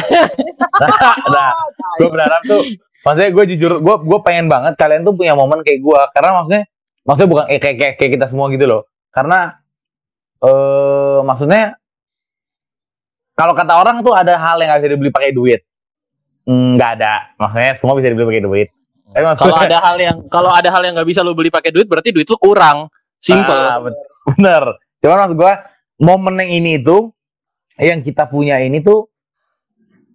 Nah 1.25 1.49
gue 1.95 2.09
berharap 2.11 2.41
tuh 2.43 2.61
maksudnya 3.07 3.31
gue 3.31 3.43
jujur 3.55 3.79
gue 3.79 3.95
gue 4.05 4.19
pengen 4.27 4.51
banget 4.51 4.75
kalian 4.75 5.07
tuh 5.07 5.15
punya 5.15 5.31
momen 5.31 5.63
kayak 5.63 5.79
gue 5.79 5.99
karena 6.11 6.29
maksudnya 6.41 6.63
maksudnya 7.07 7.29
bukan 7.31 7.45
eh, 7.47 7.59
kayak, 7.63 7.77
kayak 7.79 7.93
kayak 8.01 8.11
kita 8.19 8.25
semua 8.29 8.51
gitu 8.53 8.65
loh. 8.69 8.85
Karena 9.09 9.55
eh 10.43 11.19
maksudnya 11.23 11.79
kalau 13.35 13.51
kata 13.51 13.73
orang 13.75 13.99
tuh 13.99 14.15
ada 14.15 14.39
hal 14.39 14.55
yang 14.63 14.71
gak 14.75 14.81
bisa 14.83 14.91
dibeli 14.95 15.11
pakai 15.11 15.31
duit. 15.35 15.61
Nggak 16.45 16.89
ada. 16.99 17.13
Maksudnya 17.41 17.71
semua 17.81 17.93
bisa 17.99 18.07
dibeli 18.11 18.27
pakai 18.31 18.43
duit. 18.43 18.67
Tapi 19.11 19.23
kalau 19.37 19.57
ada 19.57 19.77
hal 19.79 19.95
yang 20.01 20.17
kalau 20.27 20.51
ada 20.51 20.69
hal 20.71 20.81
yang 20.83 20.93
nggak 20.97 21.09
bisa 21.09 21.23
lu 21.23 21.37
beli 21.37 21.47
pakai 21.53 21.71
duit 21.71 21.87
berarti 21.87 22.11
duit 22.11 22.27
lu 22.27 22.37
kurang. 22.41 22.91
Simple. 23.21 23.53
Ah, 23.53 23.79
bener. 24.33 24.63
Cuman 24.99 25.17
maksud 25.25 25.37
gua 25.37 25.53
momen 26.01 26.35
yang 26.43 26.51
ini 26.63 26.81
itu 26.81 27.13
yang 27.79 28.03
kita 28.03 28.27
punya 28.27 28.59
ini 28.59 28.83
tuh 28.83 29.07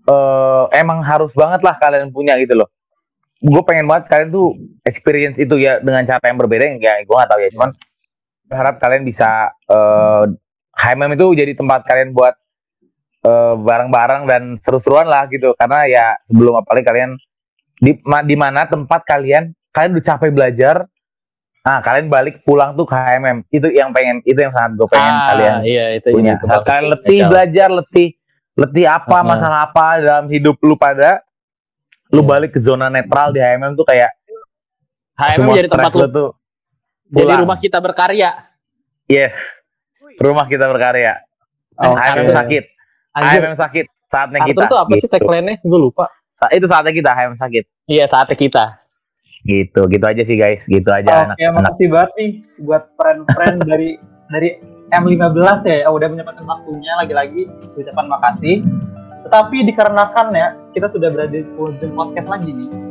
eh 0.08 0.64
emang 0.80 1.04
harus 1.04 1.32
banget 1.32 1.60
lah 1.60 1.76
kalian 1.76 2.12
punya 2.12 2.36
gitu 2.40 2.56
loh. 2.56 2.68
Gue 3.40 3.64
pengen 3.64 3.88
banget 3.88 4.12
kalian 4.12 4.28
tuh 4.28 4.52
experience 4.84 5.40
itu 5.40 5.56
ya 5.56 5.80
dengan 5.80 6.04
cara 6.04 6.20
yang 6.28 6.36
berbeda 6.36 6.76
ya 6.76 7.00
gue 7.00 7.14
gak 7.16 7.30
tahu 7.30 7.40
ya. 7.40 7.48
Cuman 7.56 7.70
berharap 8.50 8.76
kalian 8.76 9.06
bisa 9.06 9.30
eh 9.64 10.24
HMM 10.72 11.14
itu 11.14 11.26
jadi 11.32 11.52
tempat 11.54 11.84
kalian 11.84 12.10
buat 12.10 12.34
eh, 13.22 13.54
bareng-bareng 13.56 14.22
dan 14.24 14.42
seru-seruan 14.58 15.06
lah 15.06 15.24
gitu. 15.26 15.54
Karena 15.54 15.86
ya 15.86 16.06
sebelum 16.24 16.58
apalagi 16.58 16.82
kalian 16.84 17.10
di 17.76 17.94
ma- 18.02 18.20
di 18.22 18.34
mana 18.34 18.66
tempat 18.66 19.00
kalian 19.04 19.48
kalian 19.70 19.94
udah 19.94 20.04
capek 20.04 20.30
belajar 20.30 20.76
nah 21.60 21.78
kalian 21.78 22.08
balik 22.08 22.40
pulang 22.40 22.72
tuh 22.72 22.84
ke 22.84 22.92
HMM 22.92 23.44
itu 23.48 23.68
yang 23.70 23.88
pengen 23.90 24.20
itu 24.22 24.34
yang 24.34 24.48
sangat 24.48 24.74
gue 24.74 24.88
pengen 24.88 25.12
Ah, 25.14 25.26
kalian 25.28 25.54
iya 25.62 25.84
itu 25.94 26.08
punya. 26.10 26.34
itu 26.34 26.44
saat 26.46 26.64
kalian 26.64 26.86
letih 26.90 27.18
belajar 27.22 27.68
letih 27.70 28.08
letih 28.54 28.84
apa 28.86 29.04
Uh-uh. 29.10 29.22
masalah 29.22 29.58
apa 29.62 29.84
dalam 29.98 30.26
hidup 30.26 30.56
lu 30.58 30.72
pada 30.74 31.20
lu 32.10 32.20
Iya. 32.20 32.28
balik 32.28 32.50
ke 32.50 32.60
zona 32.60 32.88
netral 32.88 33.28
di 33.30 33.38
HMM 33.38 33.76
tuh 33.76 33.84
kayak 33.84 34.08
HMM 35.14 35.48
jadi 35.54 35.68
tempat 35.68 35.92
lu 35.94 36.00
lu 36.02 36.24
jadi 37.10 37.32
rumah 37.42 37.58
kita 37.58 37.78
berkarya. 37.82 38.30
Yes. 39.10 39.34
Rumah 40.16 40.46
kita 40.46 40.70
berkarya. 40.70 41.18
Oh, 41.80 41.96
HMM 41.96 42.30
sakit. 42.30 42.64
Anjir, 43.16 43.40
HMM 43.42 43.56
sakit. 43.58 43.86
Saatnya 44.10 44.38
Arthur 44.42 44.54
kita. 44.54 44.70
tuh 44.70 44.78
apa 44.78 44.90
sih 44.94 45.00
gitu. 45.02 45.14
tagline-nya? 45.14 45.56
Gue 45.62 45.80
lupa. 45.80 46.06
Sa- 46.38 46.52
itu 46.54 46.66
saatnya 46.70 46.92
kita 46.94 47.10
HM 47.14 47.34
sakit. 47.38 47.64
Iya, 47.90 48.04
saatnya 48.06 48.38
kita. 48.38 48.64
gitu 49.40 49.88
gitu 49.88 50.04
aja 50.04 50.20
sih 50.20 50.36
guys. 50.36 50.60
Gitu 50.68 50.84
aja 50.92 51.32
anak 51.32 51.40
Oke, 51.40 51.48
makasih 51.48 51.86
banget 51.88 52.10
nih 52.20 52.30
buat 52.60 52.92
friend-friend 52.92 53.56
dari 53.72 53.96
dari 54.28 54.50
M15 54.92 55.64
ya, 55.64 55.76
yang 55.88 55.92
udah 55.96 56.08
menyempatkan 56.12 56.44
waktunya 56.44 56.92
lagi-lagi. 57.00 57.48
Ucapan 57.72 58.06
makasih. 58.12 58.60
Tetapi 59.24 59.56
dikarenakan 59.72 60.26
ya 60.36 60.48
kita 60.76 60.92
sudah 60.92 61.08
berada 61.08 61.32
di 61.32 61.40
ujung 61.56 61.96
podcast 61.96 62.28
lagi 62.28 62.52
nih. 62.52 62.89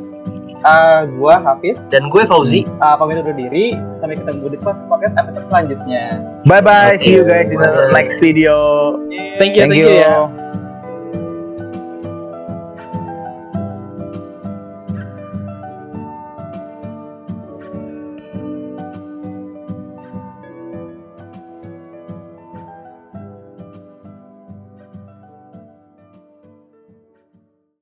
Eh, 0.60 1.01
gua 1.16 1.39
Hafiz, 1.39 1.80
Dan 1.88 2.12
gue 2.12 2.28
Fauzi. 2.28 2.68
eh, 2.68 2.95
pamit 2.99 3.24
undur 3.24 3.32
diri. 3.32 3.80
Sampai 3.99 4.20
ketemu 4.20 4.51
di 4.51 4.57
podcast 4.60 5.16
episode 5.16 5.45
selanjutnya. 5.47 6.03
bye 6.43 6.60
bye 6.60 6.99
see 6.99 7.16
you 7.16 7.24
guys 7.24 7.47
in 7.47 7.60
the 7.60 7.91
next 7.91 8.20
video 8.20 8.95
Thank 9.39 9.55
you, 9.55 9.68
thank, 9.68 9.76
you 9.76 9.88
ya. 10.03 10.28